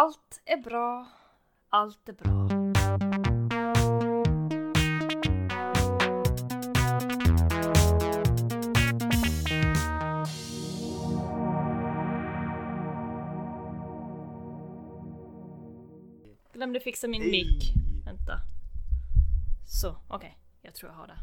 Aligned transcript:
Allt 0.00 0.40
är 0.44 0.56
bra. 0.56 1.06
Allt 1.70 2.08
är 2.08 2.12
bra. 2.12 2.48
Glömde 16.52 16.80
fixa 16.80 17.08
min 17.08 17.30
mick. 17.30 17.72
Vänta. 18.04 18.38
Så, 19.66 19.96
okej. 20.08 20.38
Jag 20.62 20.74
tror 20.74 20.90
jag 20.90 20.98
har 20.98 21.06
det. 21.06 21.18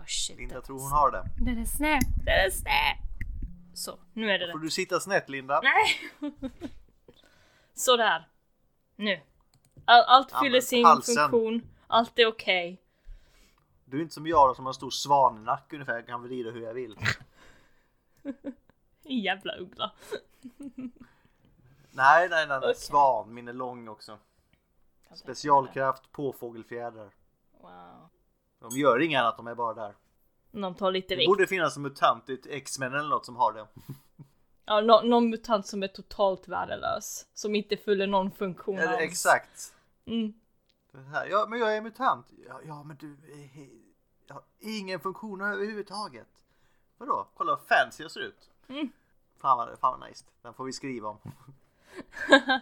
Oh 0.00 0.04
shit. 0.06 0.38
Linda 0.38 0.54
det- 0.54 0.62
tror 0.66 0.80
hon 0.80 0.92
har 0.92 1.10
det. 1.10 1.24
Den 1.44 1.58
är 1.58 1.64
sned. 1.64 2.00
Den 2.24 2.34
är 2.46 2.50
sned. 2.50 2.96
Så, 3.74 3.98
nu 4.12 4.30
är 4.30 4.38
det 4.38 4.52
Får 4.52 4.58
det. 4.58 4.66
du 4.66 4.70
sitta 4.70 5.00
snett 5.00 5.28
Linda? 5.28 5.60
Nej! 5.62 6.30
Sådär. 7.76 8.28
Nu. 8.96 9.20
All, 9.84 10.02
allt 10.06 10.32
fyller 10.32 10.50
men 10.50 10.62
sin 10.62 10.84
halsen. 10.84 11.14
funktion. 11.14 11.62
Allt 11.86 12.18
är 12.18 12.26
okej. 12.26 12.82
Du 13.84 13.96
är 13.98 14.02
inte 14.02 14.14
som 14.14 14.26
jag 14.26 14.48
då, 14.50 14.54
som 14.54 14.64
har 14.66 14.70
en 14.70 14.74
stor 14.74 14.90
svannack 14.90 15.72
ungefär. 15.72 15.94
Jag 15.94 16.06
kan 16.06 16.22
vrida 16.22 16.50
hur 16.50 16.60
jag 16.62 16.74
vill. 16.74 16.98
Jävla 19.02 19.56
uggla. 19.56 19.92
Nej, 21.90 22.28
nej, 22.28 22.28
nej. 22.30 22.46
nej. 22.48 22.58
Okej. 22.58 22.74
Svan. 22.74 23.34
Min 23.34 23.48
är 23.48 23.52
lång 23.52 23.88
också. 23.88 24.18
Specialkraft, 25.14 26.12
påfågelfjädrar. 26.12 27.10
Wow. 27.60 28.08
De 28.58 28.70
gör 28.78 29.02
inget 29.02 29.20
annat, 29.20 29.36
de 29.36 29.46
är 29.46 29.54
bara 29.54 29.74
där. 29.74 29.94
De 30.50 30.74
tar 30.74 30.92
lite 30.92 31.08
Det 31.14 31.16
vikt. 31.16 31.28
borde 31.28 31.46
finnas 31.46 31.76
en 31.76 31.82
mutant 31.82 32.28
i 32.30 32.40
X-Men 32.50 32.94
eller 32.94 33.08
något 33.08 33.26
som 33.26 33.36
har 33.36 33.52
det. 33.52 33.66
Ja, 34.66 34.80
nå- 34.80 35.02
någon 35.02 35.30
mutant 35.30 35.66
som 35.66 35.82
är 35.82 35.88
totalt 35.88 36.48
värdelös. 36.48 37.26
Som 37.34 37.54
inte 37.54 37.76
fyller 37.76 38.06
någon 38.06 38.30
funktion 38.30 38.78
Eller 38.78 38.92
alls. 38.92 39.00
exakt. 39.02 39.74
Mm. 40.06 40.32
Här. 41.12 41.26
Ja, 41.26 41.46
men 41.48 41.58
jag 41.58 41.76
är 41.76 41.80
mutant. 41.82 42.26
Ja, 42.48 42.60
ja 42.66 42.82
men 42.82 42.96
du 42.96 43.16
jag 44.26 44.34
har 44.34 44.42
ingen 44.58 45.00
funktion 45.00 45.40
överhuvudtaget. 45.40 46.26
Vadå? 46.98 47.28
Kolla 47.36 47.52
vad 47.52 47.62
fancy 47.66 48.02
jag 48.02 48.10
ser 48.10 48.20
ut. 48.20 48.50
Mm. 48.68 48.88
Fan 49.40 49.58
vad, 49.58 49.78
fan 49.78 50.00
vad 50.00 50.08
nice. 50.08 50.24
Den 50.42 50.54
får 50.54 50.64
vi 50.64 50.72
skriva 50.72 51.08
om. 51.08 51.18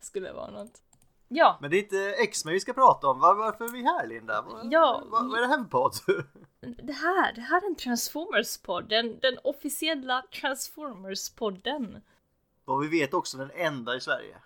Skulle 0.00 0.32
vara 0.32 0.50
något. 0.50 0.82
Ja, 1.28 1.58
Men 1.60 1.70
det 1.70 1.76
är 1.76 1.82
inte 1.82 2.14
X-Men 2.18 2.54
vi 2.54 2.60
ska 2.60 2.72
prata 2.72 3.08
om. 3.08 3.20
Var, 3.20 3.34
varför 3.34 3.64
är 3.64 3.68
vi 3.68 3.82
här 3.82 4.06
Linda? 4.06 4.42
Vad, 4.42 4.72
Ja, 4.72 5.02
vad 5.06 5.36
är 5.36 5.40
det 5.40 5.46
här 5.46 5.58
för 5.58 5.64
podd? 5.64 5.94
det 6.82 6.92
här, 6.92 7.32
det 7.32 7.40
här 7.40 7.62
är 7.62 7.66
en 7.66 7.76
Transformers-podd. 7.76 8.88
Den, 8.88 9.18
den 9.22 9.38
officiella 9.44 10.22
Transformers-podden. 10.32 12.00
Vad 12.64 12.80
vi 12.80 12.88
vet 13.00 13.14
också 13.14 13.38
den 13.38 13.50
enda 13.54 13.96
i 13.96 14.00
Sverige. 14.00 14.36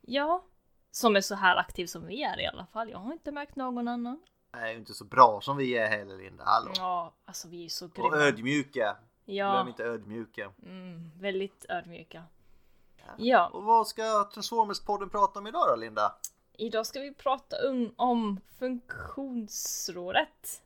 Ja, 0.00 0.44
som 0.90 1.16
är 1.16 1.20
så 1.20 1.34
här 1.34 1.56
aktiv 1.56 1.86
som 1.86 2.06
vi 2.06 2.22
är 2.22 2.40
i 2.40 2.46
alla 2.46 2.66
fall. 2.66 2.90
Jag 2.90 2.98
har 2.98 3.12
inte 3.12 3.32
märkt 3.32 3.56
någon 3.56 3.88
annan. 3.88 4.20
Nej, 4.54 4.76
inte 4.76 4.94
så 4.94 5.04
bra 5.04 5.40
som 5.40 5.56
vi 5.56 5.76
är 5.78 5.86
heller 5.86 6.16
Linda. 6.18 6.44
Hallå. 6.44 6.72
Ja, 6.76 7.12
alltså 7.24 7.48
vi 7.48 7.64
är 7.64 7.68
så 7.68 7.84
Och 7.86 7.92
grymma. 7.94 8.16
ödmjuka. 8.16 8.96
Glöm 9.26 9.36
Ja, 9.36 9.68
inte 9.68 9.84
ödmjuka. 9.84 10.50
mm, 10.62 11.10
väldigt 11.20 11.66
ödmjuka. 11.68 12.22
Ja, 13.16 13.48
Och 13.48 13.64
vad 13.64 13.86
ska 13.88 14.02
Transformers-podden 14.34 15.08
prata 15.08 15.38
om 15.38 15.46
idag 15.46 15.64
då 15.68 15.76
Linda? 15.76 16.14
idag 16.52 16.86
ska 16.86 17.00
vi 17.00 17.14
prata 17.14 17.56
um, 17.56 17.94
om 17.96 18.40
funktionsrådet. 18.58 20.62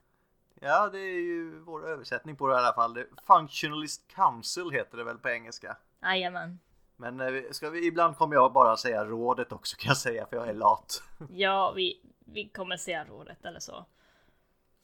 Ja, 0.60 0.88
det 0.88 0.98
är 0.98 1.20
ju 1.20 1.58
vår 1.60 1.88
översättning 1.88 2.36
på 2.36 2.46
det 2.46 2.54
i 2.54 2.56
alla 2.58 2.72
fall. 2.72 3.04
Functionalist 3.26 4.08
Council 4.08 4.70
heter 4.70 4.96
det 4.96 5.04
väl 5.04 5.18
på 5.18 5.28
engelska. 5.28 5.76
Jajamän. 6.02 6.58
Men 6.96 7.20
eh, 7.20 7.42
ska 7.50 7.70
vi, 7.70 7.86
ibland 7.86 8.16
kommer 8.16 8.34
jag 8.34 8.52
bara 8.52 8.76
säga 8.76 9.04
rådet 9.04 9.52
också 9.52 9.76
kan 9.76 9.88
jag 9.88 9.96
säga 9.96 10.26
för 10.26 10.36
jag 10.36 10.48
är 10.48 10.54
lat. 10.54 11.02
Ja, 11.30 11.72
vi, 11.76 12.00
vi 12.18 12.48
kommer 12.48 12.76
säga 12.76 13.04
rådet 13.04 13.44
eller 13.44 13.60
så. 13.60 13.86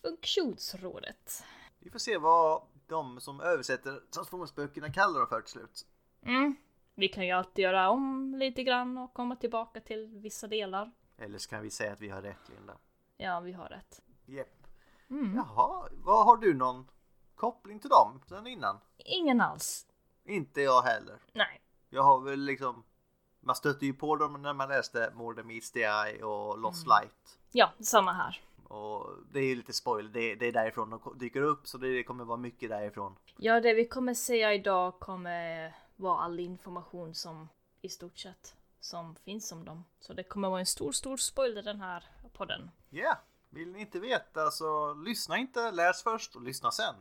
Funktionsrådet. 0.03 1.45
Vi 1.79 1.91
får 1.91 1.99
se 1.99 2.19
vad 2.19 2.63
de 2.87 3.21
som 3.21 3.41
översätter 3.41 4.01
Transformers-böckerna 4.11 4.93
kallar 4.93 5.19
dem 5.19 5.29
för 5.29 5.41
till 5.41 5.53
slut. 5.53 5.87
Mm. 6.23 6.57
Vi 6.95 7.09
kan 7.09 7.27
ju 7.27 7.33
alltid 7.33 7.63
göra 7.63 7.91
om 7.91 8.35
lite 8.35 8.63
grann 8.63 8.99
och 8.99 9.15
komma 9.15 9.37
tillbaka 9.37 9.81
till 9.81 10.07
vissa 10.07 10.47
delar. 10.47 10.91
Eller 11.19 11.39
så 11.39 11.51
kan 11.51 11.63
vi 11.63 11.71
säga 11.71 11.93
att 11.93 12.01
vi 12.01 12.09
har 12.09 12.23
rätt 12.23 12.49
Linda. 12.49 12.77
Ja, 13.17 13.41
vi 13.41 13.53
har 13.53 13.69
rätt. 13.69 14.03
Jepp. 14.27 14.62
Mm. 15.13 15.35
Jaha, 15.37 15.89
vad 15.93 16.25
har 16.25 16.37
du 16.37 16.55
någon 16.55 16.87
koppling 17.35 17.81
till 17.81 17.91
dem 17.91 18.21
sen 18.29 18.47
innan? 18.47 18.79
Ingen 18.97 19.41
alls. 19.41 19.87
Inte 20.25 20.61
jag 20.61 20.83
heller. 20.83 21.19
Nej. 21.33 21.61
Jag 21.91 22.03
har 22.03 22.21
väl 22.21 22.41
liksom 22.41 22.85
man 23.41 23.57
stötte 23.57 23.87
ju 23.87 23.95
på 23.95 24.17
dem 24.17 24.43
när 24.43 24.53
man 24.53 24.69
läste 24.69 25.13
More 25.15 25.37
Than 25.37 25.47
Meets 25.47 25.71
the 25.71 25.81
Eye 25.81 26.23
och 26.23 26.59
Lost 26.59 26.87
Light. 26.87 27.39
Ja, 27.53 27.73
samma 27.81 28.13
här. 28.13 28.41
Och 28.65 29.07
det 29.33 29.39
är 29.39 29.45
ju 29.45 29.55
lite 29.55 29.73
spoiler, 29.73 30.11
det, 30.11 30.35
det 30.35 30.47
är 30.47 30.53
därifrån 30.53 30.91
de 30.91 31.19
dyker 31.19 31.43
upp 31.43 31.67
så 31.67 31.79
det 31.79 32.03
kommer 32.03 32.25
vara 32.25 32.37
mycket 32.37 32.71
därifrån. 32.71 33.17
Ja, 33.37 33.61
det 33.61 33.75
vi 33.75 33.89
kommer 33.89 34.15
säga 34.15 34.55
idag 34.55 34.99
kommer 35.01 35.75
vara 35.97 36.19
all 36.19 36.41
information 36.41 37.15
som 37.15 37.49
i 37.81 37.89
stort 37.89 38.19
sett 38.19 38.57
som 38.81 39.15
finns 39.15 39.53
om 39.53 39.65
dem. 39.65 39.85
Så 40.01 40.13
det 40.13 40.23
kommer 40.23 40.49
vara 40.49 40.61
en 40.61 40.67
stor, 40.67 40.93
stor 40.93 41.17
spoiler 41.17 41.63
den 41.63 41.81
här 41.81 42.05
podden. 42.33 42.71
Ja, 42.91 43.19
vill 43.53 43.73
ni 43.73 43.81
inte 43.81 44.01
veta 44.01 44.51
så 44.51 44.95
lyssna 44.95 45.39
inte, 45.39 45.71
läs 45.71 46.03
först 46.03 46.37
och 46.37 46.43
lyssna 46.43 46.71
sen. 46.71 46.95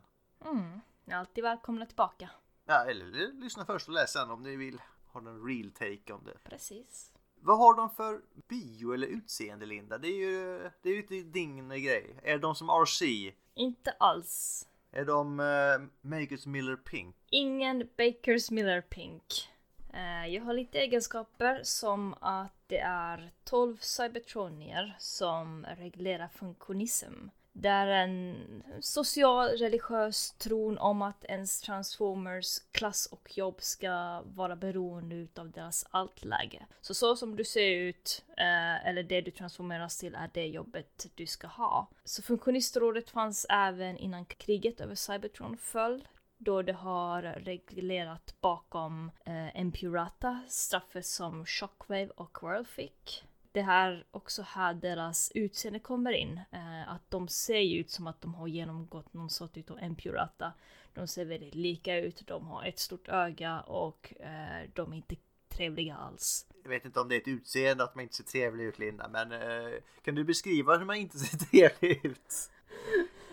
Mm. 0.46 0.82
Ni 1.06 1.14
är 1.14 1.18
alltid 1.18 1.44
välkomna 1.44 1.86
tillbaka. 1.86 2.30
Ja, 2.66 2.86
eller 2.86 3.34
lyssna 3.34 3.66
först 3.66 3.88
och 3.88 3.94
läs 3.94 4.14
sen 4.14 4.32
om 4.32 4.44
ni 4.44 4.56
vill 4.56 4.82
ha 5.06 5.20
en 5.20 5.48
real 5.48 5.72
take 5.72 6.14
om 6.14 6.24
det. 6.24 6.38
Precis. 6.44 7.14
Vad 7.36 7.58
har 7.58 7.76
de 7.78 7.90
för 7.90 8.22
bio 8.48 8.94
eller 8.94 9.08
utseende 9.08 9.66
Linda? 9.66 9.98
Det 9.98 10.08
är 10.08 10.18
ju 10.18 10.70
det 10.82 10.90
är 10.90 10.94
ju 10.94 11.02
lite 11.02 11.16
din 11.16 11.70
grej. 11.70 12.20
Är 12.24 12.38
de 12.38 12.56
som 12.56 12.70
RC? 12.70 13.34
Inte 13.54 13.92
alls. 13.92 14.68
Är 14.92 15.06
de 15.06 15.40
uh, 15.40 15.82
Makers 16.02 16.46
Miller 16.46 16.76
Pink? 16.76 17.16
Ingen 17.30 17.90
Bakers 17.98 18.52
Miller 18.52 18.82
Pink. 18.82 19.50
Eh, 19.94 20.28
jag 20.28 20.44
har 20.44 20.54
lite 20.54 20.80
egenskaper 20.80 21.60
som 21.64 22.16
att 22.22 22.61
det 22.72 22.80
är 22.80 23.32
12 23.44 23.78
cybertronier 23.78 24.96
som 25.00 25.66
reglerar 25.78 26.28
funktionism. 26.28 27.14
Det 27.54 27.70
är 27.70 27.88
en 27.88 28.36
social 28.80 29.48
religiös 29.48 30.32
tron 30.32 30.78
om 30.78 31.02
att 31.02 31.26
ens 31.26 31.62
transformers 31.62 32.60
klass 32.72 33.06
och 33.06 33.38
jobb 33.38 33.62
ska 33.62 34.22
vara 34.22 34.56
beroende 34.56 35.16
utav 35.16 35.52
deras 35.52 35.86
altläge. 35.90 36.66
Så 36.82 36.94
så 36.94 37.16
som 37.16 37.36
du 37.36 37.44
ser 37.44 37.72
ut, 37.72 38.24
eh, 38.38 38.88
eller 38.88 39.04
det 39.04 39.22
du 39.22 39.32
transformeras 39.32 39.98
till, 39.98 40.16
är 40.16 40.30
det 40.34 40.46
jobbet 40.46 41.08
du 41.16 41.26
ska 41.26 41.48
ha. 41.48 41.88
Så 42.04 42.22
funktionistrådet 42.22 43.10
fanns 43.10 43.46
även 43.50 43.98
innan 43.98 44.26
kriget 44.26 44.82
över 44.82 44.96
Cybertron 44.96 45.58
föll 45.58 46.08
då 46.44 46.62
det 46.62 46.74
har 46.74 47.22
reglerat 47.22 48.36
bakom 48.42 49.12
eh, 49.26 49.62
Impurata, 49.62 50.44
straffet 50.48 51.06
som 51.06 51.46
Shockwave 51.46 52.10
och 52.16 52.38
Whirl 52.42 52.66
fick. 52.66 53.24
Det 53.52 53.62
här 53.62 54.06
också 54.12 54.42
här 54.42 54.74
deras 54.74 55.32
utseende 55.36 55.80
kommer 55.80 56.12
in. 56.12 56.40
Eh, 56.52 56.94
att 56.94 57.12
de 57.12 57.28
ser 57.28 57.60
ju 57.60 57.80
ut 57.80 57.92
som 57.92 58.08
att 58.08 58.22
de 58.22 58.34
har 58.34 58.48
genomgått 58.48 59.14
någon 59.14 59.30
sort 59.30 59.58
utav 59.58 59.84
Impurata. 59.84 60.54
De 60.94 61.08
ser 61.08 61.26
väldigt 61.26 61.56
lika 61.56 61.98
ut, 61.98 62.28
de 62.28 62.48
har 62.48 62.64
ett 62.66 62.80
stort 62.80 63.08
öga 63.08 63.62
och 63.62 64.14
eh, 64.20 64.70
de 64.74 64.94
är 64.94 64.98
inte 64.98 65.16
trevliga 65.50 65.96
alls. 65.96 66.46
Jag 66.64 66.70
vet 66.70 66.86
inte 66.86 67.00
om 67.00 67.10
det 67.10 67.16
är 67.16 67.22
ett 67.22 67.28
utseende 67.28 67.84
att 67.84 67.96
man 67.96 68.04
inte 68.04 68.16
ser 68.16 68.24
trevlig 68.24 68.64
ut 68.64 68.80
Linda, 68.80 69.08
men 69.08 69.32
eh, 69.32 69.74
kan 70.02 70.16
du 70.16 70.24
beskriva 70.24 70.78
hur 70.78 70.86
man 70.86 70.96
inte 70.96 71.20
ser 71.20 71.38
trevlig 71.38 72.06
ut? 72.06 72.52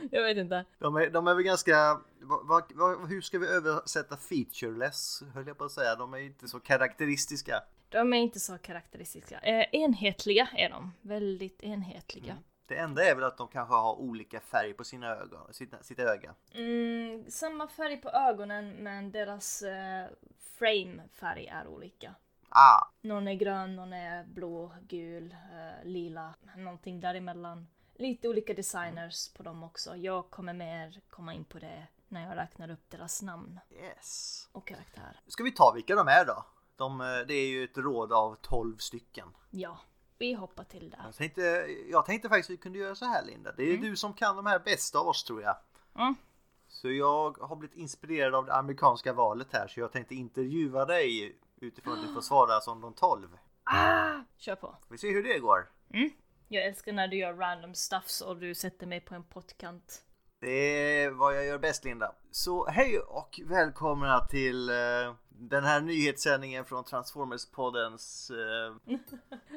Jag 0.12 0.22
vet 0.22 0.36
inte. 0.36 0.64
De 0.78 0.96
är, 0.96 1.10
de 1.10 1.26
är 1.28 1.34
väl 1.34 1.42
ganska, 1.44 2.00
vad, 2.20 2.72
vad, 2.74 3.08
hur 3.08 3.20
ska 3.20 3.38
vi 3.38 3.46
översätta 3.46 4.16
featureless 4.16 5.22
höll 5.34 5.46
jag 5.46 5.58
på 5.58 5.64
att 5.64 5.72
säga. 5.72 5.94
De 5.96 6.14
är 6.14 6.18
inte 6.18 6.48
så 6.48 6.60
karaktäristiska. 6.60 7.62
De 7.88 8.12
är 8.12 8.18
inte 8.18 8.40
så 8.40 8.58
karaktäristiska. 8.58 9.38
Eh, 9.38 9.66
enhetliga 9.72 10.48
är 10.56 10.70
de. 10.70 10.92
Väldigt 11.00 11.62
enhetliga. 11.62 12.36
Det 12.66 12.76
enda 12.76 13.04
är 13.04 13.14
väl 13.14 13.24
att 13.24 13.36
de 13.36 13.48
kanske 13.48 13.74
har 13.74 13.94
olika 13.94 14.40
färg 14.40 14.74
på 14.74 14.84
sina 14.84 15.06
ögon, 15.06 15.54
sitt, 15.54 15.74
sitt 15.80 15.98
öga. 15.98 16.34
Mm, 16.54 17.30
samma 17.30 17.68
färg 17.68 17.96
på 17.96 18.10
ögonen 18.10 18.70
men 18.70 19.12
deras 19.12 19.62
eh, 19.62 20.06
framefärg 20.58 21.46
är 21.46 21.66
olika. 21.66 22.14
Ah, 22.48 22.90
Någon 23.00 23.28
är 23.28 23.34
grön, 23.34 23.76
någon 23.76 23.92
är 23.92 24.24
blå, 24.24 24.72
gul, 24.88 25.32
eh, 25.32 25.88
lila, 25.88 26.34
någonting 26.56 27.00
däremellan. 27.00 27.66
Lite 27.98 28.28
olika 28.28 28.54
designers 28.54 29.28
på 29.28 29.42
dem 29.42 29.62
också. 29.62 29.96
Jag 29.96 30.30
kommer 30.30 30.52
mer 30.52 31.00
komma 31.10 31.34
in 31.34 31.44
på 31.44 31.58
det 31.58 31.86
när 32.08 32.28
jag 32.28 32.36
räknar 32.36 32.70
upp 32.70 32.90
deras 32.90 33.22
namn 33.22 33.60
yes. 33.70 34.48
och 34.52 34.66
karaktär. 34.66 35.20
Ska 35.26 35.44
vi 35.44 35.52
ta 35.52 35.72
vilka 35.72 35.94
de 35.94 36.08
är 36.08 36.24
då? 36.24 36.44
De, 36.76 37.00
eh, 37.00 37.06
det 37.06 37.34
är 37.34 37.48
ju 37.48 37.64
ett 37.64 37.78
råd 37.78 38.12
av 38.12 38.36
12 38.42 38.76
stycken. 38.76 39.28
Ja, 39.50 39.78
vi 40.18 40.32
hoppar 40.32 40.64
till 40.64 40.90
det. 40.90 41.00
Jag 41.04 41.14
tänkte, 41.14 41.66
jag 41.90 42.06
tänkte 42.06 42.28
faktiskt 42.28 42.50
att 42.50 42.52
vi 42.54 42.56
kunde 42.56 42.78
göra 42.78 42.94
så 42.94 43.04
här 43.04 43.24
Linda. 43.24 43.52
Det 43.56 43.62
är 43.62 43.76
du 43.76 43.96
som 43.96 44.14
kan 44.14 44.36
de 44.36 44.46
här 44.46 44.58
bäst 44.58 44.94
av 44.94 45.08
oss 45.08 45.24
tror 45.24 45.42
jag. 45.42 45.56
Mm. 45.94 46.14
Så 46.68 46.90
jag 46.90 47.38
har 47.38 47.56
blivit 47.56 47.76
inspirerad 47.76 48.34
av 48.34 48.46
det 48.46 48.54
amerikanska 48.54 49.12
valet 49.12 49.48
här 49.52 49.68
så 49.68 49.80
jag 49.80 49.92
tänkte 49.92 50.14
intervjua 50.14 50.84
dig 50.84 51.38
Utifrån 51.60 51.98
att 51.98 52.06
du 52.06 52.14
får 52.14 52.20
svara 52.20 52.60
som 52.60 52.80
de 52.80 52.94
12. 52.94 53.38
Ah! 53.64 54.20
Kör 54.36 54.56
på. 54.56 54.76
Vi 54.88 54.98
ser 54.98 55.10
hur 55.10 55.22
det 55.22 55.38
går. 55.38 55.68
Jag 56.50 56.64
älskar 56.66 56.92
när 56.92 57.08
du 57.08 57.16
gör 57.16 57.34
random 57.34 57.74
stuffs 57.74 58.20
och 58.20 58.36
du 58.36 58.54
sätter 58.54 58.86
mig 58.86 59.00
på 59.00 59.14
en 59.14 59.24
pottkant. 59.24 60.02
Det 60.40 61.02
är 61.02 61.10
vad 61.10 61.36
jag 61.36 61.46
gör 61.46 61.58
bäst 61.58 61.84
Linda. 61.84 62.14
Så 62.30 62.66
hej 62.66 62.98
och 62.98 63.40
välkomna 63.44 64.26
till 64.26 64.68
eh, 64.68 64.74
den 65.28 65.64
här 65.64 65.80
nyhetssändningen 65.80 66.64
från 66.64 66.84
Transformers-poddens 66.84 68.30
eh, 68.30 68.98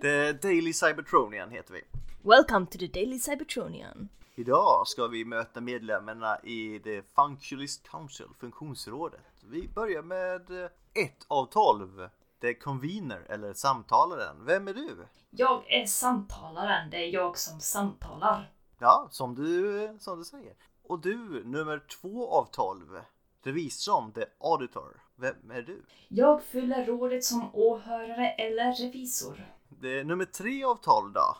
The 0.02 0.34
Daily 0.34 0.74
Cybertronian 0.74 1.50
heter 1.52 1.74
vi. 1.74 1.82
Welcome 2.24 2.66
to 2.66 2.78
the 2.78 2.88
Daily 2.88 3.20
Cybertronian. 3.20 4.10
Idag 4.36 4.88
ska 4.88 5.08
vi 5.08 5.26
möta 5.26 5.62
medlemmarna 5.62 6.40
i 6.44 6.80
The 6.80 7.02
Functionalist 7.02 7.90
Council, 7.90 8.28
funktionsrådet. 8.40 9.22
Vi 9.44 9.68
börjar 9.68 10.02
med 10.02 10.64
eh, 10.64 10.70
ett 10.94 11.26
av 11.28 11.46
12. 11.46 12.10
The 12.42 12.54
Convener 12.54 13.26
eller 13.30 13.54
samtalaren. 13.54 14.46
Vem 14.46 14.68
är 14.68 14.74
du? 14.74 15.08
Jag 15.30 15.72
är 15.72 15.86
samtalaren, 15.86 16.90
det 16.90 16.98
är 16.98 17.10
jag 17.10 17.38
som 17.38 17.60
samtalar. 17.60 18.52
Ja, 18.80 19.08
som 19.12 19.36
du, 19.36 19.98
som 20.00 20.20
du 20.20 20.26
säger. 20.26 20.54
Och 20.84 21.02
du, 21.02 21.44
nummer 21.46 21.80
två 22.02 22.32
av 22.32 22.48
12. 22.52 23.00
Revisorn, 23.44 24.12
The 24.12 24.26
Auditor. 24.40 25.02
Vem 25.16 25.52
är 25.52 25.62
du? 25.62 25.86
Jag 26.08 26.44
fyller 26.44 26.86
rådet 26.86 27.24
som 27.24 27.50
åhörare 27.56 28.30
eller 28.30 28.74
revisor. 28.74 29.46
Det 29.70 30.00
är 30.00 30.04
nummer 30.04 30.26
tre 30.26 30.64
av 30.64 30.76
12 30.76 31.14
då. 31.14 31.38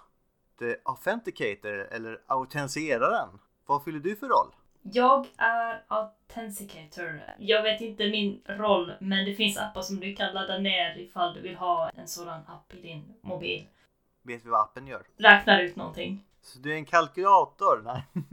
The 0.60 0.76
Authenticator 0.84 1.74
eller 1.74 2.22
autentiseraren. 2.28 3.40
Vad 3.66 3.84
fyller 3.84 4.00
du 4.00 4.16
för 4.16 4.28
roll? 4.28 4.56
Jag 4.82 5.28
är 5.38 5.84
Authenticator. 5.88 7.22
Jag 7.40 7.64
vet 7.64 7.82
inte 7.82 8.10
min 8.10 8.42
roll, 8.46 8.94
men 9.00 9.26
det 9.26 9.34
finns 9.34 9.58
appar 9.58 9.82
som 9.82 10.00
du 10.00 10.16
kan 10.16 10.34
ladda 10.34 10.58
ner 10.58 10.98
ifall 10.98 11.34
du 11.34 11.42
vill 11.42 11.56
ha 11.56 11.90
en 11.90 12.08
sådan 12.08 12.42
app 12.48 12.74
i 12.74 12.82
din 12.82 13.14
mobil. 13.22 13.68
Vet 14.24 14.46
vi 14.46 14.50
vad 14.50 14.62
appen 14.62 14.88
gör? 14.88 15.08
Räknar 15.18 15.62
ut 15.62 15.76
någonting. 15.76 16.26
Så 16.42 16.60
du 16.60 16.72
är 16.72 16.76
en 16.76 16.86
kalkylator? 16.86 17.82
Nej. 17.86 18.04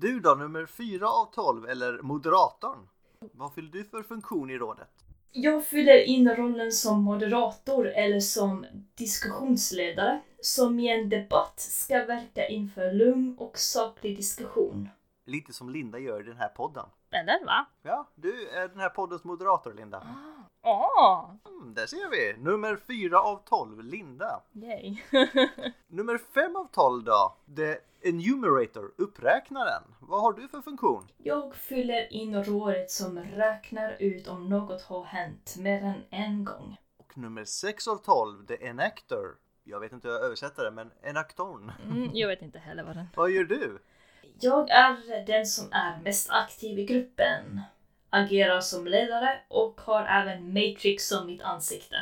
Du 0.00 0.20
då, 0.20 0.34
nummer 0.34 0.66
fyra 0.66 1.08
av 1.08 1.30
12 1.34 1.68
eller 1.68 2.02
moderatorn. 2.02 2.88
Vad 3.32 3.54
fyller 3.54 3.70
du 3.70 3.84
för 3.84 4.02
funktion 4.02 4.50
i 4.50 4.58
rådet? 4.58 4.88
Jag 5.32 5.66
fyller 5.66 6.04
in 6.04 6.34
rollen 6.34 6.72
som 6.72 7.02
moderator 7.02 7.86
eller 7.86 8.20
som 8.20 8.66
diskussionsledare 8.94 10.20
som 10.40 10.80
i 10.80 10.88
en 10.88 11.08
debatt 11.08 11.60
ska 11.60 12.04
verka 12.04 12.48
inför 12.48 12.92
lugn 12.92 13.36
och 13.38 13.58
saklig 13.58 14.16
diskussion. 14.16 14.88
Lite 15.28 15.52
som 15.52 15.70
Linda 15.70 15.98
gör 15.98 16.20
i 16.20 16.22
den 16.22 16.36
här 16.36 16.48
podden. 16.48 16.86
Eller 17.10 17.46
va? 17.46 17.66
Ja, 17.82 18.08
du 18.14 18.48
är 18.48 18.68
den 18.68 18.80
här 18.80 18.88
poddens 18.88 19.24
moderator 19.24 19.74
Linda. 19.74 20.06
Ah! 20.62 21.30
Mm, 21.46 21.74
där 21.74 21.86
ser 21.86 22.10
vi. 22.10 22.42
Nummer 22.42 22.76
fyra 22.76 23.20
av 23.20 23.42
12, 23.44 23.82
Linda. 23.82 24.42
Yay. 24.52 24.96
Nummer 25.86 26.18
fem 26.18 26.56
av 26.56 26.68
12 26.72 27.04
då? 27.04 27.36
The 27.56 27.76
Enumerator, 28.08 28.92
uppräknaren. 28.96 29.82
Vad 30.00 30.20
har 30.20 30.32
du 30.32 30.48
för 30.48 30.62
funktion? 30.62 31.08
Jag 31.16 31.54
fyller 31.54 32.12
in 32.12 32.44
rådet 32.44 32.90
som 32.90 33.18
räknar 33.18 33.96
ut 34.02 34.28
om 34.28 34.48
något 34.48 34.82
har 34.82 35.04
hänt 35.04 35.56
mer 35.58 35.82
än 35.82 36.04
en 36.10 36.44
gång. 36.44 36.76
Och 36.96 37.18
nummer 37.18 37.44
6 37.44 37.88
av 37.88 37.96
12, 37.96 38.46
The 38.46 38.66
Enactor. 38.66 39.36
Jag 39.64 39.80
vet 39.80 39.92
inte 39.92 40.08
hur 40.08 40.14
jag 40.14 40.24
översätter 40.24 40.64
det, 40.64 40.70
men 40.70 40.90
enaktorn. 41.02 41.72
Mm, 41.84 42.10
jag 42.12 42.28
vet 42.28 42.42
inte 42.42 42.58
heller 42.58 42.82
vad 42.84 42.96
den... 42.96 43.06
Vad 43.16 43.30
gör 43.30 43.44
du? 43.44 43.78
Jag 44.40 44.70
är 44.70 45.26
den 45.26 45.46
som 45.46 45.72
är 45.72 46.00
mest 46.04 46.30
aktiv 46.30 46.78
i 46.78 46.84
gruppen. 46.84 47.60
Agerar 48.10 48.60
som 48.60 48.86
ledare 48.86 49.40
och 49.48 49.80
har 49.80 50.04
även 50.04 50.52
Matrix 50.52 51.08
som 51.08 51.26
mitt 51.26 51.42
ansikte. 51.42 51.96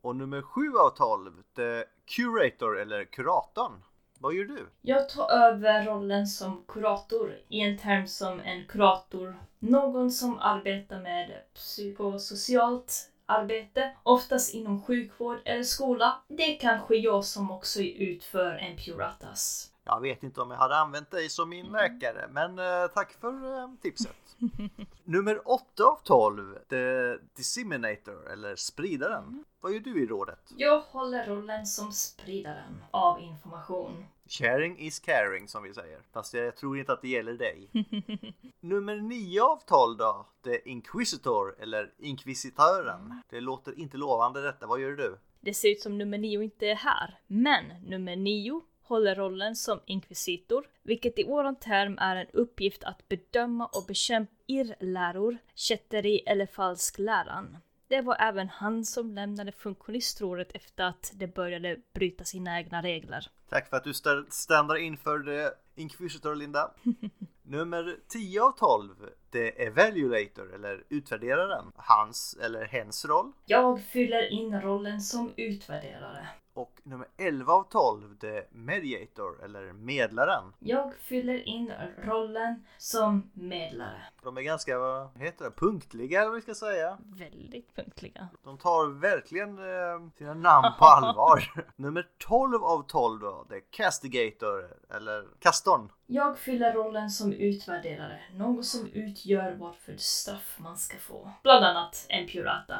Och 0.00 0.16
nummer 0.16 0.42
7 0.42 0.60
av 0.78 0.90
12, 0.90 1.32
The 1.56 1.84
Curator 2.16 2.80
eller 2.80 3.04
kuratorn. 3.04 3.82
Vad 4.18 4.34
gör 4.34 4.44
du? 4.44 4.66
Jag 4.82 5.08
tar 5.08 5.30
över 5.30 5.84
rollen 5.84 6.26
som 6.26 6.64
kurator 6.68 7.38
i 7.48 7.60
en 7.60 7.78
term 7.78 8.06
som 8.06 8.40
en 8.40 8.66
kurator. 8.66 9.36
Någon 9.58 10.10
som 10.10 10.38
arbetar 10.38 11.00
med 11.00 11.30
psykosocialt 11.54 13.10
arbete, 13.26 13.96
oftast 14.02 14.54
inom 14.54 14.82
sjukvård 14.82 15.38
eller 15.44 15.62
skola. 15.62 16.22
Det 16.28 16.56
är 16.56 16.60
kanske 16.60 16.96
jag 16.96 17.24
som 17.24 17.50
också 17.50 17.82
utför 17.82 18.50
en 18.50 18.76
Puratas. 18.76 19.72
Jag 19.86 20.00
vet 20.00 20.22
inte 20.22 20.40
om 20.40 20.50
jag 20.50 20.58
hade 20.58 20.76
använt 20.76 21.10
dig 21.10 21.28
som 21.28 21.48
min 21.48 21.66
läkare, 21.66 22.28
men 22.30 22.58
eh, 22.58 22.86
tack 22.94 23.12
för 23.12 23.58
eh, 23.58 23.68
tipset. 23.82 24.36
Nummer 25.04 25.48
8 25.48 25.84
av 25.84 25.98
12, 26.04 26.58
The 26.68 27.16
Disseminator 27.36 28.32
eller 28.32 28.56
spridaren. 28.56 29.44
Vad 29.60 29.72
gör 29.72 29.80
du 29.80 30.02
i 30.02 30.06
rådet? 30.06 30.38
Jag 30.56 30.80
håller 30.80 31.26
rollen 31.26 31.66
som 31.66 31.92
spridaren 31.92 32.84
av 32.90 33.20
information. 33.20 34.06
Sharing 34.28 34.78
is 34.78 35.00
caring 35.00 35.48
som 35.48 35.62
vi 35.62 35.74
säger. 35.74 36.00
Fast 36.12 36.34
jag 36.34 36.56
tror 36.56 36.78
inte 36.78 36.92
att 36.92 37.02
det 37.02 37.08
gäller 37.08 37.32
dig. 37.32 37.70
Nummer 38.60 38.96
9 38.96 39.40
av 39.40 39.60
12 39.66 39.96
då? 39.96 40.26
The 40.44 40.68
Inquisitor 40.70 41.62
eller 41.62 41.92
Inkvisitören. 41.98 43.22
Det 43.30 43.40
låter 43.40 43.78
inte 43.78 43.96
lovande 43.96 44.42
detta. 44.42 44.66
Vad 44.66 44.80
gör 44.80 44.90
du? 44.90 45.18
Det 45.40 45.54
ser 45.54 45.68
ut 45.68 45.80
som 45.80 45.98
nummer 45.98 46.18
nio 46.18 46.42
inte 46.42 46.66
är 46.66 46.74
här, 46.74 47.18
men 47.26 47.64
nummer 47.82 48.16
nio 48.16 48.62
håller 48.86 49.14
rollen 49.14 49.56
som 49.56 49.80
inkvisitor, 49.86 50.66
vilket 50.82 51.18
i 51.18 51.24
våran 51.24 51.56
term 51.56 51.98
är 51.98 52.16
en 52.16 52.26
uppgift 52.32 52.84
att 52.84 53.08
bedöma 53.08 53.66
och 53.66 53.84
bekämpa 53.88 54.32
irrläror, 54.46 55.38
kätteri 55.54 56.22
eller 56.26 56.46
falsk 56.46 56.98
läran. 56.98 57.58
Det 57.88 58.00
var 58.00 58.16
även 58.20 58.48
han 58.48 58.84
som 58.84 59.10
lämnade 59.10 59.52
funktionistrådet 59.52 60.52
efter 60.52 60.84
att 60.84 61.12
det 61.14 61.26
började 61.26 61.76
bryta 61.94 62.24
sina 62.24 62.58
egna 62.58 62.82
regler. 62.82 63.30
Tack 63.48 63.68
för 63.70 63.76
att 63.76 63.84
du 63.84 63.92
standar 64.30 64.76
inför 64.76 65.18
The 65.18 65.56
Inquisitor 65.82 66.34
Linda. 66.34 66.70
Nummer 67.42 67.96
10 68.08 68.42
av 68.42 68.52
12, 68.52 68.94
The 69.32 69.66
Evaluator 69.66 70.54
eller 70.54 70.84
utvärderaren. 70.88 71.72
Hans 71.76 72.38
eller 72.42 72.64
hens 72.64 73.04
roll. 73.04 73.32
Jag 73.46 73.82
fyller 73.82 74.32
in 74.32 74.60
rollen 74.60 75.00
som 75.00 75.32
utvärderare. 75.36 76.28
Och 76.56 76.80
nummer 76.82 77.08
11 77.16 77.52
av 77.52 77.62
12, 77.70 78.18
The 78.18 78.42
Mediator 78.50 79.44
eller 79.44 79.72
medlaren. 79.72 80.52
Jag 80.58 80.94
fyller 80.94 81.48
in 81.48 81.72
rollen 81.98 82.66
som 82.78 83.30
medlare. 83.34 84.02
De 84.22 84.36
är 84.36 84.42
ganska, 84.42 84.78
vad 84.78 85.18
heter 85.18 85.44
det, 85.44 85.50
punktliga 85.50 86.20
eller 86.20 86.28
vad 86.28 86.36
vi 86.36 86.42
ska 86.42 86.54
säga. 86.54 86.98
Väldigt 87.04 87.76
punktliga. 87.76 88.28
De 88.44 88.58
tar 88.58 89.00
verkligen 89.00 89.58
eh, 89.58 90.10
sina 90.18 90.34
namn 90.34 90.74
på 90.78 90.84
allvar. 90.96 91.52
nummer 91.76 92.08
12 92.18 92.64
av 92.64 92.82
12 92.82 93.20
då, 93.20 93.46
The 93.48 93.60
Castigator 93.60 94.76
eller 94.90 95.24
Kastorn. 95.38 95.92
Jag 96.06 96.38
fyller 96.38 96.72
rollen 96.72 97.10
som 97.10 97.32
utvärderare, 97.32 98.20
något 98.34 98.66
som 98.66 98.86
utgör 98.86 99.54
vad 99.54 99.76
för 99.76 99.96
straff 99.96 100.56
man 100.58 100.76
ska 100.76 100.98
få. 100.98 101.30
Bland 101.42 101.64
annat 101.64 102.06
en 102.08 102.28
Purata. 102.28 102.76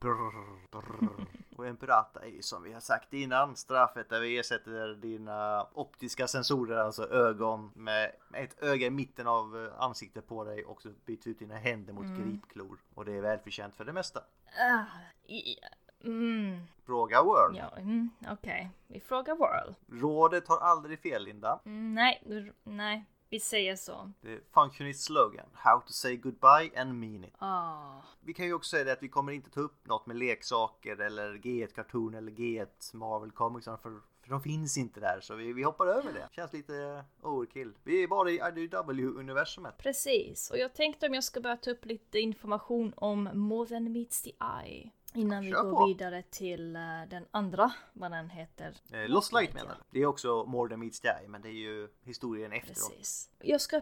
Brr, 0.00 0.70
brr. 0.70 1.26
Och 1.56 1.66
en 1.66 1.76
pirata 1.76 2.20
är 2.24 2.28
ju 2.28 2.42
som 2.42 2.62
vi 2.62 2.72
har 2.72 2.80
sagt 2.80 3.12
innan 3.12 3.56
straffet 3.56 4.08
där 4.08 4.20
vi 4.20 4.38
ersätter 4.38 4.94
dina 4.94 5.66
optiska 5.74 6.28
sensorer, 6.28 6.76
alltså 6.76 7.08
ögon 7.10 7.72
med 7.74 8.12
ett 8.34 8.62
öga 8.62 8.86
i 8.86 8.90
mitten 8.90 9.26
av 9.26 9.64
eh, 9.64 9.82
ansiktet 9.82 10.28
på 10.28 10.44
dig 10.44 10.64
och 10.64 10.82
så 10.82 10.88
byter 11.04 11.28
ut 11.28 11.38
dina 11.38 11.56
händer 11.56 11.92
mot 11.92 12.06
gripklor. 12.06 12.78
Och 12.94 13.04
det 13.04 13.12
är 13.12 13.20
välförtjänt 13.20 13.76
för 13.76 13.84
det 13.84 13.92
mesta. 13.92 14.20
Ah, 14.60 14.84
i, 15.26 15.56
mm, 16.04 16.60
Fråga 16.86 17.22
World. 17.22 17.56
ja, 17.56 17.76
mm, 17.76 18.10
okej. 18.30 18.70
Vi 18.86 19.00
frågar 19.00 19.34
World. 19.36 19.76
Rådet 20.02 20.48
har 20.48 20.58
aldrig 20.58 21.00
fel 21.00 21.24
Linda. 21.24 21.60
Mm, 21.64 21.94
nej, 21.94 22.22
nej, 22.64 23.04
vi 23.30 23.40
säger 23.40 23.76
så. 23.76 24.12
Det 24.20 24.32
är 24.32 24.40
Functionist 24.54 25.04
slogan. 25.04 25.46
How 25.52 25.80
to 25.80 25.92
say 25.92 26.16
goodbye 26.16 26.80
and 26.80 26.94
mean 27.00 27.24
it. 27.24 27.34
Ah, 27.38 28.02
Vi 28.20 28.34
kan 28.34 28.46
ju 28.46 28.54
också 28.54 28.70
säga 28.70 28.84
det 28.84 28.92
att 28.92 29.02
vi 29.02 29.08
kommer 29.08 29.32
inte 29.32 29.50
ta 29.50 29.60
upp 29.60 29.86
något 29.86 30.06
med 30.06 30.16
leksaker 30.16 31.00
eller 31.00 31.34
G1 31.34 31.66
Cartoon 31.74 32.14
eller 32.14 32.32
G1 32.32 32.94
Marvel 32.96 33.30
Comics 33.30 33.64
för, 33.64 33.76
för 34.22 34.28
de 34.28 34.42
finns 34.42 34.76
inte 34.78 35.00
där 35.00 35.20
så 35.22 35.34
vi, 35.34 35.52
vi 35.52 35.62
hoppar 35.62 35.86
över 35.86 36.12
det. 36.12 36.28
Känns 36.32 36.52
lite 36.52 37.04
overkill. 37.22 37.72
Vi 37.84 38.02
är 38.02 38.08
bara 38.08 38.30
i 38.30 38.40
IDW-universumet. 38.40 39.78
precis. 39.78 40.50
Och 40.50 40.58
jag 40.58 40.74
tänkte 40.74 41.06
om 41.06 41.14
jag 41.14 41.24
ska 41.24 41.40
börja 41.40 41.56
ta 41.56 41.70
upp 41.70 41.84
lite 41.84 42.18
information 42.18 42.92
om 42.96 43.28
More 43.34 43.68
than 43.68 43.92
meets 43.92 44.22
the 44.22 44.32
eye. 44.64 44.90
Innan 45.16 45.44
vi 45.44 45.50
Kör 45.50 45.62
går 45.62 45.70
på. 45.72 45.86
vidare 45.86 46.22
till 46.22 46.76
eh, 46.76 46.82
den 47.10 47.26
andra, 47.30 47.72
vad 47.92 48.10
den 48.10 48.30
heter. 48.30 48.74
Eh, 48.92 49.08
Lost 49.08 49.32
Light 49.32 49.54
menar 49.54 49.68
du? 49.68 49.84
Det 49.90 50.02
är 50.02 50.06
också 50.06 50.44
More 50.44 50.70
than 50.70 50.80
meets 50.80 51.00
the 51.00 51.08
eye 51.08 51.28
men 51.28 51.42
det 51.42 51.48
är 51.48 51.52
ju 51.52 51.88
historien 52.02 52.52
efteråt. 52.52 52.96
Precis. 52.96 53.30
Jag 53.40 53.60
ska 53.60 53.80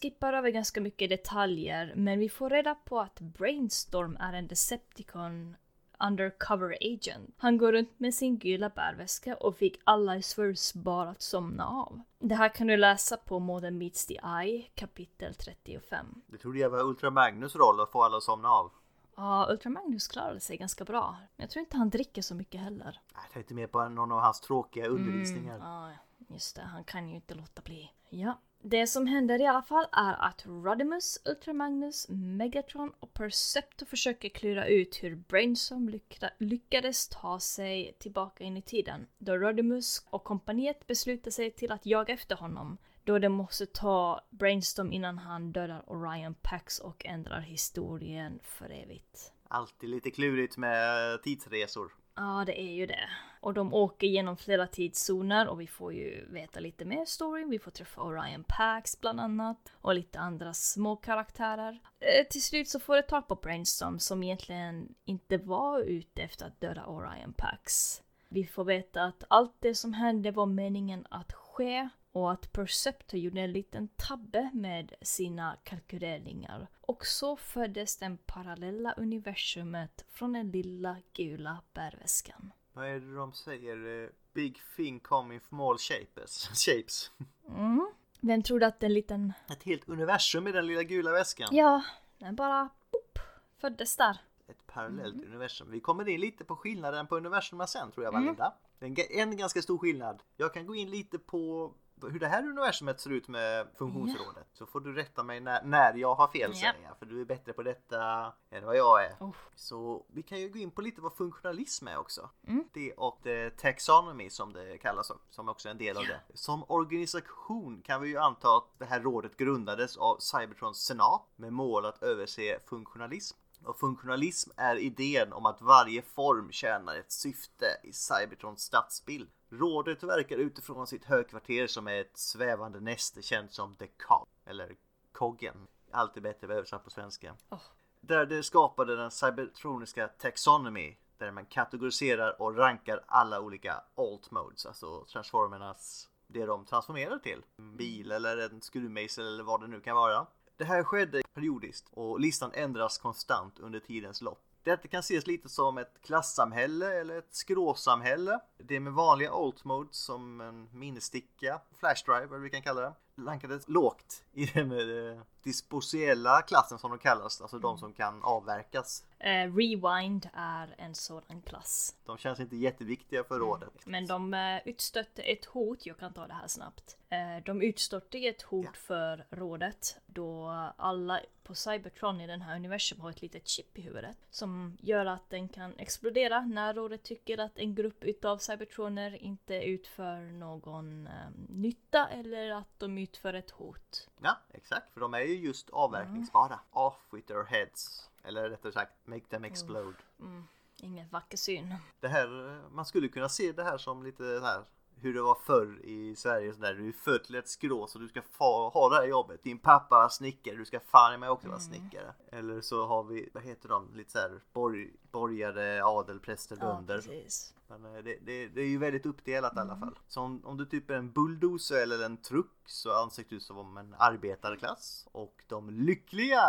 skippar 0.00 0.32
över 0.32 0.50
ganska 0.50 0.80
mycket 0.80 1.10
detaljer, 1.10 1.92
men 1.96 2.18
vi 2.18 2.28
får 2.28 2.50
reda 2.50 2.74
på 2.74 3.00
att 3.00 3.20
Brainstorm 3.20 4.16
är 4.20 4.32
en 4.32 4.46
Decepticon 4.48 5.56
undercover 6.00 6.76
agent. 6.80 7.34
Han 7.38 7.58
går 7.58 7.72
runt 7.72 8.00
med 8.00 8.14
sin 8.14 8.38
gula 8.38 8.70
bärväska 8.70 9.36
och 9.36 9.56
fick 9.56 9.80
alla 9.84 10.16
i 10.16 10.22
Swerves 10.22 10.74
bara 10.74 11.10
att 11.10 11.22
somna 11.22 11.66
av. 11.66 12.00
Det 12.18 12.34
här 12.34 12.48
kan 12.48 12.66
du 12.66 12.76
läsa 12.76 13.16
på 13.16 13.38
Modern 13.38 13.78
Meets 13.78 14.06
the 14.06 14.20
Eye, 14.42 14.62
kapitel 14.74 15.34
35. 15.34 16.06
Det 16.26 16.38
trodde 16.38 16.58
jag 16.58 16.70
var 16.70 16.82
Ultra 16.82 17.10
Magnus 17.10 17.56
roll 17.56 17.80
att 17.80 17.90
få 17.90 18.02
alla 18.02 18.16
att 18.16 18.22
somna 18.22 18.48
av. 18.48 18.70
Ja, 19.16 19.46
Ultra 19.50 19.70
Magnus 19.70 20.08
klarade 20.08 20.40
sig 20.40 20.56
ganska 20.56 20.84
bra. 20.84 21.16
Men 21.36 21.44
jag 21.44 21.50
tror 21.50 21.60
inte 21.60 21.76
han 21.76 21.90
dricker 21.90 22.22
så 22.22 22.34
mycket 22.34 22.60
heller. 22.60 23.00
Jag 23.14 23.32
tänkte 23.32 23.54
mer 23.54 23.66
på 23.66 23.88
någon 23.88 24.12
av 24.12 24.20
hans 24.20 24.40
tråkiga 24.40 24.86
undervisningar. 24.86 25.56
Mm, 25.56 25.66
ja, 25.68 25.90
just 26.28 26.56
det. 26.56 26.62
Han 26.62 26.84
kan 26.84 27.08
ju 27.08 27.14
inte 27.14 27.34
låta 27.34 27.62
bli. 27.62 27.90
Ja. 28.08 28.38
Det 28.62 28.86
som 28.86 29.06
händer 29.06 29.40
i 29.40 29.46
alla 29.46 29.62
fall 29.62 29.86
är 29.92 30.12
att 30.28 30.46
Rodimus, 30.46 31.18
Ultra 31.24 31.52
Magnus, 31.52 32.06
Megatron 32.08 32.92
och 33.00 33.12
Perceptor 33.12 33.86
försöker 33.86 34.28
klura 34.28 34.66
ut 34.66 35.02
hur 35.02 35.16
Brainstorm 35.16 35.88
lycka- 35.88 36.30
lyckades 36.38 37.08
ta 37.08 37.40
sig 37.40 37.96
tillbaka 37.98 38.44
in 38.44 38.56
i 38.56 38.62
tiden. 38.62 39.06
Då 39.18 39.36
Rodimus 39.36 40.06
och 40.10 40.24
kompaniet 40.24 40.86
beslutar 40.86 41.30
sig 41.30 41.50
till 41.50 41.72
att 41.72 41.86
jaga 41.86 42.14
efter 42.14 42.36
honom. 42.36 42.78
Då 43.06 43.18
de 43.18 43.28
måste 43.28 43.66
ta 43.66 44.20
Brainstorm 44.30 44.92
innan 44.92 45.18
han 45.18 45.52
dödar 45.52 45.82
Orion 45.86 46.34
Pax 46.34 46.78
och 46.78 47.06
ändrar 47.06 47.40
historien 47.40 48.38
för 48.42 48.70
evigt. 48.70 49.32
Alltid 49.48 49.90
lite 49.90 50.10
klurigt 50.10 50.56
med 50.56 51.22
tidsresor. 51.22 51.92
Ja, 52.16 52.42
det 52.46 52.60
är 52.60 52.72
ju 52.72 52.86
det. 52.86 53.08
Och 53.40 53.54
de 53.54 53.74
åker 53.74 54.06
genom 54.06 54.36
flera 54.36 54.66
tidszoner 54.66 55.48
och 55.48 55.60
vi 55.60 55.66
får 55.66 55.92
ju 55.92 56.26
veta 56.30 56.60
lite 56.60 56.84
mer 56.84 57.04
story. 57.04 57.44
Vi 57.44 57.58
får 57.58 57.70
träffa 57.70 58.02
Orion 58.02 58.44
Pax 58.48 59.00
bland 59.00 59.20
annat 59.20 59.72
och 59.72 59.94
lite 59.94 60.18
andra 60.18 60.54
små 60.54 60.96
karaktärer. 60.96 61.80
Eh, 62.00 62.26
till 62.30 62.42
slut 62.42 62.68
så 62.68 62.80
får 62.80 62.96
det 62.96 63.02
tag 63.02 63.28
på 63.28 63.34
Brainstorm 63.34 63.98
som 63.98 64.22
egentligen 64.22 64.94
inte 65.04 65.36
var 65.36 65.80
ute 65.80 66.22
efter 66.22 66.46
att 66.46 66.60
döda 66.60 66.86
Orion 66.86 67.32
Pax. 67.36 68.02
Vi 68.28 68.46
får 68.46 68.64
veta 68.64 69.02
att 69.02 69.24
allt 69.28 69.56
det 69.58 69.74
som 69.74 69.92
hände 69.92 70.30
var 70.30 70.46
meningen 70.46 71.06
att 71.10 71.32
ske 71.32 71.88
och 72.16 72.32
att 72.32 72.52
Perceptor 72.52 73.20
gjorde 73.20 73.40
en 73.40 73.52
liten 73.52 73.88
tabbe 73.88 74.50
med 74.54 74.92
sina 75.02 75.56
kalkyleringar. 75.64 76.68
Och 76.80 77.06
så 77.06 77.36
föddes 77.36 77.96
den 77.96 78.18
parallella 78.18 78.92
universumet 78.92 80.04
från 80.10 80.32
den 80.32 80.50
lilla 80.50 80.96
gula 81.12 81.62
bärväskan. 81.74 82.52
Vad 82.72 82.86
är 82.86 83.00
det 83.00 83.14
de 83.14 83.32
säger? 83.32 84.04
Eh, 84.04 84.08
Big 84.32 84.60
thing 84.76 85.00
come 85.00 85.34
in 85.34 85.40
small 85.48 85.78
shapes. 85.78 86.48
shapes. 86.66 87.10
Mm. 87.48 87.92
Vem 88.20 88.42
trodde 88.42 88.66
att 88.66 88.82
en 88.82 88.94
liten... 88.94 89.32
Ett 89.50 89.62
helt 89.62 89.88
universum 89.88 90.46
i 90.46 90.52
den 90.52 90.66
lilla 90.66 90.82
gula 90.82 91.12
väskan. 91.12 91.48
Ja, 91.52 91.82
den 92.18 92.36
bara 92.36 92.68
boop, 92.90 93.18
föddes 93.56 93.96
där. 93.96 94.18
Ett 94.48 94.66
parallellt 94.66 95.24
universum. 95.24 95.70
Vi 95.70 95.80
kommer 95.80 96.08
in 96.08 96.20
lite 96.20 96.44
på 96.44 96.56
skillnaden 96.56 97.06
på 97.06 97.16
universum 97.16 97.66
sen 97.66 97.90
tror 97.90 98.04
jag 98.04 98.12
Valinda. 98.12 98.54
Det 98.78 98.86
är 98.86 99.22
en, 99.22 99.28
en 99.28 99.36
ganska 99.36 99.62
stor 99.62 99.78
skillnad. 99.78 100.22
Jag 100.36 100.54
kan 100.54 100.66
gå 100.66 100.74
in 100.74 100.90
lite 100.90 101.18
på 101.18 101.74
hur 102.02 102.20
det 102.20 102.28
här 102.28 102.42
universumet 102.42 103.00
ser 103.00 103.10
ut 103.10 103.28
med 103.28 103.66
funktionsrådet. 103.78 104.46
Så 104.52 104.66
får 104.66 104.80
du 104.80 104.92
rätta 104.92 105.22
mig 105.22 105.40
när, 105.40 105.62
när 105.62 105.94
jag 105.94 106.14
har 106.14 106.28
fel 106.28 106.50
Ja. 106.52 106.58
säger 106.58 106.84
jag. 106.88 106.98
För 106.98 107.06
du 107.06 107.20
är 107.20 107.24
bättre 107.24 107.52
på 107.52 107.62
detta 107.62 108.32
än 108.50 108.64
vad 108.64 108.76
jag 108.76 109.04
är. 109.04 109.16
Oh. 109.20 109.34
Så 109.54 110.04
vi 110.08 110.22
kan 110.22 110.40
ju 110.40 110.48
gå 110.48 110.58
in 110.58 110.70
på 110.70 110.82
lite 110.82 111.00
vad 111.00 111.12
funktionalism 111.12 111.88
är 111.88 111.96
också. 111.96 112.30
Mm. 112.46 112.64
Det 112.72 112.92
och 112.92 113.18
det 113.22 113.56
taxonomy 113.56 114.30
som 114.30 114.52
det 114.52 114.78
kallas 114.78 115.12
som 115.30 115.48
också 115.48 115.68
är 115.68 115.70
en 115.70 115.78
del 115.78 115.96
av 115.96 116.04
det. 116.04 116.20
Som 116.34 116.64
organisation 116.68 117.82
kan 117.82 118.02
vi 118.02 118.08
ju 118.08 118.18
anta 118.18 118.56
att 118.56 118.78
det 118.78 118.84
här 118.84 119.00
rådet 119.00 119.36
grundades 119.36 119.96
av 119.96 120.18
Cybertrons 120.18 120.84
senat 120.84 121.22
med 121.36 121.52
mål 121.52 121.84
att 121.84 122.02
överse 122.02 122.58
funktionalism. 122.66 123.36
Och 123.64 123.78
funktionalism 123.78 124.50
är 124.56 124.76
idén 124.76 125.32
om 125.32 125.46
att 125.46 125.62
varje 125.62 126.02
form 126.02 126.52
tjänar 126.52 126.96
ett 126.96 127.12
syfte 127.12 127.66
i 127.82 127.92
Cybertrons 127.92 128.60
stadsbild. 128.60 129.28
Rådet 129.58 130.02
verkar 130.02 130.36
utifrån 130.36 130.86
sitt 130.86 131.04
högkvarter 131.04 131.66
som 131.66 131.88
är 131.88 132.00
ett 132.00 132.18
svävande 132.18 132.80
näste 132.80 133.22
känt 133.22 133.52
som 133.52 133.76
The 133.76 133.86
Cog, 133.86 134.26
eller 134.44 134.76
Coggen. 135.12 135.66
Alltid 135.90 136.22
bättre 136.22 136.54
översatt 136.54 136.84
på 136.84 136.90
svenska. 136.90 137.34
Oh. 137.50 137.60
Där 138.00 138.26
det 138.26 138.42
skapade 138.42 138.96
den 138.96 139.10
cybertroniska 139.10 140.08
taxonomy 140.08 140.96
där 141.18 141.30
man 141.30 141.46
kategoriserar 141.46 142.42
och 142.42 142.56
rankar 142.56 143.04
alla 143.06 143.40
olika 143.40 143.82
alt 143.94 144.30
modes, 144.30 144.66
alltså 144.66 145.04
transformernas, 145.04 146.08
det 146.26 146.46
de 146.46 146.64
transformerar 146.64 147.18
till. 147.18 147.42
En 147.58 147.76
bil 147.76 148.12
eller 148.12 148.38
en 148.38 148.62
skruvmejsel 148.62 149.26
eller 149.26 149.44
vad 149.44 149.60
det 149.60 149.66
nu 149.66 149.80
kan 149.80 149.96
vara. 149.96 150.26
Det 150.56 150.64
här 150.64 150.84
skedde 150.84 151.22
periodiskt 151.34 151.88
och 151.90 152.20
listan 152.20 152.50
ändras 152.54 152.98
konstant 152.98 153.58
under 153.58 153.80
tidens 153.80 154.22
lopp. 154.22 154.42
Detta 154.62 154.88
kan 154.88 155.00
ses 155.00 155.26
lite 155.26 155.48
som 155.48 155.78
ett 155.78 156.02
klassamhälle 156.02 157.00
eller 157.00 157.18
ett 157.18 157.34
skråsamhälle. 157.34 158.40
Det 158.58 158.80
med 158.80 158.92
vanliga 158.92 159.30
alt 159.30 159.64
modes 159.64 159.96
som 159.96 160.40
en 160.40 160.68
minnessticka, 160.72 161.60
flashdrive 161.78 162.24
eller 162.26 162.38
vi 162.38 162.50
kan 162.50 162.62
kalla 162.62 162.80
det, 162.80 162.92
rankades 163.16 163.68
lågt 163.68 164.24
i 164.32 164.46
den 164.46 164.72
eh, 164.72 165.20
disposiella 165.42 166.42
klassen 166.42 166.78
som 166.78 166.90
de 166.90 166.98
kallas, 166.98 167.40
alltså 167.40 167.58
de 167.58 167.78
som 167.78 167.92
kan 167.92 168.22
avverkas. 168.22 169.04
Eh, 169.18 169.30
Rewind 169.56 170.28
är 170.32 170.74
en 170.78 170.94
sådan 170.94 171.42
klass. 171.42 171.94
De 172.06 172.18
känns 172.18 172.40
inte 172.40 172.56
jätteviktiga 172.56 173.24
för 173.24 173.38
rådet. 173.38 173.72
Men 173.84 174.06
de 174.06 174.34
eh, 174.34 174.68
utstötte 174.68 175.22
ett 175.22 175.44
hot, 175.44 175.86
jag 175.86 175.98
kan 175.98 176.12
ta 176.12 176.26
det 176.26 176.34
här 176.34 176.48
snabbt. 176.48 176.96
Eh, 177.08 177.44
de 177.44 177.62
utstötte 177.62 178.18
ett 178.18 178.42
hot 178.42 178.64
Ja. 178.64 178.70
för 178.74 179.26
rådet 179.30 179.96
då 180.06 180.48
alla 180.76 181.20
på 181.42 181.54
Cybertron 181.54 182.20
i 182.20 182.26
den 182.26 182.42
här 182.42 182.56
universum 182.56 183.00
har 183.00 183.10
ett 183.10 183.22
litet 183.22 183.48
chip 183.48 183.78
i 183.78 183.80
huvudet 183.80 184.16
som 184.30 184.76
gör 184.80 185.06
att 185.06 185.30
den 185.30 185.48
kan 185.48 185.78
explodera 185.78 186.40
när 186.40 186.74
rådet 186.74 187.02
tycker 187.02 187.38
att 187.38 187.58
en 187.58 187.74
grupp 187.74 188.04
utav 188.04 188.38
Cybertroner 188.46 189.22
inte 189.22 189.54
utför 189.54 190.20
någon 190.20 191.06
eh, 191.06 191.12
nytta 191.48 192.08
eller 192.08 192.50
att 192.50 192.78
de 192.78 192.98
utför 192.98 193.34
ett 193.34 193.50
hot. 193.50 194.08
Ja, 194.20 194.38
exakt, 194.52 194.92
för 194.92 195.00
de 195.00 195.14
är 195.14 195.20
ju 195.20 195.34
just 195.34 195.70
avverkningsbara. 195.70 196.60
Off 196.70 197.08
with 197.10 197.26
their 197.26 197.44
heads. 197.44 198.10
Eller 198.24 198.50
rättare 198.50 198.72
sagt, 198.72 198.92
make 199.04 199.26
them 199.26 199.44
explode. 199.44 199.96
Mm, 200.20 200.44
ingen 200.76 201.08
vacker 201.08 201.36
syn. 201.36 201.74
Det 202.00 202.08
här, 202.08 202.56
eh, 202.56 202.70
man 202.70 202.84
skulle 202.84 203.08
kunna 203.08 203.28
se 203.28 203.52
det 203.52 203.64
här 203.64 203.78
som 203.78 204.02
lite 204.02 204.24
här 204.24 204.64
hur 205.00 205.14
det 205.14 205.22
var 205.22 205.38
förr 205.44 205.80
i 205.84 206.16
Sverige 206.16 206.52
så 206.54 206.60
där 206.60 206.74
du 206.74 206.88
är 206.88 206.92
född 206.92 207.24
till 207.24 207.34
ett 207.34 207.48
skrå 207.48 207.86
så 207.86 207.98
du 207.98 208.08
ska 208.08 208.22
fa, 208.22 208.68
ha 208.68 208.88
det 208.88 208.96
här 208.96 209.06
jobbet. 209.06 209.42
Din 209.42 209.58
pappa 209.58 209.94
var 209.94 210.08
snickare, 210.08 210.56
du 210.56 210.64
ska 210.64 210.80
fan 210.80 211.20
mig 211.20 211.28
också 211.28 211.48
vara 211.48 211.58
snickare. 211.60 212.14
Eller 212.32 212.60
så 212.60 212.86
har 212.86 213.04
vi, 213.04 213.30
vad 213.34 213.42
heter 213.42 213.68
de, 213.68 213.94
lite 213.94 214.10
så 214.10 214.18
här 214.18 214.40
borg, 214.52 214.90
borgare, 215.12 215.84
adel, 215.84 216.20
präster, 216.20 216.58
Ja, 216.60 216.66
bönder. 216.74 216.96
precis. 216.96 217.54
Men 217.68 217.84
eh, 217.84 218.02
det, 218.02 218.18
det, 218.22 218.48
det 218.48 218.60
är 218.60 218.66
ju 218.68 218.78
väldigt 218.78 219.06
uppdelat 219.06 219.56
i 219.56 219.58
alla 219.60 219.76
fall. 219.76 219.98
Så 220.08 220.20
om, 220.20 220.40
om 220.44 220.56
du 220.56 220.66
typ 220.66 220.90
är 220.90 220.94
en 220.94 221.12
bulldozer 221.12 221.82
eller 221.82 222.04
en 222.04 222.16
truck 222.16 222.52
så 222.66 222.92
anses 223.02 223.26
du 223.28 223.40
som 223.40 223.76
en 223.76 223.94
arbetarklass. 223.98 225.08
Och 225.12 225.44
de 225.48 225.70
lyckliga 225.70 226.40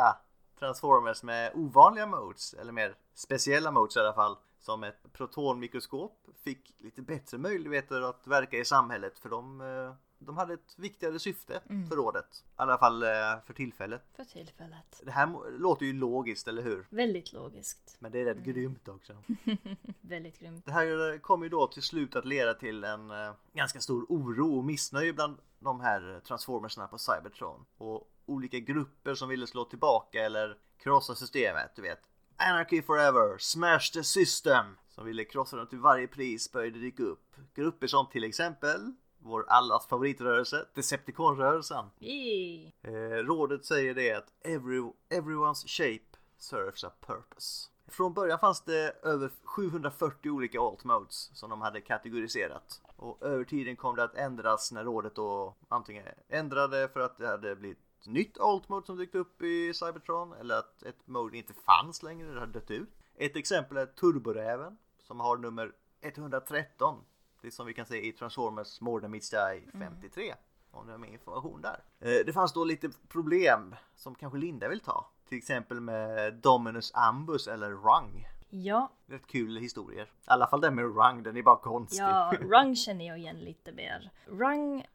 Transformers 0.59 1.23
med 1.23 1.51
ovanliga 1.55 2.05
modes, 2.05 2.53
eller 2.53 2.71
mer 2.71 2.95
speciella 3.13 3.71
modes 3.71 3.95
i 3.95 3.99
alla 3.99 4.13
fall, 4.13 4.37
som 4.67 4.83
ett 4.83 5.13
protonmikroskop 5.13 6.27
fick 6.43 6.73
lite 6.77 7.01
bättre 7.01 7.37
möjligheter 7.37 8.01
att 8.01 8.27
verka 8.27 8.57
i 8.57 8.65
samhället 8.65 9.19
för 9.19 9.29
de, 9.29 9.61
eh, 9.61 9.93
de 10.19 10.37
hade 10.37 10.53
ett 10.53 10.75
viktigare 10.77 11.19
syfte 11.19 11.61
för 11.89 11.95
rådet. 11.95 12.43
I 12.45 12.51
alla 12.55 12.77
fall 12.77 13.03
eh, 13.03 13.09
för 13.45 13.53
tillfället. 13.53 14.03
För 14.15 14.23
tillfället. 14.23 15.01
Det 15.03 15.11
här 15.11 15.57
låter 15.59 15.85
ju 15.85 15.93
logiskt, 15.93 16.47
eller 16.47 16.61
hur? 16.61 16.87
Väldigt 16.89 17.33
logiskt. 17.33 17.97
Men 17.99 18.11
det 18.11 18.19
är 18.19 18.25
rätt 18.25 18.43
grymt 18.43 18.87
också. 18.87 19.13
Väldigt 20.01 20.39
grymt. 20.39 20.65
Det 20.65 20.71
här 20.71 21.19
kommer 21.19 21.45
ju 21.45 21.49
då 21.49 21.67
till 21.67 21.83
slut 21.83 22.15
att 22.15 22.25
leda 22.25 22.53
till 22.53 22.83
en 22.83 23.11
eh, 23.11 23.33
ganska 23.53 23.79
stor 23.79 24.05
oro 24.09 24.57
och 24.57 24.65
missnöje 24.65 25.13
bland 25.13 25.37
de 25.59 25.81
här 25.81 26.21
transformersna 26.27 26.87
på 26.87 26.97
Cybertron. 26.97 27.65
Och 27.77 28.11
olika 28.25 28.59
grupper 28.59 29.15
som 29.15 29.29
ville 29.29 29.47
slå 29.47 29.65
tillbaka 29.65 30.25
eller 30.25 30.57
krossa 30.77 31.15
systemet, 31.15 31.71
du 31.75 31.81
vet. 31.81 31.99
Anarchy 32.39 32.81
forever, 32.81 33.37
smash 33.37 33.91
the 33.93 34.03
system! 34.03 34.65
Som 34.89 35.05
ville 35.05 35.25
krossa 35.25 35.57
dem 35.57 35.67
till 35.67 35.79
varje 35.79 36.07
pris 36.07 36.51
började 36.51 36.79
dyka 36.79 37.03
upp. 37.03 37.35
Grupper 37.55 37.87
som 37.87 38.09
till 38.09 38.23
exempel 38.23 38.93
vår 39.19 39.45
allas 39.47 39.87
favoritrörelse, 39.87 40.65
Decepticon-rörelsen. 40.73 41.85
Eh, 42.81 42.91
rådet 43.25 43.65
säger 43.65 43.93
det 43.93 44.13
att 44.13 44.33
every, 44.41 44.81
everyone's 45.09 45.67
shape 45.67 46.17
serves 46.37 46.83
a 46.83 46.91
purpose. 46.99 47.69
Från 47.87 48.13
början 48.13 48.39
fanns 48.39 48.61
det 48.61 48.93
över 49.03 49.31
740 49.43 50.31
olika 50.31 50.59
alt 50.59 50.83
modes 50.83 51.29
som 51.33 51.49
de 51.49 51.61
hade 51.61 51.81
kategoriserat. 51.81 52.81
Och 52.95 53.23
över 53.23 53.43
tiden 53.43 53.75
kom 53.75 53.95
det 53.95 54.03
att 54.03 54.15
ändras 54.15 54.71
när 54.71 54.83
rådet 54.83 55.15
då 55.15 55.55
antingen 55.69 56.05
ändrade 56.29 56.89
för 56.93 56.99
att 56.99 57.17
det 57.17 57.27
hade 57.27 57.55
blivit 57.55 57.86
nytt 58.07 58.39
alt 58.39 58.69
mode 58.69 58.85
som 58.85 58.97
dykt 58.97 59.15
upp 59.15 59.41
i 59.41 59.73
Cybertron 59.73 60.33
eller 60.33 60.55
att 60.57 60.83
ett 60.83 61.07
mode 61.07 61.37
inte 61.37 61.53
fanns 61.53 62.03
längre, 62.03 62.33
det 62.33 62.39
hade 62.39 62.51
dött 62.59 62.71
ut. 62.71 62.89
Ett 63.15 63.35
exempel 63.35 63.77
är 63.77 63.85
Turboräven 63.85 64.77
som 64.97 65.19
har 65.19 65.37
nummer 65.37 65.71
113. 66.01 67.03
Det 67.41 67.51
som 67.51 67.65
vi 67.67 67.73
kan 67.73 67.85
se 67.85 68.07
i 68.07 68.11
Transformers 68.11 68.81
More 68.81 69.01
Than 69.01 69.11
Meets 69.11 69.29
the 69.29 69.37
Eye 69.37 69.61
53. 69.79 70.33
Om 70.71 70.85
du 70.85 70.91
har 70.91 70.99
mer 70.99 71.07
information 71.07 71.61
där. 71.61 71.83
Eh, 71.99 72.25
Det 72.25 72.33
fanns 72.33 72.53
då 72.53 72.63
lite 72.63 72.89
problem 73.07 73.75
som 73.95 74.15
kanske 74.15 74.39
Linda 74.39 74.67
vill 74.69 74.79
ta. 74.79 75.09
Till 75.29 75.37
exempel 75.37 75.81
med 75.81 76.33
Dominus 76.33 76.91
Ambus 76.95 77.47
eller 77.47 77.69
Rung. 77.71 78.27
Ja, 78.49 78.91
Rätt 79.07 79.27
kul 79.27 79.57
historier. 79.57 80.03
I 80.05 80.09
alla 80.25 80.47
fall 80.47 80.61
den 80.61 80.75
med 80.75 80.85
Rung, 80.85 81.23
den 81.23 81.37
är 81.37 81.43
bara 81.43 81.57
konstig. 81.59 81.99
ja, 81.99 82.33
Rung 82.41 82.75
känner 82.75 83.07
jag 83.07 83.17
igen 83.19 83.39
lite 83.39 83.71
mer. 83.71 84.11
Rung 84.25 84.85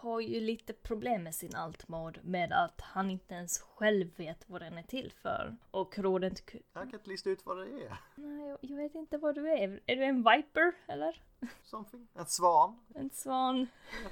har 0.00 0.20
ju 0.20 0.40
lite 0.40 0.72
problem 0.72 1.22
med 1.22 1.34
sin 1.34 1.54
alt-mode 1.54 2.20
med 2.22 2.52
att 2.52 2.80
han 2.80 3.10
inte 3.10 3.34
ens 3.34 3.58
själv 3.58 4.16
vet 4.16 4.48
vad 4.48 4.60
den 4.60 4.78
är 4.78 4.82
till 4.82 5.12
för. 5.12 5.56
Och 5.70 5.98
rådet... 5.98 6.42
Jag 6.52 6.62
kan 6.90 6.94
inte 6.94 7.10
lista 7.10 7.30
ut 7.30 7.46
vad 7.46 7.56
det 7.58 7.64
är. 7.84 7.96
Nej, 8.14 8.48
jag, 8.48 8.58
jag 8.60 8.76
vet 8.76 8.94
inte 8.94 9.18
vad 9.18 9.34
du 9.34 9.48
är. 9.50 9.80
Är 9.86 9.96
du 9.96 10.04
en 10.04 10.16
viper 10.22 10.72
eller? 10.86 11.22
Something. 11.62 12.08
En 12.14 12.26
svan. 12.26 12.80
En 12.94 13.10
svan. 13.10 13.66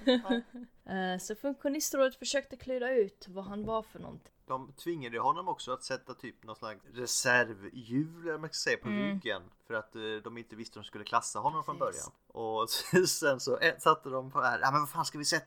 Eh, 0.85 1.19
Så 1.19 1.35
funktionistrådet 1.35 2.17
försökte 2.17 2.57
klura 2.57 2.91
ut 2.91 3.29
vad 3.29 3.45
han 3.45 3.64
var 3.64 3.83
för 3.83 3.99
någonting. 3.99 4.32
De 4.46 4.72
tvingade 4.72 5.18
honom 5.18 5.49
också 5.49 5.72
att 5.72 5.82
sätta 5.84 6.14
typ 6.14 6.44
någon 6.44 6.56
slags 6.56 6.80
reservhjul 6.94 8.28
eller 8.28 8.38
man 8.38 8.49
ska 8.49 8.70
säga 8.70 8.76
på 8.82 8.88
Mm. 8.88 9.02
ryggen. 9.02 9.42
För 9.66 9.75
att 9.75 9.96
eh, 9.96 10.02
de 10.25 10.38
inte 10.38 10.56
visste 10.56 10.78
hur 10.78 10.82
de 10.82 10.87
skulle 10.87 11.04
klassa 11.04 11.38
honom 11.38 11.64
från 11.64 11.78
Precis. 11.78 12.11
början. 12.32 12.62
Och 12.62 12.70
sen 13.08 13.40
så 13.40 13.58
eh, 13.58 13.78
satte 13.78 14.08
de 14.08 14.30
på 14.30 14.40
här. 14.40 14.58
Ja 14.62 14.70
men 14.70 14.80
vad 14.80 14.90
fan 14.90 15.04
ska 15.04 15.18
vi 15.18 15.25
sätta? 15.25 15.46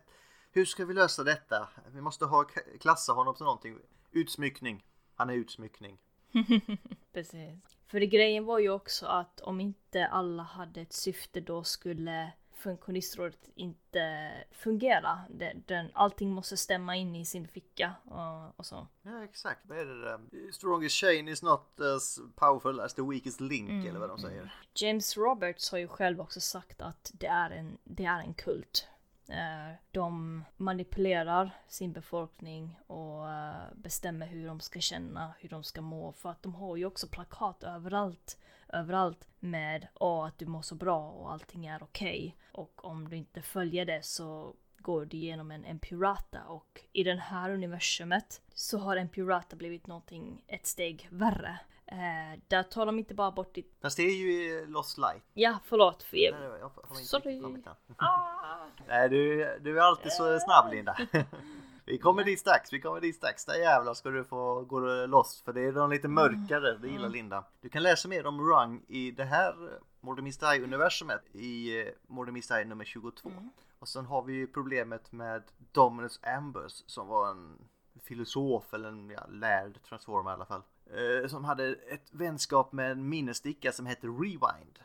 Hur 0.51 0.65
ska 0.65 0.85
vi 0.85 0.93
lösa 0.93 1.23
detta? 1.23 1.67
Vi 1.91 2.01
måste 2.01 2.25
ha 2.25 2.45
klassa 2.79 3.13
honom 3.13 3.35
som 3.35 3.45
någonting. 3.45 3.77
Utsmyckning. 4.11 4.83
Han 5.15 5.29
är 5.29 5.33
utsmyckning. 5.33 5.97
Precis. 7.13 7.59
För 7.87 7.99
grejen 7.99 8.45
var 8.45 8.59
ju 8.59 8.69
också 8.69 9.05
att 9.05 9.41
om 9.41 9.61
inte 9.61 10.07
alla 10.07 10.43
hade 10.43 10.81
ett 10.81 10.93
syfte 10.93 11.41
då 11.41 11.63
skulle 11.63 12.31
funktionistrådet 12.69 13.49
inte 13.55 14.31
fungera. 14.51 15.19
Den, 15.65 15.89
allting 15.93 16.31
måste 16.31 16.57
stämma 16.57 16.95
in 16.95 17.15
i 17.15 17.25
sin 17.25 17.47
ficka 17.47 17.93
och, 18.05 18.59
och 18.59 18.65
så. 18.65 18.87
Ja 19.01 19.23
exakt. 19.23 19.59
Vad 19.63 19.77
är 19.77 19.85
det 19.85 20.01
där? 20.01 20.51
Strongest 20.51 20.95
chain 20.95 21.27
is 21.27 21.43
not 21.43 21.79
as 21.95 22.19
powerful 22.35 22.79
as 22.79 22.93
the 22.93 23.01
weakest 23.01 23.41
link 23.41 23.69
Mm. 23.69 23.87
eller 23.87 23.99
vad 23.99 24.09
de 24.09 24.19
säger. 24.19 24.53
James 24.75 25.17
Roberts 25.17 25.71
har 25.71 25.77
ju 25.77 25.87
själv 25.87 26.21
också 26.21 26.39
sagt 26.39 26.81
att 26.81 27.11
det 27.13 27.27
är 27.27 27.49
en, 27.49 27.77
det 27.83 28.05
är 28.05 28.19
en 28.19 28.33
kult. 28.33 28.87
Eh, 29.29 29.75
De 29.91 30.43
manipulerar 30.57 31.51
sin 31.67 31.93
befolkning 31.93 32.79
och 32.87 33.29
eh, 33.31 33.55
bestämmer 33.75 34.27
hur 34.27 34.47
de 34.47 34.59
ska 34.59 34.79
känna, 34.79 35.33
hur 35.39 35.49
de 35.49 35.63
ska 35.63 35.81
må. 35.81 36.11
För 36.11 36.29
att 36.29 36.43
de 36.43 36.55
har 36.55 36.75
ju 36.75 36.85
också 36.85 37.07
plakat 37.07 37.63
överallt. 37.63 38.37
Överallt 38.73 39.27
med 39.39 39.87
åh 39.95 40.25
att 40.25 40.37
du 40.37 40.45
mår 40.45 40.61
så 40.61 40.75
bra 40.75 41.09
och 41.09 41.31
allting 41.31 41.65
är 41.65 41.83
okej. 41.83 42.37
Och 42.51 42.85
om 42.85 43.09
du 43.09 43.15
inte 43.15 43.41
följer 43.41 43.85
det 43.85 44.05
så 44.05 44.55
går 44.77 45.05
du 45.05 45.17
igenom 45.17 45.51
en 45.51 45.65
Empurata 45.65 46.43
och 46.43 46.81
i 46.93 47.03
det 47.03 47.15
här 47.15 47.49
universumet 47.49 48.41
så 48.53 48.77
har 48.77 48.97
Empurata 48.97 49.55
blivit 49.55 49.87
någonting 49.87 50.43
ett 50.47 50.67
steg 50.67 51.07
värre. 51.11 51.59
Eh, 51.85 52.39
där 52.47 52.63
tar 52.63 52.85
de 52.85 52.99
inte 52.99 53.13
bara 53.13 53.31
bort 53.31 53.53
ditt... 53.53 53.77
Fast 53.81 53.97
det 53.97 54.03
är 54.03 54.15
ju 54.15 54.31
i 54.31 54.65
Lost 54.67 54.97
Light. 54.97 55.23
Ja, 55.33 55.59
förlåt 55.65 56.03
för 56.03 56.17
Nej, 56.17 56.59
jag 56.59 56.71
har 56.83 56.95
inte 56.95 57.05
Sorry. 57.05 57.63
Ah! 57.97 58.65
Nej, 58.87 59.09
du, 59.09 59.35
du 59.61 59.79
är 59.79 59.83
alltid 59.83 60.11
så 60.11 60.39
snabb 60.39 60.71
Linda. 60.71 60.97
Vi 61.87 61.97
kommer 61.97 62.23
dit 62.23 62.39
strax, 62.39 62.73
vi 62.73 62.81
kommer 62.81 63.01
dit 63.01 63.15
strax. 63.15 63.45
Där 63.45 63.55
jävlar 63.55 63.93
ska 63.93 64.09
du 64.09 64.23
få 64.23 64.61
gå 64.61 64.79
loss 65.05 65.41
för 65.45 65.53
det 65.53 65.61
är 65.61 65.71
de 65.71 65.89
lite 65.89 66.07
mörkare, 66.07 66.77
det 66.77 66.87
gillar 66.87 67.09
Linda. 67.09 67.43
Du 67.61 67.69
kan 67.69 67.83
läsa 67.83 68.07
mer 68.07 68.25
om 68.25 68.41
Rung 68.41 68.85
i 68.87 69.11
det 69.11 69.23
här 69.23 69.55
Murder 70.01 70.21
Mystery 70.21 70.63
universumet 70.63 71.21
i 71.31 71.79
eh, 71.79 71.87
Murder 72.07 72.31
Mystery 72.31 72.65
nummer 72.65 72.85
22. 72.85 73.31
Och 73.79 73.87
sen 73.87 74.05
har 74.05 74.21
vi 74.21 74.33
ju 74.33 74.47
problemet 74.47 75.11
med 75.11 75.43
Dominus 75.71 76.19
Ambers 76.23 76.83
som 76.87 77.07
var 77.07 77.31
en 77.31 77.57
filosof 78.03 78.73
eller 78.73 78.89
en 78.89 79.09
ja, 79.09 79.25
lärd 79.29 79.79
transformer 79.89 80.31
i 80.31 80.33
alla 80.33 80.45
fall. 80.45 80.61
Eh, 80.85 81.27
som 81.27 81.45
hade 81.45 81.67
ett 81.67 82.09
vänskap 82.11 82.71
med 82.71 82.91
en 82.91 83.09
minnessticka 83.09 83.71
som 83.71 83.85
hette 83.85 84.07
Rewind. 84.07 84.79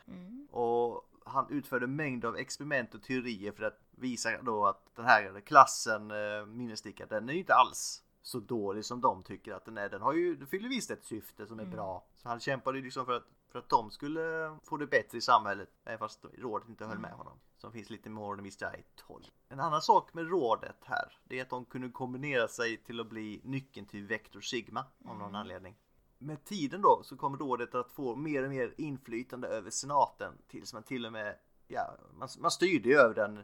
Och 0.51 1.10
han 1.25 1.49
utförde 1.49 1.87
mängder 1.87 2.27
av 2.27 2.37
experiment 2.37 2.95
och 2.95 3.03
teorier 3.03 3.51
för 3.51 3.63
att 3.63 3.79
visa 3.91 4.41
då 4.41 4.65
att 4.65 4.95
den 4.95 5.05
här 5.05 5.41
klassen 5.45 6.11
eh, 6.11 6.45
minnessticka, 6.45 7.05
den 7.05 7.29
är 7.29 7.33
ju 7.33 7.39
inte 7.39 7.53
alls 7.53 8.03
så 8.21 8.39
dålig 8.39 8.85
som 8.85 9.01
de 9.01 9.23
tycker 9.23 9.53
att 9.53 9.65
den 9.65 9.77
är. 9.77 9.89
Den 9.89 10.01
har 10.01 10.13
ju, 10.13 10.35
den 10.35 10.47
fyller 10.47 10.69
visst 10.69 10.91
ett 10.91 11.05
syfte 11.05 11.47
som 11.47 11.59
är 11.59 11.65
bra. 11.65 12.05
Så 12.17 12.29
han 12.29 12.39
kämpade 12.39 12.77
ju 12.77 12.83
liksom 12.83 13.05
för 13.05 13.13
att, 13.13 13.27
för 13.51 13.59
att 13.59 13.69
de 13.69 13.91
skulle 13.91 14.21
få 14.63 14.77
det 14.77 14.87
bättre 14.87 15.17
i 15.17 15.21
samhället. 15.21 15.69
Även 15.85 15.99
fast 15.99 16.25
rådet 16.37 16.69
inte 16.69 16.85
höll 16.85 16.99
med 16.99 17.11
honom. 17.11 17.39
Som 17.57 17.71
finns 17.71 17.89
lite 17.89 18.09
more 18.09 18.37
than 18.37 18.43
Mystery 18.43 18.83
12. 18.95 19.23
En 19.49 19.59
annan 19.59 19.81
sak 19.81 20.13
med 20.13 20.29
rådet 20.29 20.77
här, 20.85 21.17
det 21.23 21.39
är 21.39 21.41
att 21.41 21.49
de 21.49 21.65
kunde 21.65 21.89
kombinera 21.89 22.47
sig 22.47 22.77
till 22.77 22.99
att 22.99 23.09
bli 23.09 23.41
nyckeln 23.43 23.85
till 23.85 24.07
Vector 24.07 24.41
Sigma 24.41 24.85
av 25.05 25.17
någon 25.17 25.35
anledning. 25.35 25.75
Med 26.21 26.43
tiden 26.43 26.81
då 26.81 27.01
så 27.03 27.17
kommer 27.17 27.37
rådet 27.37 27.75
att 27.75 27.91
få 27.91 28.15
mer 28.15 28.43
och 28.43 28.49
mer 28.49 28.73
inflytande 28.77 29.47
över 29.47 29.69
senaten 29.69 30.33
tills 30.47 30.73
man 30.73 30.83
till 30.83 31.05
och 31.05 31.11
med, 31.11 31.35
ja, 31.67 31.97
man, 32.13 32.29
man 32.39 32.51
styrde 32.51 32.89
ju 32.89 32.95
över 32.95 33.15
den 33.15 33.43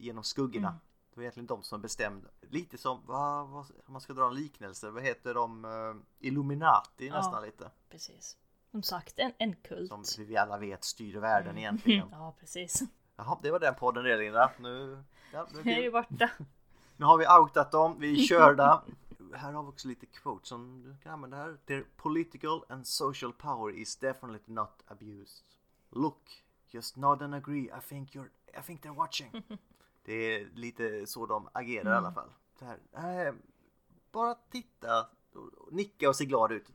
genom 0.00 0.24
skuggorna. 0.24 0.78
Det 1.10 1.16
var 1.16 1.22
egentligen 1.22 1.46
de 1.46 1.62
som 1.62 1.80
bestämde. 1.80 2.28
Lite 2.40 2.78
som, 2.78 3.02
vad, 3.06 3.48
vad, 3.48 3.66
om 3.86 3.92
man 3.92 4.00
ska 4.00 4.12
dra 4.12 4.26
en 4.26 4.34
liknelse, 4.34 4.90
vad 4.90 5.02
heter 5.02 5.34
de? 5.34 5.64
Uh, 5.64 5.96
Illuminati 6.18 7.06
Ja. 7.06 7.16
nästan 7.16 7.42
lite. 7.42 7.70
Precis. 7.90 8.36
Som 8.70 8.82
sagt, 8.82 9.18
en, 9.18 9.32
en 9.38 9.56
kult. 9.56 9.88
Som 9.88 10.24
vi 10.26 10.36
alla 10.36 10.58
vet 10.58 10.84
styr 10.84 11.18
världen 11.18 11.58
egentligen. 11.58 12.08
Ja, 12.12 12.34
precis. 12.40 12.82
Jaha, 13.16 13.38
det 13.42 13.50
var 13.50 13.60
den 13.60 13.74
podden 13.74 14.04
det 14.04 14.16
Linda. 14.16 14.50
Nu, 14.58 15.02
ja, 15.32 15.46
nu, 15.64 15.72
är 15.72 15.82
det 15.82 15.90
borta. 15.90 16.30
nu 16.96 17.04
har 17.04 17.18
vi 17.18 17.26
outat 17.26 17.72
dem, 17.72 17.96
vi 17.98 18.22
är 18.22 18.26
körda. 18.26 18.82
Här 19.36 19.52
har 19.52 19.62
vi 19.62 19.68
också 19.68 19.88
lite 19.88 20.06
quotes 20.06 20.48
som 20.48 20.82
du 20.82 20.96
kan 21.02 21.12
använda 21.12 21.36
här. 21.36 21.56
Their 21.66 21.86
political 21.96 22.64
and 22.68 22.86
social 22.86 23.32
power 23.32 23.78
is 23.78 23.96
definitely 23.96 24.54
not 24.54 24.82
abused. 24.86 25.44
Look, 25.90 26.44
just 26.70 26.96
nod 26.96 27.22
and 27.22 27.34
agree. 27.34 27.64
I 27.64 27.80
think 27.88 28.14
you're, 28.14 28.30
I 28.58 28.62
think 28.66 28.82
they're 28.82 28.96
watching. 28.96 29.42
Det 30.04 30.12
är 30.12 30.48
lite 30.54 31.06
så 31.06 31.26
de 31.26 31.48
agerar 31.52 31.94
i 31.94 31.96
alla 31.96 32.12
fall. 32.12 32.28
Så 32.58 32.64
här, 32.64 33.26
eh, 33.26 33.34
bara 34.12 34.34
titta 34.34 35.06
nicka 35.70 36.08
och 36.08 36.16
se 36.16 36.24
glad 36.24 36.52
ut. 36.52 36.66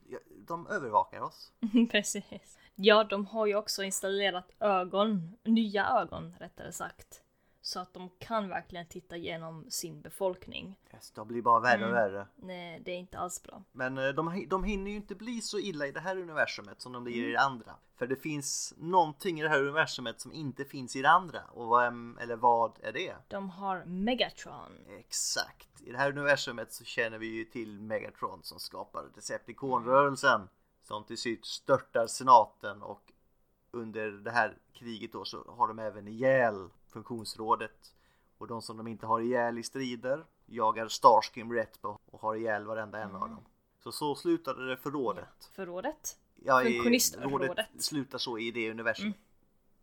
De 0.47 0.67
övervakar 0.67 1.21
oss. 1.21 1.52
Precis. 1.91 2.58
Ja, 2.76 3.04
de 3.04 3.26
har 3.26 3.45
ju 3.45 3.56
också 3.56 3.84
installerat 3.84 4.52
ögon, 4.60 5.38
nya 5.43 5.88
ögon 5.88 6.36
rättare 6.39 6.71
sagt. 6.71 7.24
Så 7.62 7.80
att 7.80 7.93
de 7.93 8.10
kan 8.19 8.50
verkligen 8.50 8.88
titta 8.88 9.17
igenom 9.17 9.65
sin 9.69 10.02
befolkning. 10.02 10.80
Yes, 10.93 11.12
de 11.12 11.28
blir 11.28 11.41
bara 11.41 11.60
värre 11.60 11.86
och 11.86 11.93
värre. 11.93 12.28
Nej, 12.36 12.82
det 12.86 12.91
är 12.91 12.97
inte 12.97 13.17
alls 13.17 13.43
bra. 13.43 13.63
Men 13.71 13.97
eh, 13.97 14.10
de, 14.10 14.45
de 14.50 14.63
hinner 14.63 14.91
ju 14.91 14.97
inte 14.97 15.15
bli 15.15 15.41
så 15.41 15.60
illa 15.60 15.88
i 15.88 15.91
det 15.91 16.00
här 16.00 16.17
universumet 16.17 16.82
som 16.82 16.91
de 16.91 17.04
blir 17.04 17.30
i 17.30 17.32
det 17.32 17.39
andra. 17.39 17.76
För 17.95 18.08
det 18.08 18.15
finns 18.15 18.74
någonting 18.78 19.39
i 19.39 19.43
det 19.43 19.50
här 19.50 19.60
universumet 19.60 20.21
som 20.21 20.34
inte 20.34 20.65
finns 20.65 20.95
i 20.95 21.02
det 21.02 21.10
andra. 21.10 21.43
Och 21.43 21.80
vem, 21.80 22.17
eller 22.21 22.36
vad 22.36 22.80
är 22.82 22.91
det? 22.91 23.15
De 23.28 23.50
har 23.50 23.86
Megatron. 23.86 24.86
Exakt. 25.00 25.82
I 25.82 25.91
det 25.91 25.97
här 25.97 26.10
universumet 26.10 26.74
så 26.74 26.84
känner 26.84 27.17
vi 27.17 27.28
ju 27.28 27.45
till 27.45 27.82
Megatron 27.82 28.39
som 28.43 28.60
skapar 28.60 29.04
Decepticon-rörelsen. 29.15 30.50
Som 30.84 31.04
till 31.04 31.17
slut 31.17 31.45
störtar 31.45 32.08
senaten 32.08 32.82
och 32.82 33.11
under 33.72 34.12
det 34.12 34.32
här 34.32 34.58
kriget 34.74 35.12
då 35.12 35.26
så 35.26 35.44
har 35.58 35.68
de 35.68 35.80
även 35.80 36.08
ihjäl 36.08 36.70
funktionsrådet. 36.88 37.94
Och 38.38 38.48
de 38.48 38.62
som 38.62 38.78
de 38.78 38.88
inte 38.88 39.06
har 39.06 39.22
ihjäl 39.22 39.58
i 39.58 39.64
strider 39.64 40.26
jagar 40.46 40.88
Starscream 40.88 41.54
rätt 41.54 41.82
på 41.82 42.00
och 42.06 42.22
har 42.22 42.36
ihjäl 42.36 42.66
varenda 42.66 43.00
en 43.00 43.16
av 43.16 43.30
dem. 43.30 43.46
Så 43.84 43.92
så 43.92 44.16
slutade 44.16 44.70
det 44.70 44.78
för 44.78 44.92
rådet. 44.92 45.50
Förrådet. 45.56 46.18
Ja, 46.36 46.62
Funktionistrådet. 46.62 47.50
rådet 47.50 47.68
slutar 47.78 48.18
så 48.18 48.38
i 48.38 48.52
det 48.52 48.72
universum. 48.72 49.14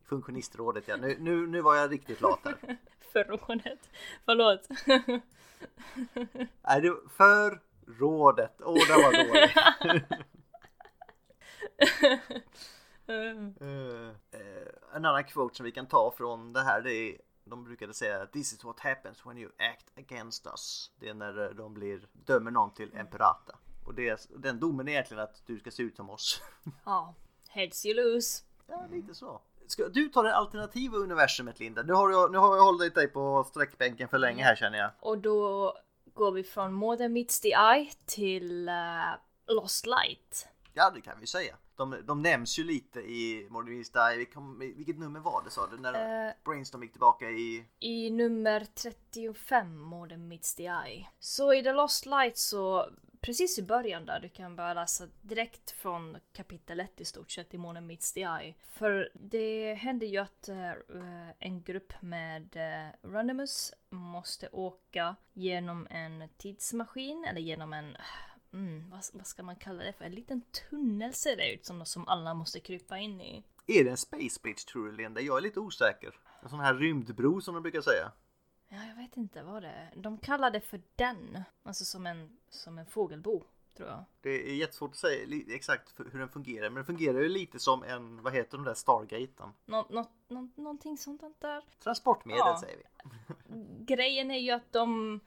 Funktionistrådet 0.05 0.89
ja. 0.89 0.97
Nu, 0.97 1.17
nu, 1.21 1.47
nu 1.47 1.61
var 1.61 1.77
jag 1.77 1.93
riktigt 1.93 2.21
lat 2.21 2.41
här. 2.45 2.57
Förrådet. 3.13 3.91
Förlåt. 4.25 4.69
Nej, 6.63 6.81
det 6.81 6.97
för 7.17 7.61
rådet. 7.87 8.61
Åh, 8.61 8.75
det 8.75 8.93
var 8.93 9.13
dåligt. 9.13 10.09
Eh, 13.09 14.11
en 14.95 15.05
annan 15.05 15.25
quote 15.25 15.57
som 15.57 15.65
vi 15.65 15.73
kan 15.73 15.87
ta 15.87 16.15
från 16.17 16.53
det 16.53 16.61
här 16.61 16.81
det 16.81 16.95
är 16.95 17.17
de 17.45 17.65
brukade 17.65 17.95
säga 17.95 18.27
This 18.27 18.53
is 18.53 18.65
what 18.65 18.81
happens 18.81 19.27
when 19.27 19.39
you 19.39 19.51
act 19.59 19.99
against 19.99 20.47
us. 20.47 20.91
Det 21.01 21.09
är 21.09 21.15
när 21.15 21.55
de 21.55 21.75
blir, 21.75 22.09
dömer 22.13 22.51
någon 22.51 22.75
till 22.75 22.97
Emperata. 22.97 23.59
Och 23.87 23.95
det, 23.95 24.29
den 24.37 24.61
domen 24.61 24.89
är 24.89 24.93
egentligen 24.93 25.23
att 25.23 25.43
du 25.47 25.59
ska 25.59 25.71
se 25.71 25.83
ut 25.83 25.97
som 25.97 26.11
oss. 26.11 26.43
ja, 26.85 27.15
heads 27.49 27.87
you 27.87 27.97
lose. 27.97 28.43
ja, 28.67 28.87
lite 28.91 29.15
så. 29.15 29.41
Ska 29.67 29.89
du 29.89 30.09
ta 30.09 30.23
det 30.23 30.35
alternativa 30.35 30.97
universumet 30.97 31.61
Linda? 31.61 31.83
Nu 31.83 31.93
har 31.93 32.11
jag, 32.11 32.33
nu 32.33 32.39
har 32.39 32.57
jag 32.57 32.65
hållit 32.65 32.95
dig 32.95 33.09
på 33.09 33.45
sträckbänken 33.45 34.09
för 34.09 34.19
länge 34.19 34.45
här 34.45 34.57
känner 34.57 34.79
jag. 34.79 34.91
Och 35.01 35.19
då 35.19 35.75
går 36.15 36.33
vi 36.33 36.45
från 36.45 36.73
More 36.73 36.99
than 36.99 37.13
meets 37.13 37.41
the 37.41 37.49
eye 37.49 37.91
till 38.07 38.69
eh, 38.69 38.75
Lost 39.47 39.87
Light. 39.87 40.49
Ja, 40.73 40.91
det 40.91 41.01
kan 41.01 41.21
vi 41.21 41.27
säga. 41.27 41.57
De, 41.79 41.97
de 42.07 42.23
nämns 42.23 42.59
ju 42.59 42.65
lite 42.65 43.01
i 43.01 43.47
Modern 43.51 43.79
Mystery. 43.79 44.19
Vi 44.19 44.27
kom- 44.27 44.59
Vilket 44.59 44.99
nummer 44.99 45.21
var 45.21 45.43
det 45.45 45.51
sa 45.51 45.67
du? 45.67 45.79
När 45.79 46.29
Eh. 46.29 46.33
Brainstorm 46.45 46.83
gick 46.83 46.93
tillbaka 46.93 47.31
i... 47.31 47.65
I 47.81 48.11
nummer 48.11 48.67
35, 48.75 49.79
More 49.81 50.11
than 50.11 50.29
meets 50.29 50.55
the 50.55 50.63
eye. 50.63 51.07
Så 51.19 51.53
i 51.55 51.63
The 51.63 51.73
Lost 51.73 52.07
Light 52.07 52.37
så 52.39 52.91
precis 53.21 53.59
i 53.59 53.63
början 53.63 54.07
där, 54.07 54.21
du 54.21 54.29
kan 54.29 54.57
börja 54.57 54.75
läsa 54.75 55.05
direkt 55.23 55.71
från 55.71 56.17
kapitel 56.33 56.81
1 56.81 57.01
i 57.01 57.05
stort 57.05 57.31
sett 57.31 57.55
i 57.55 57.59
Mona 57.59 57.81
Meets 57.81 58.13
the 58.13 58.21
Eye. 58.21 58.55
För 58.73 59.11
det 59.15 59.75
händer 59.75 60.07
ju 60.07 60.19
att 60.19 60.49
uh, 60.49 61.29
en 61.39 61.63
grupp 61.63 61.93
med 62.03 62.57
uh, 62.57 63.11
Runimus 63.11 63.73
måste 63.91 64.49
åka 64.53 65.17
genom 65.33 65.87
en 65.91 66.29
tidsmaskin, 66.37 67.25
eller 67.25 67.41
genom 67.41 67.73
en 67.73 67.97
Mm, 68.53 68.91
vad, 68.91 69.05
vad, 69.13 69.27
ska 69.27 69.43
man 69.43 69.57
kalla 69.57 69.85
det 69.85 69.93
för? 69.93 70.05
En 70.05 70.13
liten 70.13 70.43
tunnel 70.71 71.15
ser 71.15 71.37
det 71.37 71.55
ut 71.55 71.65
som, 71.67 71.87
som 71.87 72.09
alla 72.09 72.35
måste 72.35 72.61
krypa 72.61 72.99
in 72.99 73.21
i. 73.21 73.45
Är 73.67 73.85
det 73.85 73.91
en 73.91 73.97
space 73.97 74.41
bridge 74.43 74.65
tror 74.73 74.87
du 74.87 74.93
Linda? 74.93 75.21
Jag 75.21 75.39
är 75.39 75.43
lite 75.43 75.61
osäker. 75.61 76.15
En 76.43 76.49
sån 76.49 76.61
här 76.61 76.75
rymdbro 76.75 77.41
som 77.41 77.55
de 77.55 77.63
brukar 77.63 77.81
säga. 77.81 78.13
Ja, 78.69 78.85
jag 78.89 78.97
vet 78.97 79.17
inte 79.17 79.43
vad 79.43 79.63
det 79.63 79.69
är. 79.69 79.93
De 79.97 80.19
kallar 80.19 80.51
det 80.51 80.61
för 80.61 80.81
den. 80.97 81.43
Alltså 81.63 81.85
som 81.85 82.07
en, 82.07 82.37
som 82.49 82.79
en 82.79 82.87
fågelbo, 82.87 83.45
tror 83.77 83.89
jag. 83.89 84.05
Det 84.21 84.51
är 84.51 84.55
jättesvårt 84.55 84.91
att 84.91 84.97
säga 84.97 85.43
exakt 85.49 86.01
hur 86.13 86.19
den 86.19 86.29
fungerar. 86.29 86.71
Men 86.71 86.75
den 86.75 86.85
fungerar 86.85 87.21
ju 87.21 87.29
lite 87.29 87.59
som 87.59 87.83
en, 87.83 88.23
vad 88.23 88.33
heter 88.33 88.57
de 88.57 88.65
där 88.65 88.75
Stargaten? 88.75 89.53
Nå, 89.65 89.87
nå, 89.91 90.07
nå, 90.29 90.49
någonting 90.55 90.99
sånt 90.99 91.41
där. 91.41 91.65
Transportmedel 91.83 92.39
ja. 92.39 92.61
säger 92.61 92.77
vi. 92.77 92.85
Grejen 93.85 94.31
är 94.31 94.39
ju 94.39 94.51
att 94.51 94.73
de, 94.73 95.21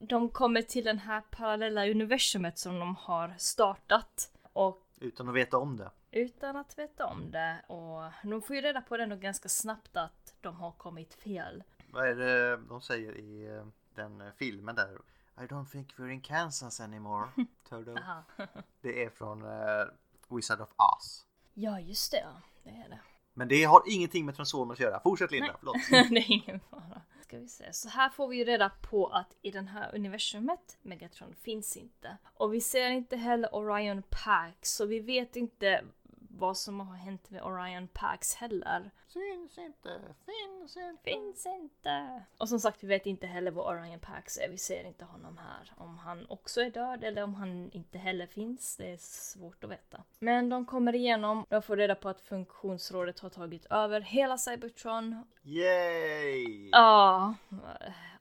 de 0.00 0.28
kommer 0.28 0.62
till 0.62 0.84
den 0.84 0.98
här 0.98 1.20
parallella 1.20 1.88
universumet 1.88 2.58
som 2.58 2.78
de 2.78 2.96
har 2.96 3.34
startat. 3.38 4.32
Och 4.52 4.86
utan 5.00 5.28
att 5.28 5.34
veta 5.34 5.58
om 5.58 5.76
det. 5.76 5.90
Utan 6.10 6.56
att 6.56 6.78
veta 6.78 7.06
om 7.06 7.30
det. 7.30 7.60
Och 7.66 8.28
de 8.30 8.42
får 8.42 8.56
ju 8.56 8.62
reda 8.62 8.80
på 8.80 8.96
det 8.96 9.06
nog 9.06 9.20
ganska 9.20 9.48
snabbt 9.48 9.96
att 9.96 10.34
de 10.40 10.56
har 10.56 10.72
kommit 10.72 11.14
fel. 11.14 11.62
Vad 11.92 12.08
är 12.08 12.14
det 12.14 12.56
de 12.56 12.80
säger 12.80 13.18
i 13.18 13.56
eh, 13.56 13.66
den 13.94 14.22
filmen 14.36 14.74
där? 14.74 14.98
I 15.40 15.46
don't 15.46 15.66
think 15.66 15.94
we're 15.96 16.10
in 16.10 16.20
Kansas 16.20 16.80
anymore. 16.80 17.28
Toto. 17.68 17.94
det 18.80 19.04
är 19.04 19.10
från 19.10 19.42
uh, 19.42 19.86
Wizard 20.28 20.60
of 20.60 20.70
Oz. 20.76 21.26
Ja, 21.54 21.80
just 21.80 22.12
det. 22.12 22.26
Det 22.62 22.70
är 22.70 22.88
det. 22.88 23.00
Men 23.34 23.48
det 23.48 23.64
har 23.64 23.82
ingenting 23.86 24.26
med 24.26 24.36
Transformers 24.36 24.76
att 24.76 24.84
göra. 24.84 25.00
Fortsätt 25.00 25.30
Linda, 25.30 25.56
förlåt. 25.58 25.76
det 25.90 26.18
är 26.18 26.32
ingen 26.32 26.60
fara. 26.60 27.02
Ska 27.30 27.38
vi 27.38 27.48
se. 27.48 27.72
Så 27.72 27.88
här 27.88 28.08
får 28.08 28.28
vi 28.28 28.36
ju 28.36 28.44
reda 28.44 28.68
på 28.68 29.06
att 29.06 29.36
i 29.42 29.50
den 29.50 29.68
här 29.68 29.94
universumet 29.94 30.78
Megatron 30.82 31.34
finns 31.34 31.76
inte. 31.76 32.16
Och 32.34 32.54
vi 32.54 32.60
ser 32.60 32.90
inte 32.90 33.16
heller 33.16 33.54
Orion 33.54 34.02
Pack, 34.02 34.66
så 34.66 34.86
vi 34.86 35.00
vet 35.00 35.36
inte 35.36 35.84
vad 36.40 36.56
som 36.56 36.80
har 36.80 36.96
hänt 36.96 37.30
med 37.30 37.42
Orion 37.42 37.88
Pax 37.88 38.34
heller. 38.34 38.90
Syns 39.06 39.58
inte, 39.58 40.00
finns 40.26 40.76
inte. 40.76 41.04
Finns 41.04 41.46
inte. 41.46 42.22
Och 42.36 42.48
som 42.48 42.60
sagt, 42.60 42.84
vi 42.84 42.88
vet 42.88 43.06
inte 43.06 43.26
heller 43.26 43.50
vad 43.50 43.66
Orion 43.66 44.00
Pax 44.00 44.38
är. 44.38 44.48
Vi 44.48 44.58
ser 44.58 44.84
inte 44.84 45.04
honom 45.04 45.38
här. 45.38 45.72
Om 45.76 45.98
han 45.98 46.26
också 46.28 46.60
är 46.60 46.70
död 46.70 47.04
eller 47.04 47.22
om 47.22 47.34
han 47.34 47.70
inte 47.72 47.98
heller 47.98 48.26
finns, 48.26 48.76
det 48.76 48.92
är 48.92 48.96
svårt 48.96 49.64
att 49.64 49.70
veta. 49.70 50.02
Men 50.18 50.48
de 50.48 50.66
kommer 50.66 50.94
igenom, 50.94 51.46
de 51.48 51.62
får 51.62 51.76
reda 51.76 51.94
på 51.94 52.08
att 52.08 52.20
funktionsrådet 52.20 53.20
har 53.20 53.30
tagit 53.30 53.66
över 53.70 54.00
hela 54.00 54.38
Cybertron. 54.38 55.24
Yay! 55.42 56.68
Ja, 56.72 57.34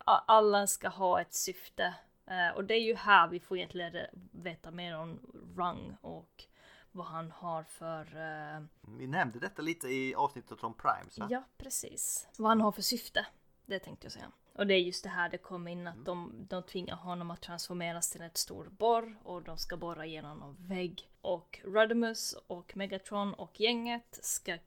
alla 0.05 0.67
ska 0.67 0.88
ha 0.88 1.21
ett 1.21 1.34
syfte. 1.34 1.93
Eh, 2.25 2.55
och 2.55 2.63
det 2.65 2.73
är 2.73 2.82
ju 2.82 2.95
här 2.95 3.27
vi 3.27 3.39
får 3.39 3.58
egentligen 3.58 4.05
veta 4.32 4.71
mer 4.71 4.97
om 4.97 5.19
Rung 5.55 5.95
och 6.01 6.43
vad 6.91 7.06
han 7.06 7.32
har 7.32 7.63
för... 7.63 8.02
Uh... 8.02 8.65
Vi 8.97 9.08
nämnde 9.08 9.39
detta 9.39 9.62
lite 9.62 9.88
i 9.88 10.15
avsnittet 10.15 10.63
om 10.63 10.73
Primes 10.73 11.19
va? 11.19 11.28
Ja, 11.30 11.43
precis. 11.58 12.28
Vad 12.38 12.49
han 12.49 12.62
har 12.62 12.71
för 12.71 12.82
syfte. 12.82 13.25
Det 13.65 13.80
tänkte 13.80 14.06
jag 14.06 14.12
säga. 14.12 14.32
Och 14.54 14.67
det 14.67 14.73
är 14.73 14.80
just 14.80 15.04
det 15.04 15.10
här 15.10 15.30
det 15.30 15.38
kommer 15.38 15.71
in 15.71 15.88
att 15.88 15.93
mm. 15.93 16.06
de, 16.06 16.45
de 16.49 16.63
tvingar 16.63 16.95
honom 16.95 17.32
att 17.32 17.41
transformeras 17.41 18.10
till 18.10 18.21
ett 18.21 18.38
stor 18.38 18.69
borr 18.69 19.17
och 19.23 19.43
de 19.43 19.58
ska 19.58 19.78
borra 19.78 20.06
igenom 20.06 20.43
en 20.43 20.67
vägg. 20.67 21.10
Och 21.21 21.60
Rodimus 21.63 22.36
och 22.47 22.78
Megatron 22.78 23.34
och 23.34 23.60
gänget 23.60 24.19
ska 24.21 24.58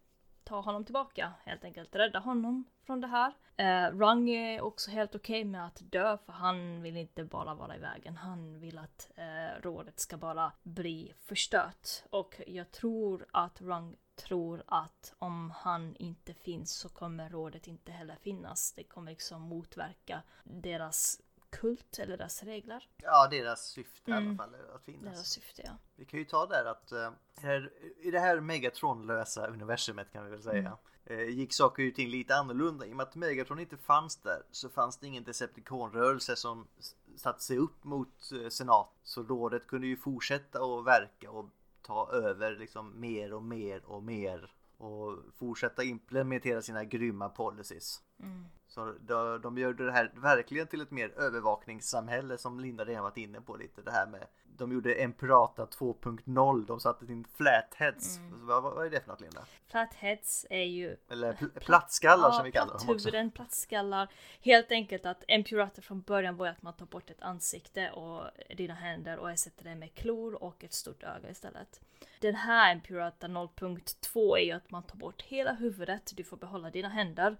ta 0.44 0.60
honom 0.60 0.84
tillbaka, 0.84 1.32
helt 1.44 1.64
enkelt 1.64 1.96
rädda 1.96 2.18
honom 2.18 2.64
från 2.86 3.00
det 3.00 3.06
här. 3.06 3.32
Eh, 3.56 3.90
Rung 3.90 4.30
är 4.30 4.60
också 4.60 4.90
helt 4.90 5.14
okej 5.14 5.40
okay 5.40 5.50
med 5.50 5.66
att 5.66 5.78
dö 5.82 6.18
för 6.18 6.32
han 6.32 6.82
vill 6.82 6.96
inte 6.96 7.24
bara 7.24 7.54
vara 7.54 7.76
i 7.76 7.78
vägen. 7.78 8.16
Han 8.16 8.60
vill 8.60 8.78
att 8.78 9.10
eh, 9.14 9.62
rådet 9.62 10.00
ska 10.00 10.16
bara 10.16 10.52
bli 10.62 11.12
förstört. 11.18 11.88
Och 12.10 12.40
jag 12.46 12.70
tror 12.70 13.26
att 13.30 13.60
Rung 13.60 13.96
tror 14.16 14.62
att 14.66 15.14
om 15.18 15.50
han 15.50 15.96
inte 15.96 16.34
finns 16.34 16.72
så 16.72 16.88
kommer 16.88 17.30
rådet 17.30 17.66
inte 17.66 17.92
heller 17.92 18.16
finnas. 18.16 18.72
Det 18.72 18.84
kommer 18.84 19.10
liksom 19.10 19.42
motverka 19.42 20.22
deras 20.44 21.20
kult 21.52 21.98
eller 21.98 22.16
deras 22.16 22.42
regler. 22.42 22.88
Ja, 22.96 23.28
deras 23.30 23.66
syfte 23.66 24.10
mm. 24.10 24.14
i 24.14 24.16
alla 24.16 24.26
mm. 24.26 24.36
fall 24.36 24.74
att 24.74 24.82
finnas. 24.82 25.14
Deras 25.14 25.30
syfte, 25.30 25.62
ja. 25.64 25.72
Vi 25.96 26.04
kan 26.04 26.18
ju 26.18 26.24
ta 26.24 26.46
där 26.46 26.64
att 26.64 26.92
uh, 26.92 27.66
i 28.00 28.10
det 28.10 28.20
här 28.20 28.40
Megatron-lösa 28.40 29.46
universumet 29.46 30.12
kan 30.12 30.24
vi 30.24 30.30
väl 30.30 30.42
säga 30.42 30.78
mm. 31.06 31.20
uh, 31.20 31.28
gick 31.28 31.52
saker 31.52 31.88
och 31.88 31.94
ting 31.94 32.08
lite 32.08 32.36
annorlunda. 32.36 32.86
I 32.86 32.92
och 32.92 32.96
med 32.96 33.06
att 33.06 33.14
Megatron 33.14 33.58
inte 33.58 33.76
fanns 33.76 34.16
där 34.16 34.42
så 34.50 34.68
fanns 34.68 34.98
det 34.98 35.06
ingen 35.06 35.24
Decepticon-rörelse 35.24 36.36
som 36.36 36.68
satte 37.16 37.42
sig 37.42 37.58
upp 37.58 37.84
mot 37.84 38.30
uh, 38.32 38.48
senat. 38.48 38.88
Så 39.02 39.22
rådet 39.22 39.66
kunde 39.66 39.86
ju 39.86 39.96
fortsätta 39.96 40.58
att 40.58 40.84
verka 40.86 41.30
och 41.30 41.48
ta 41.82 42.10
över 42.12 42.56
liksom 42.56 43.00
mer 43.00 43.32
och 43.32 43.42
mer 43.42 43.84
och 43.84 44.02
mer 44.02 44.52
och 44.82 45.18
fortsätta 45.38 45.82
implementera 45.82 46.62
sina 46.62 46.84
grymma 46.84 47.28
policies. 47.28 48.02
Mm. 48.22 48.44
Så 48.68 48.94
de, 49.00 49.40
de 49.42 49.58
gör 49.58 49.72
det 49.72 49.92
här 49.92 50.12
verkligen 50.14 50.66
till 50.66 50.80
ett 50.80 50.90
mer 50.90 51.08
övervakningssamhälle 51.08 52.38
som 52.38 52.60
Linda 52.60 52.84
redan 52.84 53.02
varit 53.02 53.16
inne 53.16 53.40
på 53.40 53.56
lite. 53.56 53.82
Det 53.82 53.90
här 53.90 54.06
med 54.06 54.26
de 54.56 54.72
gjorde 54.72 54.94
Emperata 54.94 55.64
2.0. 55.64 56.66
De 56.66 56.80
satte 56.80 57.04
in 57.04 57.24
flatheads. 57.36 58.18
Mm. 58.18 58.46
Vad, 58.46 58.62
vad 58.62 58.86
är 58.86 58.90
det 58.90 59.00
för 59.00 59.08
något 59.08 59.20
Linda? 59.20 59.44
Flatheads 59.66 60.46
är 60.50 60.64
ju... 60.64 60.96
Eller 61.10 61.32
pl 61.32 61.46
plattskallar 61.60 62.28
ja, 62.28 62.32
som 62.32 62.44
vi 62.44 62.52
kallar 62.52 62.78
dem 62.78 62.94
också. 62.94 63.30
Plattskallar. 63.34 64.08
Helt 64.40 64.72
enkelt 64.72 65.06
att 65.06 65.24
Empurata 65.28 65.82
från 65.82 66.00
början 66.00 66.36
var 66.36 66.46
att 66.46 66.62
man 66.62 66.74
tar 66.74 66.86
bort 66.86 67.10
ett 67.10 67.22
ansikte 67.22 67.90
och 67.90 68.24
dina 68.56 68.74
händer 68.74 69.18
och 69.18 69.30
ersätter 69.30 69.64
det 69.64 69.74
med 69.74 69.94
klor 69.94 70.42
och 70.42 70.64
ett 70.64 70.74
stort 70.74 71.02
öga 71.02 71.30
istället. 71.30 71.80
Den 72.20 72.34
här 72.34 72.72
Empurata 72.72 73.26
0.2 73.26 74.36
är 74.38 74.44
ju 74.44 74.52
att 74.52 74.70
man 74.70 74.82
tar 74.82 74.96
bort 74.96 75.22
hela 75.22 75.52
huvudet, 75.52 76.12
du 76.16 76.24
får 76.24 76.36
behålla 76.36 76.70
dina 76.70 76.88
händer. 76.88 77.36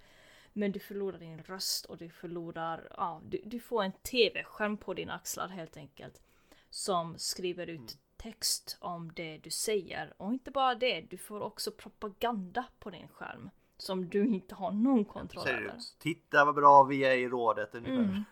Men 0.52 0.72
du 0.72 0.80
förlorar 0.80 1.18
din 1.18 1.42
röst 1.42 1.84
och 1.84 1.96
du 1.96 2.08
förlorar, 2.08 2.88
ja, 2.96 3.20
du, 3.24 3.40
du 3.44 3.60
får 3.60 3.82
en 3.82 3.92
tv-skärm 3.92 4.76
på 4.76 4.94
dina 4.94 5.14
axlar 5.14 5.48
helt 5.48 5.76
enkelt. 5.76 6.22
Som 6.70 7.18
skriver 7.18 7.66
ut 7.66 7.78
mm. 7.78 7.88
text 8.16 8.76
om 8.80 9.12
det 9.12 9.38
du 9.38 9.50
säger. 9.50 10.14
Och 10.16 10.32
inte 10.32 10.50
bara 10.50 10.74
det, 10.74 11.00
du 11.00 11.18
får 11.18 11.40
också 11.40 11.70
propaganda 11.70 12.64
på 12.78 12.90
din 12.90 13.08
skärm. 13.08 13.50
Som 13.76 14.08
du 14.08 14.26
inte 14.26 14.54
har 14.54 14.70
någon 14.70 15.04
kontroll 15.04 15.48
över. 15.48 15.78
Titta 15.98 16.44
vad 16.44 16.54
bra 16.54 16.84
vi 16.84 17.04
är 17.04 17.16
i 17.16 17.28
rådet 17.28 17.74
ungefär. 17.74 17.96
Mm. 17.96 18.24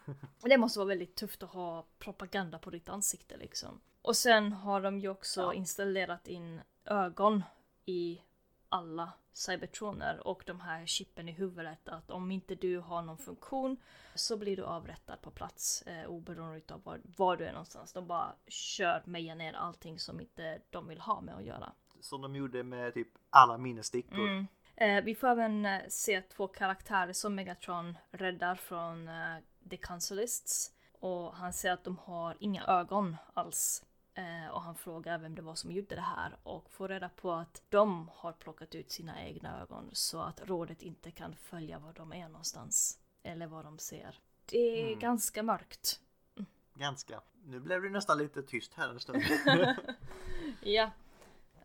Det 0.43 0.59
måste 0.59 0.79
vara 0.79 0.89
väldigt 0.89 1.17
tufft 1.17 1.43
att 1.43 1.51
ha 1.51 1.87
propaganda 1.99 2.59
på 2.59 2.71
ditt 2.71 2.89
ansikte 2.89 3.37
liksom. 3.37 3.81
Och 4.03 4.17
sen 4.17 4.53
har 4.53 4.81
de 4.81 4.99
ju 4.99 5.09
också 5.09 5.41
ja. 5.41 5.55
installerat 5.55 6.29
in 6.29 6.61
ögon 6.85 7.43
i 7.85 8.21
alla 8.71 9.13
cybertroner 9.33 10.27
och 10.27 10.43
de 10.47 10.61
här 10.61 10.87
chippen 10.87 11.29
i 11.29 11.33
huvudet 11.33 11.89
att 11.89 12.11
om 12.11 12.31
inte 12.31 12.55
du 12.55 12.79
har 12.79 13.03
någon 13.03 13.19
funktion 13.19 13.77
så 14.15 14.37
blir 14.37 14.57
du 14.57 14.65
avrättad 14.65 15.17
på 15.23 15.31
plats 15.31 15.83
eh, 15.83 16.07
oberoende 16.07 16.75
av 16.75 16.83
var, 16.83 17.01
var, 17.17 17.37
du 17.37 17.45
är 17.45 17.53
någonstans. 17.53 17.93
De 17.93 18.07
bara 18.07 18.35
kör 18.47 19.03
meja 19.05 19.35
ner 19.35 19.53
allting 19.53 19.99
som 19.99 20.21
inte 20.21 20.61
de 20.71 20.89
vill 20.89 21.01
ha 21.01 21.21
med 21.21 21.35
att 21.35 21.45
göra. 21.45 21.73
Som 22.01 22.23
de 22.23 22.37
gjorde 22.37 22.63
med 22.63 22.95
typ 22.95 23.09
alla 23.31 23.59
minnesstickor. 23.59 24.29
Mm. 24.29 24.47
Eh, 24.77 25.05
vi 25.05 25.15
får 25.15 25.29
även 25.29 25.67
eh, 25.67 25.81
se 25.89 26.23
två 26.23 26.49
karaktärer 26.49 27.13
som 27.13 27.35
Megatron 27.35 27.99
räddar 28.11 28.55
från 28.55 29.09
eh, 29.09 29.37
The 29.71 29.77
Councilists. 29.77 30.73
Och 31.01 31.35
han 31.35 31.53
säger 31.53 31.75
att 31.75 31.85
de 31.85 31.99
har 31.99 32.37
inga 32.41 32.65
ögon 32.65 33.17
alls. 33.35 33.85
Eh, 34.21 34.51
och 34.51 34.63
han 34.63 34.75
frågar 34.75 35.19
vem 35.19 35.35
det 35.35 35.43
var 35.43 35.55
som 35.55 35.73
gjorde 35.73 35.95
det 35.95 36.01
här 36.01 36.37
och 36.43 36.71
får 36.71 36.89
reda 36.89 37.09
på 37.09 37.33
att 37.33 37.63
de 37.69 38.11
har 38.15 38.33
plockat 38.33 38.75
ut 38.75 38.91
sina 38.91 39.25
egna 39.25 39.63
ögon 39.63 39.91
så 39.93 40.21
att 40.21 40.41
rådet 40.45 40.83
inte 40.83 41.11
kan 41.11 41.37
följa 41.37 41.79
var 41.79 41.93
de 41.93 42.13
är 42.13 42.29
någonstans. 42.29 42.99
Eller 43.23 43.47
vad 43.47 43.65
de 43.65 43.79
ser. 43.79 44.19
Det 44.47 44.83
är 44.83 44.87
mm. 44.87 44.99
ganska 44.99 45.43
mörkt. 45.43 46.01
Ganska. 46.75 47.21
Nu 47.45 47.61
blev 47.61 47.83
det 47.83 47.91
nästan 47.91 48.19
lite 48.19 48.43
tyst 48.43 48.75
här 48.75 48.89
en 48.89 49.01
stund. 49.01 49.23
ja. 50.63 50.91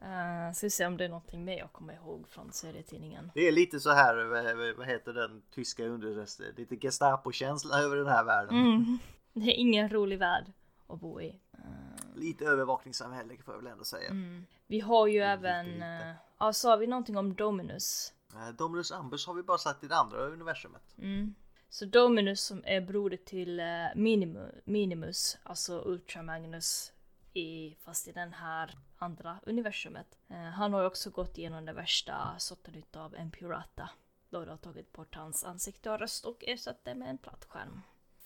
Uh, 0.01 0.53
ska 0.53 0.65
vi 0.65 0.69
se 0.69 0.85
om 0.85 0.97
det 0.97 1.05
är 1.05 1.09
någonting 1.09 1.45
mer 1.45 1.57
jag 1.57 1.71
kommer 1.71 1.93
ihåg 1.93 2.27
från 2.27 2.51
serietidningen. 2.51 3.31
Det 3.33 3.47
är 3.47 3.51
lite 3.51 3.79
så 3.79 3.91
här, 3.91 4.73
vad 4.73 4.87
heter 4.87 5.13
den 5.13 5.41
tyska 5.51 5.85
underrösten? 5.85 6.45
Lite 6.57 6.75
Gestapo-känsla 6.75 7.79
över 7.79 7.95
den 7.95 8.07
här 8.07 8.23
världen. 8.23 8.55
Mm. 8.55 8.99
Det 9.33 9.51
är 9.51 9.59
ingen 9.59 9.89
rolig 9.89 10.19
värld 10.19 10.45
att 10.87 10.99
bo 10.99 11.21
i. 11.21 11.39
Uh, 11.59 12.19
lite 12.19 12.45
övervakningssamhälle 12.45 13.37
får 13.37 13.53
jag 13.53 13.61
väl 13.61 13.71
ändå 13.71 13.83
säga. 13.83 14.09
Mm. 14.09 14.45
Vi 14.67 14.79
har 14.79 15.07
ju 15.07 15.19
även, 15.19 15.67
uh, 15.67 16.15
ja 16.39 16.53
sa 16.53 16.75
vi 16.75 16.87
någonting 16.87 17.17
om 17.17 17.35
Dominus? 17.35 18.13
Dominus 18.57 18.91
Ambus 18.91 19.27
har 19.27 19.33
vi 19.33 19.43
bara 19.43 19.57
satt 19.57 19.83
i 19.83 19.87
det 19.87 19.95
andra 19.95 20.17
universumet. 20.17 20.95
Mm. 20.97 21.35
Så 21.69 21.85
Dominus 21.85 22.41
som 22.41 22.63
är 22.65 22.81
broder 22.81 23.17
till 23.17 23.61
Minimus, 23.95 24.53
Minimus, 24.65 25.37
alltså 25.43 25.81
Ultra 25.85 26.23
Magnus 26.23 26.93
i, 27.35 27.77
fast 27.83 28.07
i 28.07 28.11
den 28.11 28.33
här 28.33 28.77
andra 28.97 29.39
universumet. 29.43 30.17
Eh, 30.29 30.37
han 30.37 30.73
har 30.73 30.81
ju 30.81 30.87
också 30.87 31.09
gått 31.09 31.37
igenom 31.37 31.65
den 31.65 31.75
värsta 31.75 32.35
sorten 32.37 32.75
utav 32.75 33.15
Impurata. 33.15 33.89
Då 34.29 34.45
de 34.45 34.49
har 34.49 34.57
tagit 34.57 34.91
bort 34.91 35.15
hans 35.15 35.43
ansikte 35.43 35.91
och 35.91 35.99
röst 35.99 36.25
och 36.25 36.43
ersatt 36.47 36.79
det 36.83 36.95
med 36.95 37.09
en 37.09 37.17
platt 37.17 37.45
skärm. 37.49 37.81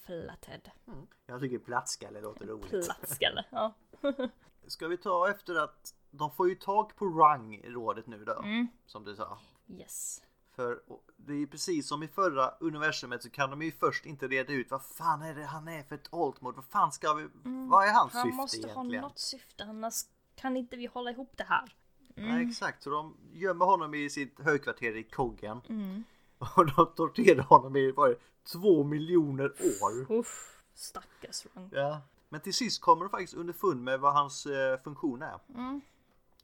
Flatted. 0.10 0.72
Mm. 0.88 1.08
Jag 1.26 1.40
tycker 1.42 1.60
plattskalle 1.60 2.22
låter 2.22 2.46
roligt. 2.46 2.86
Plattskalle, 2.86 3.46
ja. 3.50 3.74
Ska 4.68 4.88
vi 4.88 4.98
ta 4.98 5.30
efter 5.30 5.56
att 5.56 5.94
de 6.12 6.32
får 6.32 6.50
ju 6.50 6.56
tag 6.56 6.96
på 6.96 7.06
Rung 7.06 7.62
rådet 7.64 8.08
nu 8.08 8.26
då, 8.26 8.34
Mm. 8.44 8.68
som 8.86 9.04
du 9.04 9.16
sa. 9.16 9.38
Yes. 9.68 10.22
För 10.56 10.82
det 11.18 11.34
är 11.34 11.46
precis 11.46 11.88
som 11.88 12.04
i 12.04 12.08
förra 12.08 12.50
universumet 12.50 13.24
så 13.24 13.30
kan 13.30 13.50
de 13.50 13.62
ju 13.62 13.72
först 13.72 14.06
inte 14.06 14.28
reda 14.28 14.54
ut 14.54 14.72
vad 14.72 14.84
fan 14.86 15.22
är 15.22 15.36
det 15.36 15.44
han 15.46 15.68
är 15.68 15.84
för 15.84 15.96
ett 15.96 16.14
altmod? 16.14 16.56
Vad 16.56 16.66
fan 16.66 16.92
ska 16.92 17.14
vi, 17.14 17.28
vad 17.44 17.88
är 17.88 17.94
hans 17.94 18.14
Mm. 18.14 18.22
Han 18.22 18.24
syfte 18.24 18.36
måste 18.36 18.58
egentligen? 18.58 19.04
ha 19.04 19.10
något 19.10 19.20
syfte 19.20 19.64
annars 19.64 19.96
kan 20.36 20.58
inte 20.58 20.76
vi 20.78 20.86
hålla 20.86 21.12
ihop 21.12 21.32
det 21.38 21.44
här. 21.44 21.76
Ja, 22.16 22.42
exakt, 22.42 22.84
så 22.84 22.90
de 22.90 23.18
gömmer 23.34 23.66
honom 23.66 23.94
i 23.94 24.10
sitt 24.10 24.40
högkvarter 24.40 24.96
i 24.98 25.04
Koggen. 25.04 25.62
Mm. 25.70 26.04
Och 26.40 26.66
de 26.66 26.88
torterar 26.96 27.44
honom 27.44 27.76
i 27.76 27.92
det, 27.92 28.16
två 28.44 28.84
miljoner 28.84 29.46
år. 29.46 30.20
Uff, 30.20 30.62
stackars 30.74 31.46
Rung. 31.54 31.70
Ja. 31.74 32.02
Men 32.30 32.42
till 32.42 32.54
sist 32.54 32.82
kommer 32.82 33.04
de 33.04 33.10
faktiskt 33.10 33.34
underfund 33.34 33.84
med 33.84 34.00
vad 34.00 34.14
hans 34.14 34.46
eh, 34.46 34.82
funktion 34.82 35.22
är. 35.22 35.40
Mm. 35.56 35.82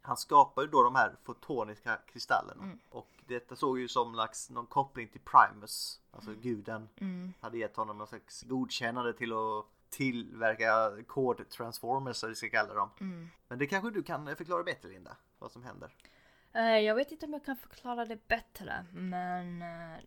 Han 0.02 0.18
skapar 0.18 0.62
ju 0.62 0.68
då 0.68 0.84
de 0.84 0.96
här 0.96 1.16
fotoniska 1.24 2.00
kristallerna. 2.14 2.64
Mm. 2.64 2.80
Och 2.90 3.10
detta 3.28 3.56
såg 3.56 3.80
ju 3.80 3.88
som 3.88 4.14
slags, 4.14 4.50
någon 4.50 4.66
koppling 4.66 5.08
till 5.08 5.22
Primus, 5.22 6.00
alltså 6.12 6.32
guden. 6.42 6.90
Mm. 6.98 7.34
Hade 7.40 7.58
gett 7.58 7.76
honom 7.76 7.98
någon 7.98 8.08
slags 8.08 8.44
godkännande 8.44 9.14
till 9.14 9.34
att 9.34 9.66
tillverka 9.90 11.04
kod 11.08 11.50
transformers, 11.50 12.24
eller 12.24 12.32
vi 12.32 12.36
ska 12.36 12.50
kalla 12.50 12.74
dem. 12.74 12.90
Mm. 13.00 13.30
Men 13.48 13.60
det 13.60 13.68
kanske 13.68 13.90
du 13.90 14.04
kan 14.04 14.36
förklara 14.36 14.64
bättre 14.64 14.90
Linda, 14.90 15.18
vad 15.40 15.52
som 15.52 15.64
händer. 15.64 15.92
Eh, 16.56 16.80
Jag 16.80 16.96
vet 16.96 17.12
inte 17.12 17.26
om 17.26 17.34
jag 17.34 17.46
kan 17.46 17.56
förklara 17.56 18.06
det 18.06 18.28
bättre, 18.28 18.86
men 18.94 19.62
eh, 19.62 19.98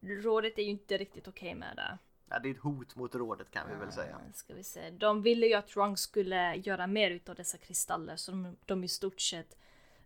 rådet 0.00 0.58
är 0.58 0.62
ju 0.62 0.68
inte 0.70 0.98
riktigt 0.98 1.28
okej 1.28 1.54
med 1.54 1.76
det. 1.76 1.98
Ja, 2.30 2.38
det 2.38 2.48
är 2.48 2.54
ett 2.54 2.60
hot 2.60 2.96
mot 2.96 3.14
rådet 3.14 3.50
kan 3.50 3.68
vi 3.68 3.74
väl 3.74 3.92
säga. 3.92 4.10
Eh, 4.10 4.32
Ska 4.34 4.54
vi 4.54 4.64
se. 4.64 4.90
De 4.90 5.22
ville 5.22 5.46
ju 5.46 5.54
att 5.54 5.76
Rung 5.76 5.96
skulle 5.96 6.54
göra 6.54 6.86
mer 6.86 7.10
utav 7.10 7.34
dessa 7.34 7.58
kristaller 7.58 8.16
så 8.16 8.30
de, 8.30 8.56
de 8.66 8.84
i 8.84 8.88
stort 8.88 9.20
sett 9.20 9.56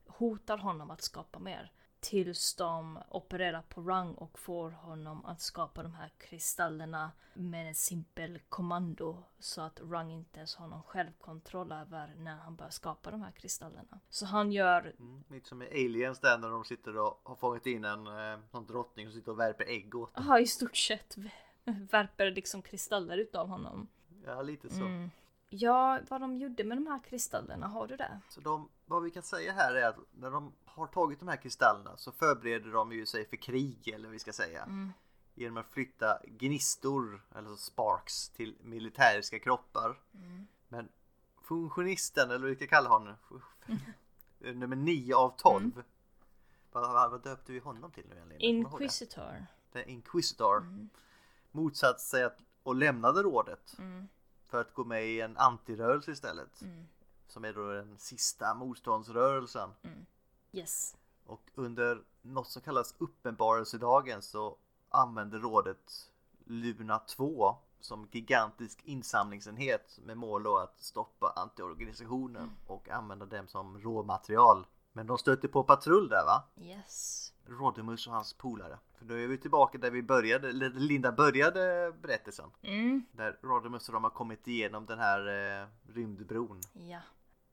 hotar 0.07 0.59
honom 0.59 0.91
att 0.91 1.03
skapa 1.03 1.39
mer. 1.39 1.73
Tills 2.03 2.55
de 2.55 2.99
opererar 3.09 3.63
på 3.69 3.81
Rung 3.81 4.15
och 4.15 4.39
får 4.39 4.71
honom 4.71 5.25
att 5.25 5.41
skapa 5.41 5.83
de 5.83 5.95
här 5.95 6.11
kristallerna 6.19 7.11
med 7.35 7.69
en 7.69 7.75
simpel 7.75 8.39
kommando 8.49 9.23
så 9.39 9.61
att 9.63 9.81
Rung 9.81 10.11
inte 10.11 10.39
ens 10.39 10.57
har 10.57 10.67
någon 10.69 10.83
självkontroll 10.83 11.73
över 11.73 12.15
när 12.19 12.37
han 12.37 12.57
börjar 12.57 12.71
skapa 12.71 13.11
de 13.11 13.23
här 13.23 13.31
kristallerna. 13.31 14.01
Så 14.11 14.27
han 14.27 14.53
gör 14.53 14.95
Mm, 14.99 15.25
lite 15.29 15.49
som 15.49 15.63
i 15.63 15.67
Aliens 15.67 16.21
där 16.21 16.39
när 16.39 16.49
de 16.49 16.65
sitter 16.65 16.97
och 16.97 17.21
har 17.25 17.37
fångat 17.37 17.67
in 17.67 17.85
en 17.85 18.07
eh, 18.07 18.39
någon 18.51 18.67
drottning 18.67 19.07
som 19.07 19.15
sitter 19.15 19.33
och 19.33 19.39
värper 19.39 19.65
ägg 19.65 19.95
åt. 19.95 20.19
Aha, 20.19 20.39
i 20.39 20.47
stort 20.47 20.77
sett 20.77 21.17
värper 21.65 22.31
liksom 22.31 22.63
kristaller 22.63 23.19
utav 23.19 23.49
honom. 23.49 23.89
Ja, 24.27 24.43
lite 24.43 24.69
så. 24.69 24.85
Mm. 24.85 25.11
Ja, 25.55 26.01
vad 26.09 26.21
de 26.21 26.39
gjorde 26.39 26.65
med 26.65 26.77
de 26.77 26.87
här 26.87 27.01
kristallerna, 27.05 27.67
har 27.67 27.87
du 27.87 27.97
det? 27.97 28.21
Så 28.29 28.41
de, 28.41 28.69
vad 28.87 29.03
vi 29.03 29.11
kan 29.11 29.23
säga 29.23 29.53
här 29.53 29.75
är 29.75 29.89
att 29.89 29.97
när 30.13 30.31
de 30.31 30.53
har 30.65 30.87
tagit 30.87 31.19
de 31.19 31.29
här 31.29 31.37
kristallerna 31.37 31.97
så 31.97 32.13
förbereder 32.13 32.73
de 32.73 32.93
ju 32.93 33.07
sig 33.07 33.29
för 33.29 33.37
krig 33.37 33.89
eller 33.89 34.05
vad 34.05 34.13
vi 34.13 34.19
ska 34.19 34.33
säga. 34.33 34.63
Mm. 34.63 34.93
Genom 35.35 35.57
att 35.57 35.67
flytta 35.67 36.19
gnistor, 36.27 37.23
eller 37.37 37.57
sparks, 37.57 38.29
till 38.29 38.57
militäriska 38.61 39.39
kroppar. 39.39 40.01
Mm. 40.15 40.47
Men 40.69 40.89
funktionisten, 41.43 42.31
eller 42.31 42.39
vad 42.41 42.51
vi 42.51 42.57
ska 42.57 42.67
kalla 42.67 42.89
honom, 42.89 43.15
nummer 44.39 44.77
9 44.77 45.15
av 45.15 45.35
12. 45.37 45.65
Mm. 45.65 45.85
Vad, 46.73 46.93
vad, 46.93 47.11
vad 47.11 47.23
döpte 47.23 47.53
vi 47.53 47.59
honom 47.59 47.91
till 47.91 48.05
nu 48.09 48.15
egentligen? 48.17 48.43
Inquisitor. 48.57 49.47
Inquisitor 49.87 50.57
Mm. 50.59 50.89
motsatte 51.51 52.01
sig 52.01 52.25
att, 52.25 52.39
och 52.63 52.75
lämnade 52.75 53.23
rådet 53.23 53.75
Mm. 53.79 54.09
För 54.53 54.61
att 54.61 54.75
gå 54.75 54.85
med 54.85 55.07
i 55.07 55.21
en 55.21 55.37
antirörelse 55.37 56.13
istället. 56.13 56.63
Mm. 56.63 56.89
Som 57.27 57.45
är 57.45 57.53
då 57.53 57.73
den 57.73 57.99
sista 57.99 58.55
motståndsrörelsen. 58.55 59.71
Yes. 60.53 60.97
Och 61.27 61.51
under 61.55 62.03
något 62.23 62.49
som 62.49 62.63
kallas 62.63 62.95
uppenbarelsedagen 62.99 64.23
så 64.23 64.57
använder 64.89 65.39
rådet 65.39 66.11
Luna 66.45 66.99
2 66.99 67.57
som 67.81 68.09
gigantisk 68.11 68.83
insamlingsenhet 68.85 69.99
med 70.03 70.17
mål 70.17 70.43
då 70.43 70.59
att 70.59 70.81
stoppa 70.81 71.33
antiorganisationen 71.37 72.51
och 72.67 72.89
använda 72.89 73.27
dem 73.27 73.49
som 73.49 73.79
råmaterial. 73.79 74.67
Men 74.93 75.07
de 75.07 75.19
stötte 75.19 75.49
på 75.49 75.65
patrull 75.65 76.09
där 76.09 76.25
va? 76.25 76.43
Yes. 76.57 77.32
Rodimus 77.47 78.07
och 78.07 78.13
hans 78.13 78.35
polare. 78.35 78.79
För 78.99 79.05
då 79.05 79.15
är 79.15 79.27
vi 79.27 79.39
tillbaka 79.39 79.79
där 79.79 79.91
vi 79.91 80.03
började, 80.03 80.53
Linda 80.53 81.13
började 81.13 81.93
berättelsen. 82.03 82.51
Mm. 82.63 83.05
Där 83.13 83.39
Rodimus 83.43 83.89
och 83.89 83.95
de 83.95 84.05
har 84.05 84.11
kommit 84.11 84.49
igenom 84.49 84.87
den 84.87 84.99
här 84.99 85.61
eh, 85.61 85.67
rymdbron. 85.95 86.61
Ja. 86.73 87.01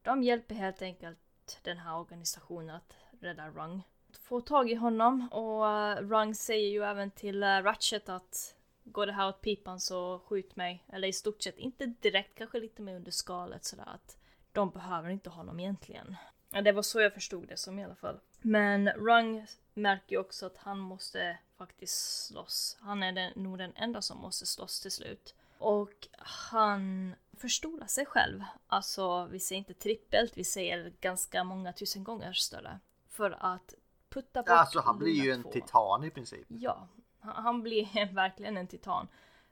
De 0.02 0.24
hjälper 0.24 0.56
helt 0.56 0.82
enkelt 0.82 1.20
den 1.64 1.78
här 1.78 1.98
organisationen 1.98 2.76
att 2.76 2.96
rädda 3.20 3.50
Rung. 3.50 3.84
Få 4.22 4.42
tag 4.42 4.72
i 4.72 4.76
honom 4.76 5.30
och 5.32 5.64
uh, 5.64 6.10
Rung 6.10 6.36
säger 6.36 6.70
ju 6.70 6.84
även 6.84 7.12
till 7.12 7.44
uh, 7.44 7.64
Ratchet 7.64 8.10
att 8.10 8.56
går 8.84 9.06
det 9.06 9.12
här 9.12 9.30
åt 9.30 9.42
pipan 9.42 9.80
så 9.80 10.20
skjut 10.20 10.56
mig. 10.56 10.84
Eller 10.88 11.08
i 11.08 11.14
stort 11.14 11.42
sett, 11.42 11.58
inte 11.58 11.86
direkt, 11.86 12.38
kanske 12.38 12.60
lite 12.60 12.82
mer 12.82 12.96
under 12.96 13.12
skalet 13.12 13.66
sådär 13.66 13.90
att 13.94 14.18
de 14.52 14.70
behöver 14.70 15.10
inte 15.10 15.30
honom 15.30 15.60
egentligen. 15.60 16.16
Ja, 16.50 16.62
det 16.62 16.72
var 16.72 16.82
så 16.82 17.02
jag 17.02 17.14
förstod 17.14 17.48
det 17.48 17.58
som 17.58 17.80
i 17.80 17.84
alla 17.84 17.96
fall. 17.96 18.20
Men 18.42 18.90
Rung 18.90 19.48
märker 19.74 20.16
ju 20.16 20.20
också 20.20 20.46
att 20.46 20.58
han 20.58 20.80
måste 20.80 21.38
faktiskt 21.58 22.28
slåss. 22.28 22.78
Han 22.82 23.04
är 23.04 23.12
den, 23.12 23.32
nog 23.36 23.58
den 23.58 23.74
enda 23.76 24.02
som 24.02 24.18
måste 24.18 24.46
slåss 24.46 24.82
till 24.82 24.92
slut. 24.92 25.36
Och 25.58 26.08
han 26.18 27.16
förstorar 27.38 27.88
sig 27.88 28.06
själv. 28.06 28.44
Alltså, 28.68 29.26
vi 29.26 29.40
säger 29.40 29.60
inte 29.60 29.74
trippelt, 29.74 30.38
vi 30.38 30.44
säger 30.44 30.94
ganska 31.02 31.44
många 31.44 31.74
tusen 31.74 32.04
gånger 32.04 32.34
större. 32.34 32.80
För 33.10 33.38
att 33.40 33.74
putta 34.10 34.42
bort 34.42 34.50
Alltså 34.50 34.80
han 34.80 34.98
blir 34.98 35.24
ju 35.24 35.32
en 35.32 35.44
2. 35.44 35.52
titan 35.52 36.04
i 36.04 36.10
princip. 36.10 36.46
Ja, 36.48 36.88
han 37.20 37.44
han 37.44 37.62
blir 37.62 38.14
verkligen 38.14 38.58
en 38.58 38.68
titan. 38.68 39.08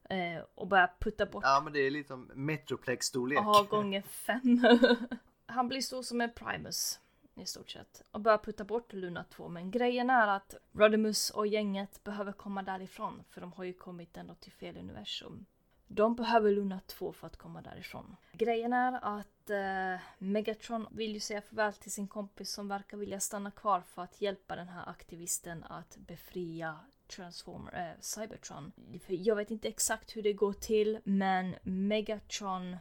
Eh, 0.09 0.43
och 0.55 0.67
börjar 0.67 0.93
putta 0.99 1.25
bort 1.25 1.43
Ja 1.43 1.61
men 1.63 1.73
det 1.73 1.79
är 1.79 1.91
lite 1.91 2.07
som 2.07 2.31
Metroplex-storlek. 2.33 3.39
Ja, 3.39 3.67
gånger 3.69 4.01
fem. 4.01 4.59
Han 5.45 5.67
blir 5.67 5.81
stor 5.81 6.01
som 6.01 6.21
en 6.21 6.33
Primus 6.33 6.99
i 7.41 7.45
stort 7.45 7.69
sett 7.69 8.03
och 8.11 8.21
börjar 8.21 8.37
putta 8.37 8.63
bort 8.63 8.93
Luna 8.93 9.23
2. 9.23 9.47
Men 9.47 9.71
grejen 9.71 10.09
är 10.09 10.27
att 10.27 10.55
Rodimus 10.71 11.29
och 11.29 11.47
gänget 11.47 12.03
behöver 12.03 12.31
komma 12.31 12.63
därifrån 12.63 13.23
för 13.29 13.41
de 13.41 13.53
har 13.53 13.63
ju 13.63 13.73
kommit 13.73 14.17
ändå 14.17 14.33
till 14.35 14.51
fel 14.51 14.77
universum. 14.77 15.45
De 15.87 16.15
behöver 16.15 16.51
Luna 16.51 16.79
2 16.87 17.13
för 17.13 17.27
att 17.27 17.37
komma 17.37 17.61
därifrån. 17.61 18.15
Grejen 18.31 18.73
är 18.73 19.17
att 19.17 19.49
eh, 19.49 20.01
Megatron 20.17 20.87
vill 20.91 21.13
ju 21.13 21.19
säga 21.19 21.41
farväl 21.41 21.73
till 21.73 21.91
sin 21.91 22.07
kompis 22.07 22.51
som 22.51 22.67
verkar 22.67 22.97
vilja 22.97 23.19
stanna 23.19 23.51
kvar 23.51 23.81
för 23.81 24.01
att 24.01 24.21
hjälpa 24.21 24.55
den 24.55 24.67
här 24.67 24.89
aktivisten 24.89 25.63
att 25.63 25.97
befria 25.97 26.79
Transformer, 27.07 27.89
eh, 27.89 28.01
Cybertron. 28.01 28.71
Jag 29.07 29.35
vet 29.35 29.51
inte 29.51 29.67
exakt 29.67 30.15
hur 30.15 30.23
det 30.23 30.33
går 30.33 30.53
till 30.53 30.99
men 31.03 31.55
Megatron 31.63 32.77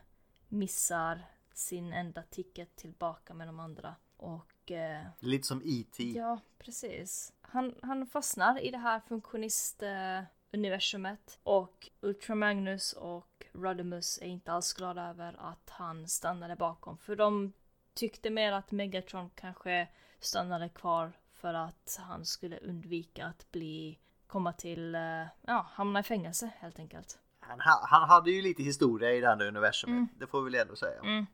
missar 0.48 1.22
sin 1.54 1.92
enda 1.92 2.22
ticket 2.22 2.76
tillbaka 2.76 3.34
med 3.34 3.48
de 3.48 3.60
andra. 3.60 3.94
Och 4.16 4.70
eh, 4.70 5.06
Lite 5.18 5.46
som 5.46 5.62
E.T. 5.64 6.12
ja, 6.16 6.40
precis. 6.58 7.32
Han, 7.40 7.74
han 7.82 8.06
fastnar 8.06 8.64
i 8.64 8.70
det 8.70 8.78
här 8.78 9.00
funktionist-universumet 9.00 11.38
och 11.42 11.90
Ultramagnus 12.00 12.92
och 12.92 13.46
Rodimus 13.52 14.18
är 14.22 14.26
inte 14.26 14.52
alls 14.52 14.72
glada 14.72 15.02
över 15.08 15.36
att 15.38 15.70
han 15.70 16.08
stannade 16.08 16.56
bakom. 16.56 16.98
För 16.98 17.16
de 17.16 17.52
tyckte 17.94 18.30
mer 18.30 18.52
att 18.52 18.70
Megatron 18.70 19.30
kanske 19.34 19.88
stannade 20.20 20.68
kvar 20.68 21.12
för 21.32 21.54
att 21.54 21.98
han 22.00 22.24
skulle 22.24 22.58
undvika 22.58 23.26
att 23.26 23.52
bli 23.52 23.98
komma 24.26 24.52
till, 24.52 24.94
eh, 24.94 25.24
ja, 25.42 25.66
hamna 25.72 26.00
i 26.00 26.02
fängelse 26.02 26.50
helt 26.58 26.78
enkelt. 26.78 27.18
Han, 27.40 27.60
ha- 27.60 27.86
han 27.90 28.08
hade 28.08 28.30
ju 28.30 28.42
lite 28.42 28.62
historia 28.62 29.12
i 29.14 29.20
det 29.20 29.30
andra 29.32 29.46
universumet. 29.48 30.08
Det 30.18 30.26
får 30.26 30.42
vi 30.42 30.50
väl 30.50 30.60
ändå 30.60 30.76
säga. 30.76 31.00
Mm. 31.00 31.26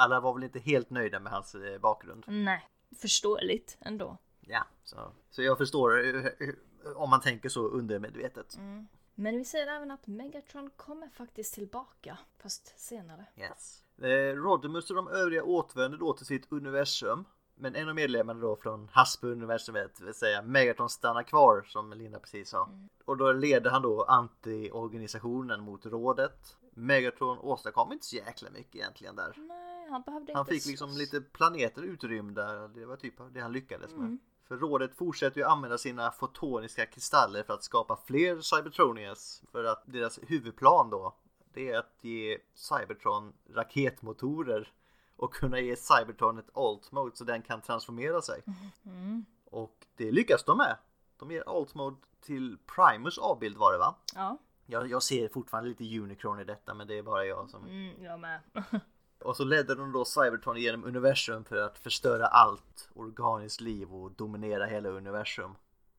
Alla 0.00 0.20
var 0.20 0.34
väl 0.34 0.42
inte 0.42 0.58
helt 0.58 0.90
nöjda 0.90 1.20
med 1.20 1.32
hans 1.32 1.54
eh, 1.54 1.78
bakgrund. 1.78 2.24
Nej, 2.26 2.66
förståeligt 3.00 3.78
ändå. 3.80 4.18
Ja, 4.40 4.66
så, 4.84 5.12
så 5.30 5.42
jag 5.42 5.58
förstår 5.58 6.04
eh, 6.04 6.24
eh, 6.24 6.54
om 6.96 7.10
man 7.10 7.20
tänker 7.20 7.48
så 7.48 7.68
undermedvetet. 7.68 8.56
Mm. 8.56 8.86
Men 9.14 9.36
vi 9.36 9.44
ser 9.44 9.66
även 9.66 9.90
att 9.90 10.06
Megatron 10.06 10.70
kommer 10.76 11.08
faktiskt 11.08 11.54
tillbaka, 11.54 12.18
fast 12.42 12.80
senare. 12.80 13.26
Yes. 13.36 13.84
Eh, 13.98 14.34
Rodimus 14.36 14.90
och 14.90 14.96
de 14.96 15.08
övriga 15.08 15.42
återvänder 15.42 15.98
då 15.98 16.12
till 16.12 16.26
sitt 16.26 16.52
universum. 16.52 17.24
Men 17.54 17.74
en 17.74 17.88
av 17.88 17.94
medlemmarna 17.94 18.40
då 18.40 18.56
från 18.56 18.88
Hasbro-universumet, 18.88 19.98
det 19.98 20.04
vill 20.04 20.14
säga 20.14 20.42
Megatron 20.42 20.88
stannar 20.88 21.22
kvar 21.22 21.62
som 21.66 21.92
Linda 21.92 22.18
precis 22.18 22.48
sa. 22.48 22.68
Och 23.04 23.16
då 23.16 23.32
leder 23.32 23.70
han 23.70 23.82
då 23.82 24.04
anti-organisationen 24.04 25.60
mot 25.60 25.86
rådet. 25.86 26.56
Megatron 26.74 27.38
åstadkom 27.38 27.92
inte 27.92 28.06
så 28.06 28.16
jäkla 28.16 28.50
mycket 28.50 28.74
egentligen 28.74 29.16
där. 29.16 29.34
Nej, 29.36 29.69
han 29.90 30.02
behövde 30.02 30.32
Han 30.32 30.40
inte 30.40 30.54
fick 30.54 30.66
liksom 30.66 30.90
lite 30.90 31.20
planeter 31.20 31.82
utrymda. 31.82 32.68
Det 32.68 32.86
var 32.86 32.96
typ 32.96 33.14
det 33.32 33.40
han 33.40 33.52
lyckades 33.52 33.90
med. 33.90 34.06
Mm. 34.06 34.18
För 34.48 34.56
rådet 34.56 34.94
fortsätter 34.94 35.40
ju 35.40 35.46
använda 35.46 35.78
sina 35.78 36.10
fotoniska 36.10 36.86
kristaller 36.86 37.42
för 37.42 37.54
att 37.54 37.64
skapa 37.64 37.96
fler 37.96 38.40
Cybertronias. 38.40 39.42
För 39.52 39.64
att 39.64 39.82
deras 39.86 40.18
huvudplan 40.22 40.90
då, 40.90 41.14
det 41.52 41.70
är 41.70 41.78
att 41.78 41.98
ge 42.00 42.38
Cybertron 42.54 43.32
raketmotorer 43.54 44.72
och 45.16 45.34
kunna 45.34 45.60
ge 45.60 45.76
Cybertron 45.76 46.38
ett 46.38 46.56
alt 46.56 46.92
mode 46.92 47.16
så 47.16 47.24
den 47.24 47.42
kan 47.42 47.60
transformera 47.60 48.22
sig. 48.22 48.42
Mm. 48.84 49.24
Och 49.44 49.86
det 49.96 50.12
lyckas 50.12 50.44
de 50.44 50.58
med. 50.58 50.76
De 51.18 51.30
ger 51.30 51.42
alt 51.46 51.74
mode 51.74 51.96
till 52.20 52.58
Primus 52.76 53.18
avbild 53.18 53.56
var 53.56 53.72
det 53.72 53.78
va? 53.78 53.94
Ja, 54.14 54.38
Jag, 54.66 54.90
jag 54.90 55.02
ser 55.02 55.28
fortfarande 55.28 55.68
lite 55.68 55.98
Unicron 55.98 56.40
i 56.40 56.44
detta 56.44 56.74
men 56.74 56.86
det 56.86 56.98
är 56.98 57.02
bara 57.02 57.24
jag 57.24 57.50
som... 57.50 57.64
mm, 57.64 58.04
jag 58.04 58.20
med. 58.20 58.40
Och 59.20 59.36
så 59.36 59.44
ledde 59.44 59.74
de 59.74 59.92
då 59.92 60.04
Cybertron 60.04 60.56
genom 60.56 60.84
universum 60.84 61.44
för 61.44 61.56
att 61.56 61.78
förstöra 61.78 62.26
allt 62.26 62.88
organiskt 62.94 63.60
liv 63.60 63.94
och 63.94 64.10
dominera 64.10 64.66
hela 64.66 64.88
universum. 64.88 65.54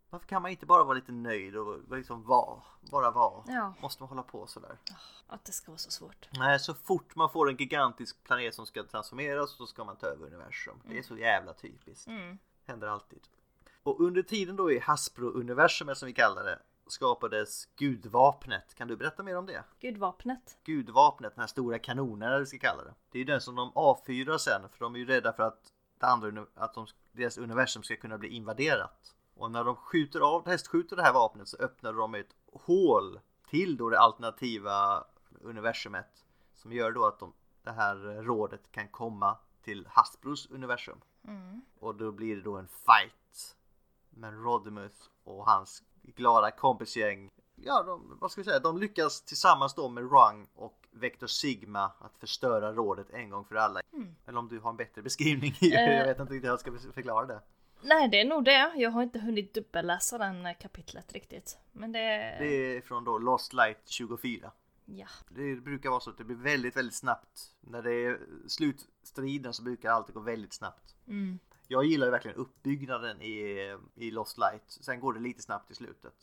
Varför 0.09 0.27
kan 0.27 0.41
man 0.41 0.51
inte 0.51 0.65
bara 0.65 0.83
vara 0.83 0.95
lite 0.95 1.11
nöjd 1.11 1.55
och 1.55 1.97
liksom 1.97 2.23
vara? 2.23 2.61
Bara 2.91 3.11
vara? 3.11 3.43
Ja. 3.47 3.73
Måste 3.81 4.03
man 4.03 4.09
hålla 4.09 4.23
på 4.23 4.47
sådär? 4.47 4.77
Att 5.27 5.45
det 5.45 5.51
ska 5.51 5.71
vara 5.71 5.77
så 5.77 5.91
svårt. 5.91 6.29
Nej, 6.31 6.59
så 6.59 6.73
fort 6.73 7.15
man 7.15 7.29
får 7.29 7.49
en 7.49 7.55
gigantisk 7.57 8.23
planet 8.23 8.55
som 8.55 8.65
ska 8.65 8.83
transformeras 8.83 9.51
så 9.51 9.67
ska 9.67 9.83
man 9.83 9.95
ta 9.95 10.07
över 10.07 10.27
universum. 10.27 10.81
Det 10.85 10.97
är 10.97 11.03
så 11.03 11.17
jävla 11.17 11.53
typiskt. 11.53 12.07
Mm. 12.07 12.37
Händer 12.65 12.87
alltid. 12.87 13.21
Och 13.83 13.99
under 13.99 14.21
tiden 14.21 14.55
då 14.55 14.71
i 14.71 14.79
Hasbro-universumet 14.79 15.97
som 15.97 16.05
vi 16.05 16.13
kallar 16.13 16.43
det 16.43 16.59
skapades 16.91 17.65
gudvapnet. 17.75 18.75
Kan 18.75 18.87
du 18.87 18.97
berätta 18.97 19.23
mer 19.23 19.37
om 19.37 19.45
det? 19.45 19.63
Gudvapnet. 19.79 20.57
Gudvapnet, 20.63 21.35
den 21.35 21.41
här 21.41 21.47
stora 21.47 21.79
kanonen 21.79 22.21
eller 22.21 22.31
vad 22.31 22.39
vi 22.39 22.45
ska 22.45 22.57
kalla 22.57 22.83
det. 22.83 22.93
Det 23.11 23.17
är 23.17 23.19
ju 23.19 23.25
den 23.25 23.41
som 23.41 23.55
de 23.55 23.71
avfyrar 23.75 24.37
sen 24.37 24.69
för 24.69 24.85
de 24.85 24.95
är 24.95 24.99
ju 24.99 25.05
rädda 25.05 25.33
för 25.33 25.43
att, 25.43 25.73
det 25.99 26.05
andra, 26.05 26.45
att 26.55 26.73
de, 26.73 26.87
deras 27.11 27.37
universum 27.37 27.83
ska 27.83 27.95
kunna 27.95 28.17
bli 28.17 28.29
invaderat. 28.29 29.15
Och 29.35 29.51
när 29.51 29.63
de 29.63 29.75
skjuter 29.75 30.19
av, 30.19 30.43
testskjuter 30.43 30.95
det 30.95 31.03
här 31.03 31.13
vapnet 31.13 31.47
så 31.47 31.57
öppnar 31.57 31.93
de 31.93 32.15
ett 32.15 32.35
hål 32.53 33.19
till 33.49 33.77
då 33.77 33.89
det 33.89 33.99
alternativa 33.99 35.03
universumet. 35.41 36.25
Som 36.53 36.73
gör 36.73 36.91
då 36.91 37.05
att 37.05 37.19
de, 37.19 37.33
det 37.63 37.71
här 37.71 37.95
rådet 38.23 38.71
kan 38.71 38.87
komma 38.87 39.37
till 39.63 39.87
Hasbros 39.89 40.49
universum. 40.51 41.01
Mm. 41.27 41.61
Och 41.79 41.95
då 41.95 42.11
blir 42.11 42.35
det 42.35 42.41
då 42.41 42.57
en 42.57 42.67
fight. 42.67 43.57
Men 44.09 44.43
Rodimuth 44.43 45.01
och 45.23 45.45
hans 45.45 45.83
glada 46.03 46.51
kompisgäng. 46.51 47.29
Ja, 47.55 47.83
de, 47.83 48.17
vad 48.21 48.31
ska 48.31 48.41
vi 48.41 48.45
säga? 48.45 48.59
De 48.59 48.77
lyckas 48.77 49.21
tillsammans 49.21 49.73
då 49.75 49.89
med 49.89 50.03
Rung 50.11 50.47
och 50.55 50.87
Vector 50.91 51.27
Sigma 51.27 51.91
att 51.99 52.17
förstöra 52.19 52.73
rådet 52.73 53.09
en 53.09 53.29
gång 53.29 53.45
för 53.45 53.55
alla. 53.55 53.81
Mm. 53.93 54.15
Eller 54.27 54.39
om 54.39 54.47
du 54.47 54.59
har 54.59 54.69
en 54.69 54.77
bättre 54.77 55.01
beskrivning. 55.01 55.53
Eh. 55.61 55.97
Jag 55.97 56.05
vet 56.05 56.19
inte 56.19 56.33
riktigt 56.33 56.43
hur 56.43 56.49
jag 56.49 56.59
ska 56.59 56.93
förklara 56.93 57.25
det. 57.25 57.41
Nej, 57.81 58.09
det 58.09 58.21
är 58.21 58.25
nog 58.25 58.43
det. 58.43 58.73
Jag 58.75 58.91
har 58.91 59.03
inte 59.03 59.19
hunnit 59.19 59.53
dubbelläsa 59.53 60.17
den 60.17 60.45
eh, 60.45 60.53
kapitlet 60.59 61.13
riktigt. 61.13 61.57
Men 61.71 61.91
det... 61.91 62.35
Det 62.39 62.77
är 62.77 62.81
från 62.81 63.03
då 63.03 63.17
Lost 63.17 63.53
Light 63.53 63.81
24. 63.85 64.51
Ja. 64.85 65.07
Det 65.29 65.55
brukar 65.55 65.89
vara 65.89 65.99
så 65.99 66.09
att 66.09 66.17
det 66.17 66.23
blir 66.23 66.35
väldigt, 66.35 66.77
väldigt 66.77 66.95
snabbt. 66.95 67.55
När 67.61 67.81
det 67.81 67.93
är 67.93 68.19
slutstriden 68.47 69.53
så 69.53 69.63
brukar 69.63 69.91
allt 69.91 70.13
gå 70.13 70.19
väldigt 70.19 70.53
snabbt. 70.53 70.95
Mm. 71.07 71.39
Jag 71.71 71.85
gillar 71.85 72.07
ju 72.07 72.11
verkligen 72.11 72.37
uppbyggnaden 72.37 73.21
i, 73.21 73.77
i 73.95 74.11
Lost 74.11 74.37
Light. 74.37 74.63
Sen 74.67 74.99
går 74.99 75.13
det 75.13 75.19
lite 75.19 75.41
snabbt 75.41 75.71
i 75.71 75.75
slutet. 75.75 76.13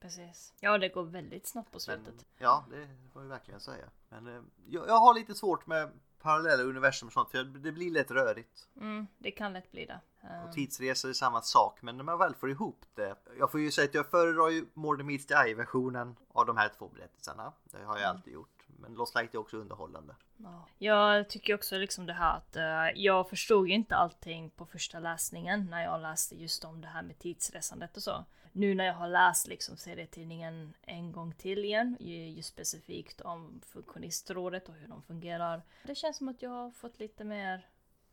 Precis. 0.00 0.52
Ja, 0.60 0.78
det 0.78 0.88
går 0.88 1.02
väldigt 1.02 1.46
snabbt 1.46 1.70
på 1.70 1.74
Men, 1.74 1.80
slutet. 1.80 2.26
ja, 2.38 2.64
det 2.70 2.88
får 3.12 3.22
jag 3.22 3.28
verkligen 3.28 3.60
säga. 3.60 3.84
Men 4.08 4.26
eh, 4.26 4.42
jag, 4.68 4.88
jag 4.88 4.98
har 4.98 5.14
lite 5.14 5.34
svårt 5.34 5.66
med 5.66 5.90
parallella 6.20 6.62
universum 6.62 7.06
och 7.06 7.12
sånt 7.12 7.30
för 7.30 7.44
det 7.44 7.72
blir 7.72 7.90
lätt 7.90 8.10
rörigt. 8.10 8.68
Mm, 8.80 9.06
det 9.18 9.30
kan 9.30 9.52
lätt 9.52 9.70
bli 9.70 9.86
det. 9.86 10.00
Eh, 10.22 10.44
Och 10.48 10.52
tidsresor 10.52 11.08
är 11.08 11.12
samma 11.12 11.42
sak 11.42 11.82
men 11.82 11.96
när 11.96 12.04
man 12.04 12.18
väl 12.18 12.34
får 12.34 12.50
ihop 12.50 12.84
det. 12.94 13.16
Jag 13.38 13.50
får 13.50 13.60
ju 13.60 13.70
säga 13.70 13.84
att 13.88 13.94
jag 13.94 14.10
föredrar 14.10 14.48
ju 14.48 14.66
Morden 14.74 15.06
Meets 15.06 15.26
the 15.26 15.34
Eye 15.34 15.54
versionen 15.54 16.16
av 16.32 16.46
de 16.46 16.56
här 16.56 16.68
två 16.78 16.88
berättelserna. 16.88 17.52
Det 17.64 17.84
har 17.84 17.98
jag 17.98 18.10
alltid 18.10 18.32
gjort. 18.32 18.53
Men 18.78 18.94
Lost 18.94 19.14
Light 19.14 19.34
är 19.34 19.38
också 19.38 19.56
underhållande. 19.56 20.16
Ja. 20.36 20.68
Jag 20.78 21.28
tycker 21.28 21.54
också 21.54 21.78
liksom 21.78 22.06
det 22.06 22.12
här 22.12 22.36
att 22.36 22.56
eh, 22.56 23.02
jag 23.02 23.28
förstod 23.28 23.68
ju 23.68 23.74
inte 23.74 23.96
allting 23.96 24.50
på 24.50 24.66
första 24.66 24.98
läsningen 24.98 25.66
när 25.70 25.84
jag 25.84 26.02
läste 26.02 26.34
just 26.34 26.64
om 26.64 26.80
det 26.80 26.88
här 26.88 27.02
med 27.02 27.18
tidsresandet 27.18 27.96
och 27.96 28.02
så. 28.02 28.24
Nu 28.52 28.74
när 28.74 28.84
jag 28.84 28.94
har 28.94 29.08
läst 29.08 29.46
liksom 29.46 29.76
serietidningen 29.76 30.74
en 30.82 31.12
gång 31.12 31.34
till 31.34 31.64
igen, 31.64 31.96
ju, 32.00 32.28
ju 32.28 32.42
specifikt 32.42 33.20
om 33.20 33.60
funktionistrådet 33.66 34.68
och 34.68 34.74
hur 34.74 34.88
de 34.88 35.02
fungerar. 35.02 35.62
Det 35.82 35.94
känns 35.94 36.16
som 36.16 36.28
att 36.28 36.42
jag 36.42 36.50
har 36.50 36.70
fått 36.70 36.98
lite 36.98 37.24
mer 37.24 37.66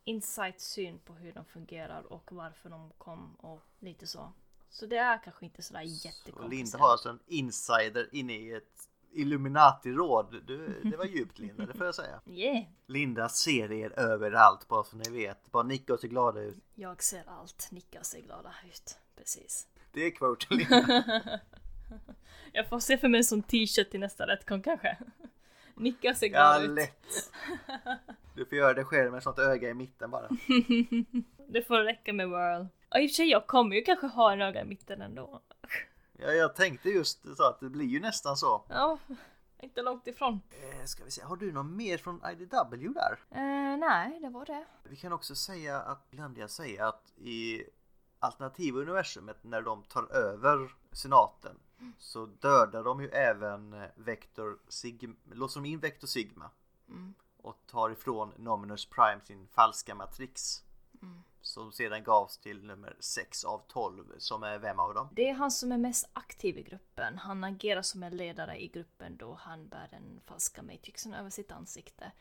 insight 0.04 0.60
syn 0.60 0.98
på 0.98 1.12
hur 1.12 1.32
de 1.32 1.44
fungerar 1.44 2.12
och 2.12 2.32
varför 2.32 2.70
de 2.70 2.92
kom 2.98 3.34
och 3.34 3.62
lite 3.78 4.06
så. 4.06 4.32
Så 4.70 4.86
det 4.86 4.96
är 4.96 5.22
kanske 5.22 5.44
inte 5.44 5.62
sådär 5.62 5.80
Och 5.80 5.86
jättekomplicerat. 5.86 6.50
Linda 6.50 6.78
har 6.78 6.92
alltså 6.92 7.08
en 7.08 7.20
insider 7.26 8.08
inne 8.12 8.32
i 8.32 8.52
ett 8.52 8.88
Illuminati-råd. 9.12 10.42
Du, 10.46 10.80
det 10.84 10.96
var 10.96 11.04
djupt 11.04 11.38
Linda, 11.38 11.66
det 11.66 11.74
får 11.74 11.86
jag 11.86 11.94
säga. 11.94 12.20
Yeah! 12.26 12.64
Linda 12.86 13.28
ser 13.28 13.72
er 13.72 13.98
överallt 13.98 14.68
bara 14.68 14.84
så 14.84 14.96
ni 14.96 15.10
vet. 15.10 15.50
Bara 15.52 15.62
nicka 15.62 15.92
och 15.94 16.00
se 16.00 16.08
glada 16.08 16.40
ut. 16.40 16.58
Jag 16.74 17.02
ser 17.02 17.24
allt, 17.26 17.68
nickar 17.70 18.00
och 18.00 18.06
ser 18.06 18.20
glada 18.20 18.50
ut. 18.68 18.98
Precis. 19.16 19.66
Det 19.92 20.00
är 20.06 20.10
quoten 20.10 20.56
Linda. 20.58 21.40
Jag 22.52 22.68
får 22.68 22.78
se 22.80 22.98
för 22.98 23.08
mig 23.08 23.24
som 23.24 23.42
t-shirt 23.42 23.90
till 23.90 24.00
nästa 24.00 24.26
rättkon 24.26 24.62
kanske. 24.62 24.96
Nicka 25.74 26.14
ser 26.14 26.26
Ja, 26.26 26.30
glad 26.58 26.64
ut. 26.64 26.70
lätt. 26.70 27.30
Du 28.34 28.44
får 28.46 28.58
göra 28.58 28.74
det 28.74 28.84
själv 28.84 29.12
med 29.12 29.22
sånt 29.22 29.38
öga 29.38 29.68
i 29.70 29.74
mitten 29.74 30.10
bara. 30.10 30.28
Det 31.48 31.62
får 31.62 31.84
räcka 31.84 32.12
med 32.12 32.28
Whirl. 32.28 32.66
Och 32.90 33.00
i 33.00 33.06
och 33.06 33.10
för 33.10 33.14
sig, 33.14 33.26
jag 33.30 33.46
kommer 33.46 33.76
ju 33.76 33.82
kanske 33.82 34.06
ha 34.06 34.32
en 34.32 34.42
öga 34.42 34.60
i 34.60 34.64
mitten 34.64 35.02
ändå. 35.02 35.40
Ja, 36.12 36.32
jag 36.32 36.56
tänkte 36.56 36.88
just 36.88 37.36
så 37.36 37.44
att 37.44 37.60
det 37.60 37.68
blir 37.68 37.86
ju 37.86 38.00
nästan 38.00 38.36
så. 38.36 38.64
Ja, 38.68 38.98
inte 39.62 39.82
långt 39.82 40.06
ifrån. 40.06 40.40
Eh, 40.50 40.84
ska 40.84 41.04
vi 41.04 41.10
se, 41.10 41.22
har 41.22 41.36
du 41.36 41.52
något 41.52 41.66
mer 41.66 41.98
från 41.98 42.20
IDW 42.30 42.88
där? 42.94 43.18
Eh, 43.30 43.78
nej, 43.78 44.18
det 44.20 44.28
var 44.28 44.46
det. 44.46 44.64
Vi 44.82 44.96
kan 44.96 45.12
också 45.12 45.34
säga 45.34 45.80
att, 45.80 46.10
glömde 46.10 46.40
jag 46.40 46.50
säga 46.50 46.88
att 46.88 47.12
i 47.16 47.62
alternativa 48.18 48.80
universumet 48.80 49.44
när 49.44 49.62
de 49.62 49.82
tar 49.82 50.12
över 50.12 50.74
senaten 50.92 51.56
så 51.98 52.26
dödar 52.26 52.84
de 52.84 53.00
ju 53.02 53.08
även 53.08 53.72
eh, 53.72 53.88
Vector 53.94 54.58
Sigma, 54.68 55.14
låser 55.32 55.60
de 55.60 55.68
in 55.68 55.80
Vector 55.80 56.06
Sigma 56.06 56.50
Mm. 56.88 57.14
och 57.36 57.56
tar 57.66 57.90
ifrån 57.90 58.32
Nominus 58.36 58.86
Prime 58.86 59.20
sin 59.24 59.48
falska 59.48 59.94
matrix. 59.94 60.62
Mm. 61.02 61.22
Som 61.40 61.72
sedan 61.72 62.04
gavs 62.04 62.38
till 62.38 62.64
nummer 62.64 62.96
6 63.00 63.44
av 63.44 63.62
12 63.68 64.04
som 64.18 64.42
är 64.42 64.58
vem 64.58 64.78
av 64.78 64.94
dem? 64.94 65.08
Det 65.12 65.28
är 65.28 65.34
han 65.34 65.50
som 65.50 65.72
är 65.72 65.78
mest 65.78 66.10
aktiv 66.12 66.58
i 66.58 66.62
gruppen. 66.62 67.18
Han 67.18 67.44
agerar 67.44 67.82
som 67.82 68.02
en 68.02 68.16
ledare 68.16 68.62
i 68.62 68.68
gruppen 68.68 69.16
då 69.16 69.34
han 69.40 69.68
bär 69.68 69.88
den 69.90 70.20
falska 70.26 70.62
matrixen 70.62 71.14
över 71.14 71.30
sitt 71.30 71.52
ansikte. 71.52 72.12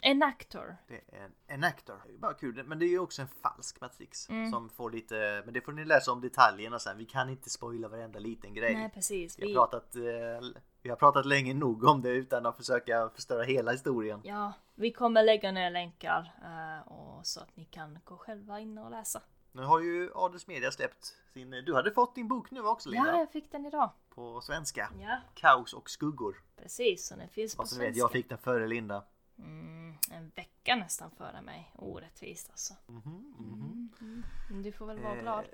En 0.00 0.22
actor. 0.22 0.76
Det 0.88 0.94
är 0.94 1.24
en, 1.24 1.32
en 1.46 1.64
actor. 1.64 2.02
Det 2.06 2.12
är 2.12 2.18
bara 2.18 2.34
kul. 2.34 2.64
Men 2.66 2.78
det 2.78 2.84
är 2.84 2.88
ju 2.88 2.98
också 2.98 3.22
en 3.22 3.28
falsk 3.28 3.80
matrix. 3.80 4.28
Mm. 4.28 4.50
Som 4.50 4.70
får 4.70 4.90
lite, 4.90 5.42
men 5.44 5.54
det 5.54 5.60
får 5.60 5.72
ni 5.72 5.84
läsa 5.84 6.12
om 6.12 6.20
detaljerna 6.20 6.78
sen. 6.78 6.98
Vi 6.98 7.04
kan 7.04 7.28
inte 7.28 7.50
spoila 7.50 7.88
varenda 7.88 8.18
liten 8.18 8.54
grej. 8.54 8.74
Nej, 8.74 8.90
precis. 8.94 9.38
vi, 9.38 9.46
Vi, 9.46 9.54
har 9.54 9.66
pratat, 9.66 9.96
eh, 9.96 10.60
vi 10.82 10.90
har 10.90 10.96
pratat 10.96 11.26
länge 11.26 11.54
nog 11.54 11.84
om 11.84 12.02
det 12.02 12.08
utan 12.10 12.46
att 12.46 12.56
försöka 12.56 13.08
förstöra 13.14 13.42
hela 13.42 13.72
historien. 13.72 14.20
ja, 14.24 14.52
vi 14.74 14.92
kommer 14.92 15.22
lägga 15.22 15.52
ner 15.52 15.70
länkar 15.70 16.32
eh, 16.42 16.92
och 16.92 17.26
så 17.26 17.40
att 17.40 17.56
ni 17.56 17.64
kan 17.64 17.98
gå 18.04 18.16
själva 18.16 18.60
in 18.60 18.78
och 18.78 18.90
läsa. 18.90 19.22
Nu 19.52 19.62
har 19.62 19.80
ju 19.80 20.10
Adels 20.14 20.46
Media 20.46 20.70
släppt 20.70 21.04
sin, 21.32 21.50
du 21.50 21.74
hade 21.74 21.90
fått 21.90 22.14
din 22.14 22.28
bok 22.28 22.50
nu 22.50 22.60
också 22.60 22.88
Linda. 22.88 23.12
Ja, 23.12 23.18
jag 23.18 23.30
fick 23.32 23.52
den 23.52 23.66
idag. 23.66 23.90
På 24.14 24.40
svenska. 24.40 24.88
Ja, 25.00 25.18
Kaos 25.34 25.72
och 25.72 25.90
skuggor. 25.90 26.42
precis. 26.56 27.06
Så 27.08 27.16
den 27.16 27.28
finns 27.28 27.56
på 27.56 27.62
Fast 27.62 27.72
svenska. 27.74 27.88
vet, 27.88 27.96
jag 27.96 28.12
fick 28.12 28.28
den 28.28 28.38
före 28.38 28.66
Linda. 28.66 29.04
Mm, 29.38 29.94
en 30.10 30.28
vecka 30.34 30.76
nästan 30.76 31.10
före 31.10 31.42
mig. 31.42 31.72
Orättvist 31.78 32.50
alltså. 32.50 32.74
Mhm, 32.86 33.34
mhm. 33.38 34.22
Men 34.50 34.62
du 34.62 34.72
får 34.72 34.86
väl 34.86 34.98
vara 35.00 35.14
Eh, 35.16 35.20
glad. 35.22 35.44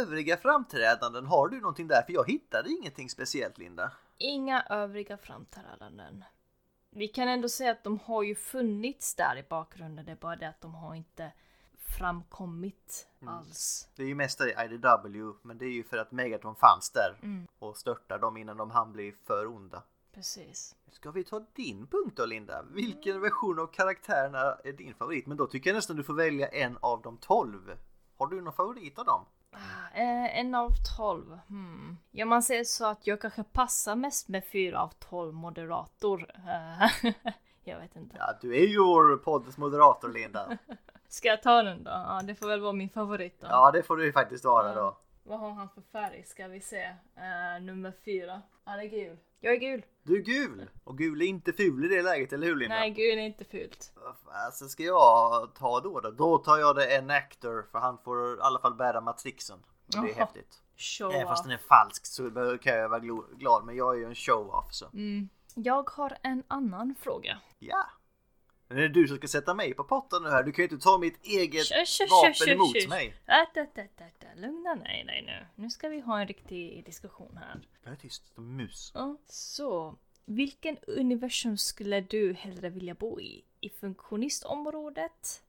Övriga 0.00 0.36
framträdanden, 0.36 1.26
har 1.26 1.48
du 1.48 1.60
någonting 1.60 1.88
där? 1.88 2.02
För 2.02 2.12
jag 2.12 2.30
hittade 2.30 2.70
ingenting 2.70 3.10
speciellt 3.10 3.58
Linda. 3.58 3.92
Inga 4.18 4.62
övriga 4.62 5.16
framträdanden. 5.18 6.24
Vi 6.90 7.08
kan 7.08 7.28
ändå 7.28 7.48
säga 7.48 7.70
att 7.72 7.84
de 7.84 7.98
har 7.98 8.22
ju 8.22 8.34
funnits 8.34 9.14
där 9.14 9.36
i 9.36 9.42
bakgrunden. 9.42 10.04
Det 10.04 10.12
är 10.12 10.16
bara 10.16 10.36
det 10.36 10.48
att 10.48 10.60
de 10.60 10.74
har 10.74 10.94
inte 10.94 11.32
framkommit 12.06 13.08
Mm. 13.20 13.34
alls. 13.34 13.88
Det 13.96 14.02
är 14.02 14.06
ju 14.06 14.14
mest 14.14 14.40
i 14.40 14.54
IDW, 14.64 15.32
men 15.42 15.58
det 15.58 15.64
är 15.64 15.70
ju 15.72 15.84
för 15.84 15.96
att 15.98 16.12
Megatron 16.12 16.54
fanns 16.56 16.90
där 16.90 17.18
Mm. 17.22 17.46
och 17.58 17.76
störtar 17.76 18.18
dem 18.18 18.36
innan 18.36 18.56
de 18.56 18.70
hann 18.70 18.92
bli 18.92 19.12
för 19.12 19.46
onda. 19.46 19.82
Precis. 20.12 20.76
Ska 20.90 21.10
vi 21.10 21.24
ta 21.24 21.40
din 21.52 21.86
punkt 21.86 22.16
då 22.16 22.26
Linda? 22.26 22.62
Vilken 22.62 23.20
version 23.20 23.58
av 23.58 23.66
karaktärerna 23.66 24.38
är 24.64 24.72
din 24.72 24.94
favorit? 24.94 25.26
Men 25.26 25.36
då 25.36 25.46
tycker 25.46 25.70
jag 25.70 25.74
nästan 25.74 25.96
du 25.96 26.04
får 26.04 26.14
välja 26.14 26.48
en 26.48 26.78
av 26.80 27.02
de 27.02 27.18
tolv. 27.18 27.78
Har 28.18 28.26
du 28.26 28.40
någon 28.40 28.52
favorit 28.52 28.98
av 28.98 29.04
dem? 29.04 29.24
Ah, 29.52 29.98
eh, 29.98 30.38
en 30.38 30.54
av 30.54 30.70
tolv. 30.96 31.38
Hmm. 31.48 31.98
Ja, 32.10 32.26
man 32.26 32.42
säger 32.42 32.64
så 32.64 32.86
att 32.86 33.06
jag 33.06 33.20
kanske 33.20 33.44
passar 33.44 33.96
mest 33.96 34.28
med 34.28 34.44
fyra 34.52 34.82
av 34.82 34.88
tolv 34.88 35.34
moderator. 35.34 36.26
Eh, 36.34 37.12
Jag 37.64 37.80
vet 37.80 37.96
inte. 37.96 38.16
Ja, 38.18 38.38
du 38.40 38.56
är 38.56 38.66
ju 38.66 38.78
vår 38.78 39.16
podds 39.16 39.58
moderator 39.58 40.08
Linda. 40.08 40.58
Ska 41.08 41.28
jag 41.28 41.42
ta 41.42 41.62
den 41.62 41.84
då? 41.84 41.90
Ja, 41.90 42.20
det 42.24 42.34
får 42.34 42.46
väl 42.48 42.60
vara 42.60 42.72
min 42.72 42.90
favorit 42.90 43.40
då. 43.40 43.46
Ja, 43.50 43.70
det 43.70 43.82
får 43.82 43.96
du 43.96 44.04
ju 44.04 44.12
faktiskt 44.12 44.44
vara 44.44 44.74
då. 44.74 44.96
Vad 45.22 45.40
har 45.40 45.50
han 45.50 45.68
för 45.68 45.82
färg? 45.92 46.24
Ska 46.24 46.48
vi 46.48 46.60
se. 46.60 46.82
Eh, 47.16 47.62
nummer 47.62 47.92
fyra. 48.04 48.42
Han 48.64 48.80
är 48.80 48.84
gul. 48.84 49.18
Jag 49.40 49.54
är 49.54 49.58
gul. 49.58 49.84
Du 50.02 50.16
är 50.16 50.22
gul! 50.22 50.68
Och 50.84 50.98
gul 50.98 51.22
är 51.22 51.26
inte 51.26 51.52
ful 51.52 51.84
i 51.84 51.88
det 51.88 52.02
läget, 52.02 52.32
eller 52.32 52.46
hur 52.46 52.56
Linda? 52.56 52.74
Nej, 52.74 52.90
gul 52.90 53.18
är 53.18 53.22
inte 53.22 53.44
fult. 53.44 53.92
Alltså 54.26 54.68
ska 54.68 54.82
jag 54.82 55.54
ta 55.54 55.80
då 55.80 56.00
då? 56.00 56.10
Då 56.10 56.38
tar 56.38 56.58
jag 56.58 56.76
det 56.76 56.96
en 56.96 57.10
actor 57.10 57.66
för 57.72 57.78
han 57.78 57.98
får 57.98 58.38
i 58.38 58.40
alla 58.40 58.60
fall 58.60 58.74
bära 58.74 59.00
matrixen. 59.00 59.58
Och 59.58 60.02
det 60.04 60.10
är 60.10 60.16
Jaha. 60.16 60.24
häftigt. 60.24 60.62
Show 60.76 61.12
Även 61.12 61.26
fast 61.26 61.44
den 61.44 61.52
är 61.52 61.58
falsk 61.58 62.06
så 62.06 62.30
kan 62.58 62.76
jag 62.76 62.88
vara 62.88 63.00
glad. 63.38 63.64
Men 63.64 63.76
jag 63.76 63.94
är 63.94 63.98
ju 63.98 64.04
en 64.04 64.14
show-off 64.14 64.66
så. 64.70 64.86
Mm. 64.86 65.28
Jag 65.54 65.90
har 65.90 66.16
en 66.22 66.42
annan 66.48 66.94
fråga. 67.00 67.38
Ja. 67.58 67.86
Men 68.72 68.82
är 68.82 68.88
det 68.88 69.00
du 69.00 69.08
som 69.08 69.16
ska 69.16 69.28
sätta 69.28 69.54
mig 69.54 69.74
på 69.74 69.84
potten 69.84 70.22
nu 70.22 70.28
här? 70.28 70.42
Du 70.42 70.52
kan 70.52 70.62
ju 70.62 70.68
inte 70.70 70.84
ta 70.84 70.98
mitt 70.98 71.24
eget 71.24 71.66
Tjö, 71.66 71.84
tjö, 71.86 72.06
vapen 72.10 72.34
tjö, 72.34 72.52
emot 72.52 72.88
mig. 72.88 73.14
Tä, 73.26 73.46
tä, 73.54 73.66
tä, 73.96 74.10
tä. 74.18 74.26
Lugna 74.34 74.74
ner 74.74 75.04
dig 75.04 75.22
nu. 75.22 75.46
Nu 75.62 75.70
ska 75.70 75.88
vi 75.88 76.00
ha 76.00 76.20
en 76.20 76.26
riktig 76.26 76.86
diskussion 76.86 77.36
här. 77.36 77.60
Jag 77.84 77.92
är 77.92 77.96
tyst 77.96 78.34
som 78.34 78.56
mus. 78.56 78.92
Ja. 78.94 79.16
Så, 79.26 79.98
vilken 80.24 80.76
universum 80.86 81.56
skulle 81.56 82.00
du 82.00 82.32
hellre 82.32 82.70
vilja 82.70 82.94
bo 82.94 83.20
i? 83.20 83.44
I 83.60 83.70
funktionistområdet? 83.70 85.42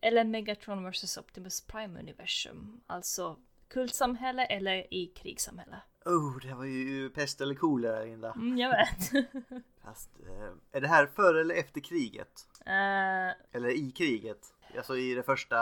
Eller 0.00 0.24
Megatron 0.24 0.90
vs 0.90 1.16
Optimus 1.16 1.66
Prime 1.66 2.00
universum? 2.00 2.80
Alltså 2.86 3.38
kultsamhälle 3.68 4.44
eller 4.44 4.94
i 4.94 5.06
krigssamhälle? 5.06 5.76
Oh, 6.04 6.38
det 6.42 6.54
var 6.54 6.64
ju 6.64 7.10
pest 7.10 7.40
eller 7.40 7.54
kolera 7.54 8.04
Linda. 8.04 8.32
Mm, 8.32 8.58
jag 8.58 8.70
vet. 8.70 9.26
Fast, 9.84 10.10
eh, 10.26 10.52
är 10.72 10.80
det 10.80 10.88
här 10.88 11.06
före 11.06 11.40
eller 11.40 11.54
efter 11.54 11.80
kriget? 11.80 12.48
Eh, 12.66 13.56
Eller 13.56 13.68
i 13.68 13.92
kriget? 13.96 14.38
Alltså 14.76 14.96
i 14.96 15.14
det 15.14 15.22
första 15.22 15.56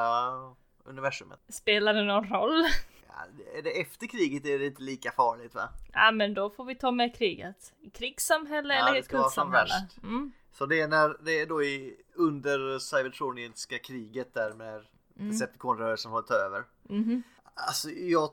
universumet? 0.85 1.41
spelar 1.49 1.95
det 1.95 2.05
någon 2.05 2.29
roll? 2.29 2.65
Ja, 3.09 3.15
är 3.59 3.63
det 3.63 3.81
efter 3.81 4.07
kriget 4.07 4.47
är 4.47 4.59
det 4.59 4.67
inte 4.67 4.83
lika 4.83 5.11
farligt 5.13 5.55
va? 5.55 5.69
Ja 5.93 6.11
men 6.11 6.35
då 6.35 6.51
får 6.51 6.65
vi 6.65 6.75
ta 6.75 6.91
med 6.91 7.17
kriget. 7.17 7.75
Krigssamhälle 7.95 8.75
Ja, 8.75 8.89
eller 8.89 9.03
som 9.03 9.09
kultsamhälle? 9.23 9.89
Mm. 10.03 10.33
Så 10.53 10.67
det 10.67 10.81
är 10.81 10.89
när 10.89 11.17
det 11.25 11.41
är 11.41 11.47
då 11.47 11.63
i 11.63 11.97
under 12.15 12.79
Cybertroniska 12.79 13.79
kriget 13.79 14.35
där 14.35 14.55
när 14.55 14.89
Decepticon-rörelsen 15.15 16.11
har 16.13 16.23
tagit 16.23 16.43
över. 16.43 16.65
Mhm. 16.83 17.23
Alltså 17.55 17.91
jag 17.91 18.31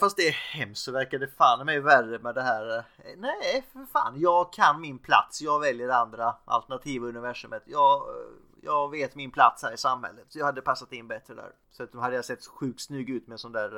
Fast 0.00 0.16
det 0.16 0.28
är 0.28 0.32
hemskt 0.32 0.82
så 0.84 0.92
verkar 0.92 1.18
det 1.18 1.28
fan 1.28 1.66
mig 1.66 1.80
värre 1.80 2.18
med 2.18 2.34
det 2.34 2.42
här. 2.42 2.78
eh, 2.78 2.84
Nej 3.16 3.64
för 3.72 3.86
fan, 3.92 4.20
jag 4.20 4.52
kan 4.52 4.80
min 4.80 4.98
plats. 4.98 5.42
Jag 5.42 5.60
väljer 5.60 5.86
det 5.88 5.96
andra 5.96 6.36
alternativa 6.44 7.06
universumet. 7.06 7.62
Jag, 7.66 7.94
eh, 7.96 8.26
jag 8.62 8.90
vet 8.90 9.14
min 9.14 9.30
plats 9.30 9.62
här 9.62 9.72
i 9.74 9.76
samhället. 9.76 10.24
Så 10.28 10.38
jag 10.38 10.46
hade 10.46 10.62
passat 10.62 10.92
in 10.92 11.08
bättre 11.08 11.34
där. 11.34 11.52
Så 11.70 11.98
hade 12.00 12.16
jag 12.16 12.24
sett 12.24 12.46
sjukt 12.46 12.80
snygg 12.80 13.10
ut 13.10 13.26
med 13.26 13.40
sån 13.40 13.52
där 13.52 13.70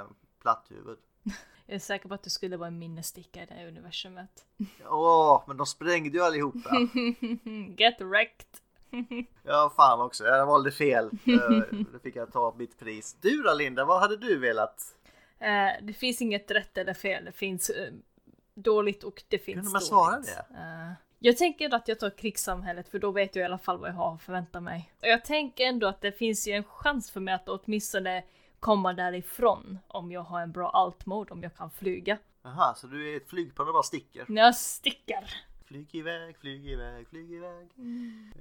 eh, 0.00 0.06
platthuvud. 0.42 0.98
Jag 1.66 1.74
är 1.74 1.78
säker 1.78 2.08
på 2.08 2.14
att 2.14 2.22
du 2.22 2.30
skulle 2.30 2.56
vara 2.56 2.68
en 2.68 2.78
minnessticka 2.78 3.42
i 3.42 3.46
det 3.46 3.54
här 3.54 3.66
universumet. 3.68 4.30
Åh, 4.88 5.42
men 5.46 5.56
de 5.56 5.66
sprängde 5.66 6.18
ju 6.18 6.24
allihopa. 6.24 6.70
Get 7.76 8.00
wrecked! 8.00 8.46
Ja, 9.42 9.72
fan 9.76 10.00
också. 10.00 10.24
Jag 10.24 10.46
valde 10.46 10.70
fel. 10.72 11.04
Eh, 11.26 11.78
Då 11.92 11.98
fick 11.98 12.16
jag 12.16 12.32
ta 12.32 12.54
mitt 12.58 12.78
pris. 12.78 13.16
Du 13.20 13.42
då 13.42 13.54
Linda, 13.54 13.84
vad 13.84 14.00
hade 14.00 14.16
du 14.16 14.38
velat? 14.38 14.95
Eh, 15.38 15.68
det 15.82 15.92
finns 15.92 16.22
inget 16.22 16.50
rätt 16.50 16.78
eller 16.78 16.94
fel, 16.94 17.24
det 17.24 17.32
finns 17.32 17.70
eh, 17.70 17.92
dåligt 18.54 19.04
och 19.04 19.22
det 19.28 19.38
finns 19.38 19.54
Kunde 19.56 19.70
man 19.70 19.72
dåligt. 19.72 19.88
svara 19.88 20.20
det? 20.20 20.56
Eh, 20.60 20.92
jag 21.18 21.36
tänker 21.36 21.74
att 21.74 21.88
jag 21.88 21.98
tar 21.98 22.10
krigssamhället 22.10 22.88
för 22.88 22.98
då 22.98 23.10
vet 23.10 23.36
jag 23.36 23.42
i 23.42 23.44
alla 23.46 23.58
fall 23.58 23.78
vad 23.78 23.90
jag 23.90 23.94
har 23.94 24.14
att 24.14 24.22
förvänta 24.22 24.60
mig. 24.60 24.92
Och 25.02 25.08
jag 25.08 25.24
tänker 25.24 25.64
ändå 25.66 25.86
att 25.86 26.00
det 26.00 26.12
finns 26.12 26.48
ju 26.48 26.52
en 26.52 26.64
chans 26.64 27.10
för 27.10 27.20
mig 27.20 27.34
att 27.34 27.48
åtminstone 27.48 28.24
komma 28.60 28.92
därifrån 28.92 29.78
om 29.88 30.12
jag 30.12 30.20
har 30.20 30.40
en 30.40 30.52
bra 30.52 30.70
alt-mode, 30.70 31.32
om 31.32 31.42
jag 31.42 31.56
kan 31.56 31.70
flyga. 31.70 32.18
Jaha, 32.42 32.74
så 32.74 32.86
du 32.86 33.12
är 33.12 33.16
ett 33.16 33.28
flygplan 33.28 33.68
och 33.68 33.74
bara 33.74 33.82
sticker? 33.82 34.24
När 34.28 34.42
jag 34.42 34.56
sticker. 34.56 35.34
Flyg 35.66 35.94
iväg, 35.94 36.36
flyg 36.38 36.66
iväg, 36.66 37.08
flyg 37.08 37.32
iväg. 37.32 37.68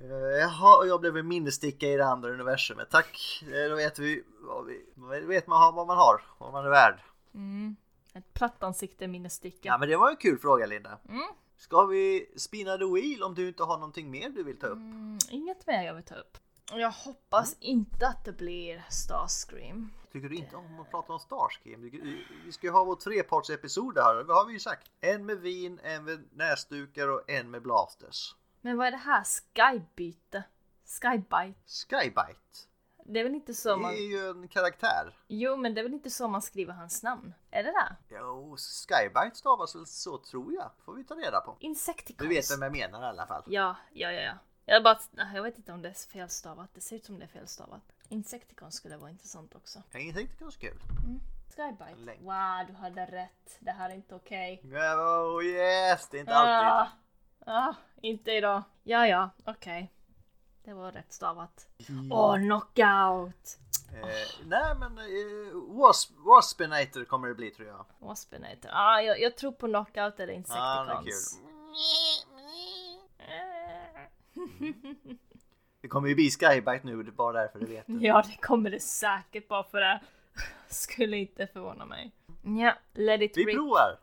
Eh, 0.04 0.40
Jaha, 0.40 0.78
och 0.78 0.88
jag 0.88 1.02
blev 1.02 1.18
en 1.18 1.28
minnessticka 1.28 1.88
i 1.88 1.96
det 1.98 2.06
andra 2.06 2.30
universumet. 2.30 2.90
Tack! 2.92 3.44
Eh, 3.44 3.70
Då 3.70 3.76
vet 3.76 4.00
vi 4.00 4.24
vad, 4.42 4.66
vi, 4.66 4.86
vad 4.96 5.22
vet 5.24 5.48
man 5.48 5.76
vad 5.76 5.88
man 5.88 5.98
har, 5.98 6.22
vad 6.38 6.52
man 6.54 6.66
är 6.66 6.70
värd. 6.70 7.00
Mm. 7.34 7.76
Ett 8.14 8.34
platt 8.34 8.64
ansikte 8.64 9.08
minnessticka. 9.08 9.60
Ja 9.70 9.78
men 9.78 9.90
det 9.90 9.98
var 9.98 10.10
en 10.10 10.16
kul 10.16 10.38
fråga 10.38 10.66
Linda. 10.66 10.98
Mm. 11.10 11.22
Ska 11.58 11.86
vi 11.86 12.30
spinna 12.36 12.78
the 12.78 12.86
wheel 12.86 13.24
om 13.24 13.36
du 13.36 13.48
inte 13.48 13.64
har 13.64 13.78
någonting 13.78 14.12
mer 14.12 14.30
du 14.30 14.44
vill 14.44 14.58
ta 14.60 14.68
upp? 14.68 14.78
Mm, 14.78 15.18
inget 15.30 15.68
mer 15.68 15.84
jag 15.84 15.94
vill 15.94 16.04
ta 16.04 16.16
upp. 16.16 16.38
Jag 16.72 16.92
hoppas 16.92 17.56
inte 17.60 18.08
att 18.08 18.26
det 18.26 18.32
blir 18.32 18.86
Starscream. 18.90 19.94
Tycker 20.12 20.30
du 20.30 20.36
inte 20.36 20.56
om 20.56 20.80
att 20.80 20.92
prata 20.92 21.14
om 21.14 21.20
Starscream? 21.20 21.82
Vi- 21.82 22.52
ska 22.52 22.68
ju 22.68 22.74
ha 22.74 22.84
vår 22.84 22.96
trepartsepisod 22.96 23.98
här, 23.98 24.24
det 24.24 24.34
har 24.34 24.46
vi 24.46 24.54
ju 24.54 24.60
sagt. 24.60 24.92
En 25.02 25.26
med 25.26 25.38
vin, 25.40 25.80
en 25.84 26.04
med 26.04 26.28
näsdukar 26.32 27.08
och 27.08 27.30
en 27.30 27.52
med 27.52 27.62
blasters. 27.62 28.36
Men 28.62 28.78
vad 28.78 28.88
är 28.88 28.92
det 28.92 28.98
här? 28.98 29.24
Skybyte? 29.24 30.44
Skybite? 31.02 31.54
Skybite, 31.90 32.36
Det 33.06 33.20
är 33.20 33.24
väl 33.24 33.36
inte 33.36 33.54
så 33.54 33.70
det 33.70 33.82
man... 33.82 33.92
är 33.94 34.10
ju 34.10 34.30
en 34.30 34.48
karaktär. 34.48 35.18
Jo, 35.28 35.56
men 35.58 35.74
det 35.74 35.82
är 35.82 35.84
väl 35.84 35.94
inte 35.94 36.10
så 36.10 36.28
man 36.28 36.42
skriver 36.42 36.74
hans 36.74 37.04
namn? 37.04 37.34
Är 37.52 37.64
det 37.64 37.72
det? 37.72 37.96
Jo, 38.10 38.58
Skybite 38.58 39.36
stavas 39.36 39.76
väl 39.76 39.86
så 39.86 40.18
tror 40.18 40.54
jag. 40.54 40.72
Får 40.86 40.94
vi 40.94 41.04
ta 41.04 41.16
reda 41.16 41.42
på. 41.42 41.58
Insecticons? 41.60 42.30
Du 42.30 42.36
vet 42.36 42.52
vem 42.52 42.62
jag 42.62 42.72
menar 42.72 43.02
i 43.04 43.06
alla 43.06 43.28
fall. 43.28 43.44
Ja, 43.48 43.76
ja, 43.94 44.12
ja, 44.12 44.22
ja. 44.22 44.34
Jag 44.66 44.84
bara... 44.84 45.00
nej, 45.12 45.36
Jag 45.36 45.44
vet 45.44 45.58
inte 45.58 45.72
om 45.72 45.82
det 45.82 45.90
är 45.90 46.10
felstavat. 46.12 46.70
Det 46.74 46.82
ser 46.82 46.96
ut 46.96 47.06
som 47.06 47.20
det 47.20 47.26
är 47.26 47.28
felstavat. 47.28 47.82
Insecticons 48.10 48.76
skulle 48.76 48.98
vara 48.98 49.10
intressant 49.10 49.56
också. 49.56 49.82
Var 49.94 50.52
så 50.52 50.60
kul. 50.60 50.80
Skybite. 51.56 51.96
Länk. 51.98 52.22
Wow, 52.22 52.66
du 52.68 52.74
hade 52.74 53.06
rätt. 53.06 53.58
Det 53.60 53.72
här 53.72 53.90
är 53.90 53.94
inte 53.94 54.16
okej. 54.16 54.62
Oh 54.64 55.44
yes, 55.44 56.08
det 56.10 56.18
är 56.18 56.20
inte 56.22 56.36
alltid. 56.36 56.92
Ah, 57.46 57.68
ah, 57.68 57.74
inte 58.02 58.32
idag. 58.32 58.64
Ja, 58.84 59.08
ja, 59.08 59.30
okej. 59.46 59.92
Det 60.64 60.74
var 60.74 60.92
rätt 60.92 61.14
stavat. 61.14 61.68
Mm. 61.90 62.12
Åh, 62.12 62.38
knockout! 62.38 63.58
Eh, 63.94 64.46
nej 64.46 64.76
men 64.80 64.98
eh, 64.98 65.78
Wasp, 65.80 66.12
Waspinator 66.18 67.06
kommer 67.06 67.28
det 67.28 67.34
bli 67.36 67.52
tror 67.52 67.68
jag. 67.68 67.86
Waspinator. 68.00 68.70
Ah, 68.74 69.02
jag, 69.02 69.22
jag 69.22 69.38
tror 69.38 69.52
på 69.52 69.68
knockout 69.68 70.20
eller 70.20 70.34
är 70.34 70.38
insecticons. 70.38 71.06
kul. 71.06 71.46
Det 75.82 75.88
kommer 75.88 76.08
ju 76.10 76.16
bli 76.16 76.30
Skybite 76.32 76.80
nu, 76.84 77.04
det 77.04 77.10
är 77.10 77.12
bara 77.12 77.42
därför 77.42 77.60
det 77.60 77.66
vet 77.66 77.88
du. 77.88 77.98
ja, 78.06 78.24
det 78.28 78.42
kommer 78.48 78.70
det 78.72 78.80
säkert 78.80 79.48
bara 79.48 79.64
för 79.64 79.80
det. 79.82 80.02
Skulle 80.70 81.18
inte 81.18 81.48
förvåna 81.48 81.86
mig. 81.86 82.12
Ja, 82.44 82.74
let 82.94 83.22
it 83.22 83.38
Vi 83.38 83.46
rip. 83.46 83.56
provar! 83.56 83.98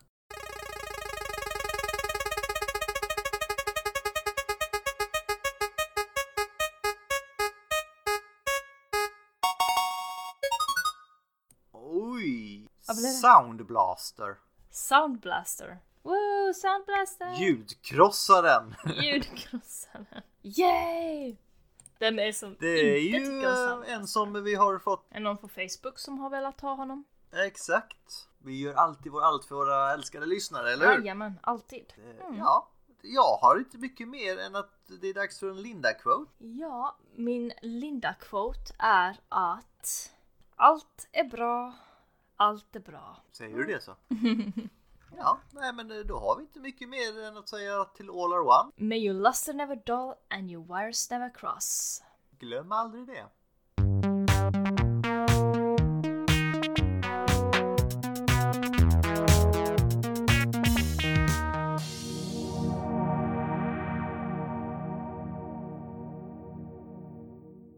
Oj! 11.72 12.68
Soundblaster! 13.20 14.36
Soundblaster. 14.70 15.78
Soundblaster! 16.54 17.32
Ljudkrossaren! 17.32 18.74
Ljudkrossaren. 19.02 20.06
Yay! 20.42 21.36
Den 21.98 22.18
är 22.18 22.32
som 22.32 22.56
Det 22.60 22.66
är 22.66 23.14
inte 23.14 23.30
ju 23.30 23.44
eh, 23.44 23.94
en 23.94 24.06
som 24.06 24.44
vi 24.44 24.54
har 24.54 24.78
fått 24.78 25.06
Är 25.10 25.20
någon 25.20 25.38
på 25.38 25.48
Facebook 25.48 25.98
som 25.98 26.18
har 26.18 26.30
velat 26.30 26.60
ha 26.60 26.74
honom? 26.74 27.04
Exakt. 27.46 28.28
Vi 28.38 28.60
gör 28.60 28.74
alltid 28.74 29.12
vår 29.12 29.22
allt 29.22 29.44
för 29.44 29.54
våra 29.54 29.92
älskade 29.92 30.26
lyssnare, 30.26 30.72
eller 30.72 30.86
hur? 30.86 30.98
Jajamän, 30.98 31.38
alltid. 31.42 31.92
Eh, 31.96 32.36
Ja, 32.38 32.68
jag 33.02 33.36
har 33.36 33.58
inte 33.58 33.78
mycket 33.78 34.08
mer 34.08 34.38
än 34.38 34.56
att 34.56 34.70
det 35.00 35.08
är 35.08 35.14
dags 35.14 35.38
för 35.40 35.50
en 35.50 35.62
Linda-quote. 35.62 36.30
Ja, 36.38 36.96
min 37.14 37.52
Linda-quote 37.62 38.72
är 38.78 39.16
att 39.28 40.12
allt 40.56 41.08
är 41.12 41.24
bra, 41.24 41.74
allt 42.36 42.76
är 42.76 42.80
bra. 42.80 43.16
Säger 43.32 43.56
du 43.56 43.64
det 43.64 43.82
så? 43.82 43.96
Ja, 45.16 45.38
nej 45.50 45.72
men 45.72 45.90
eh, 45.90 45.98
då 45.98 46.18
har 46.18 46.36
vi 46.36 46.42
inte 46.42 46.60
mycket 46.60 46.88
mer 46.88 47.22
än 47.22 47.36
att 47.36 47.48
säga 47.48 47.84
till 47.84 48.10
all 48.10 48.32
are 48.32 48.40
one. 48.62 48.72
May 48.76 48.98
your 48.98 49.14
luster 49.14 49.52
never 49.52 49.76
dull 49.86 50.14
and 50.30 50.50
your 50.50 50.64
wires 50.64 51.10
never 51.10 51.30
cross. 51.34 52.02
Glöm 52.38 52.72
aldrig 52.72 53.06
det. 53.06 53.26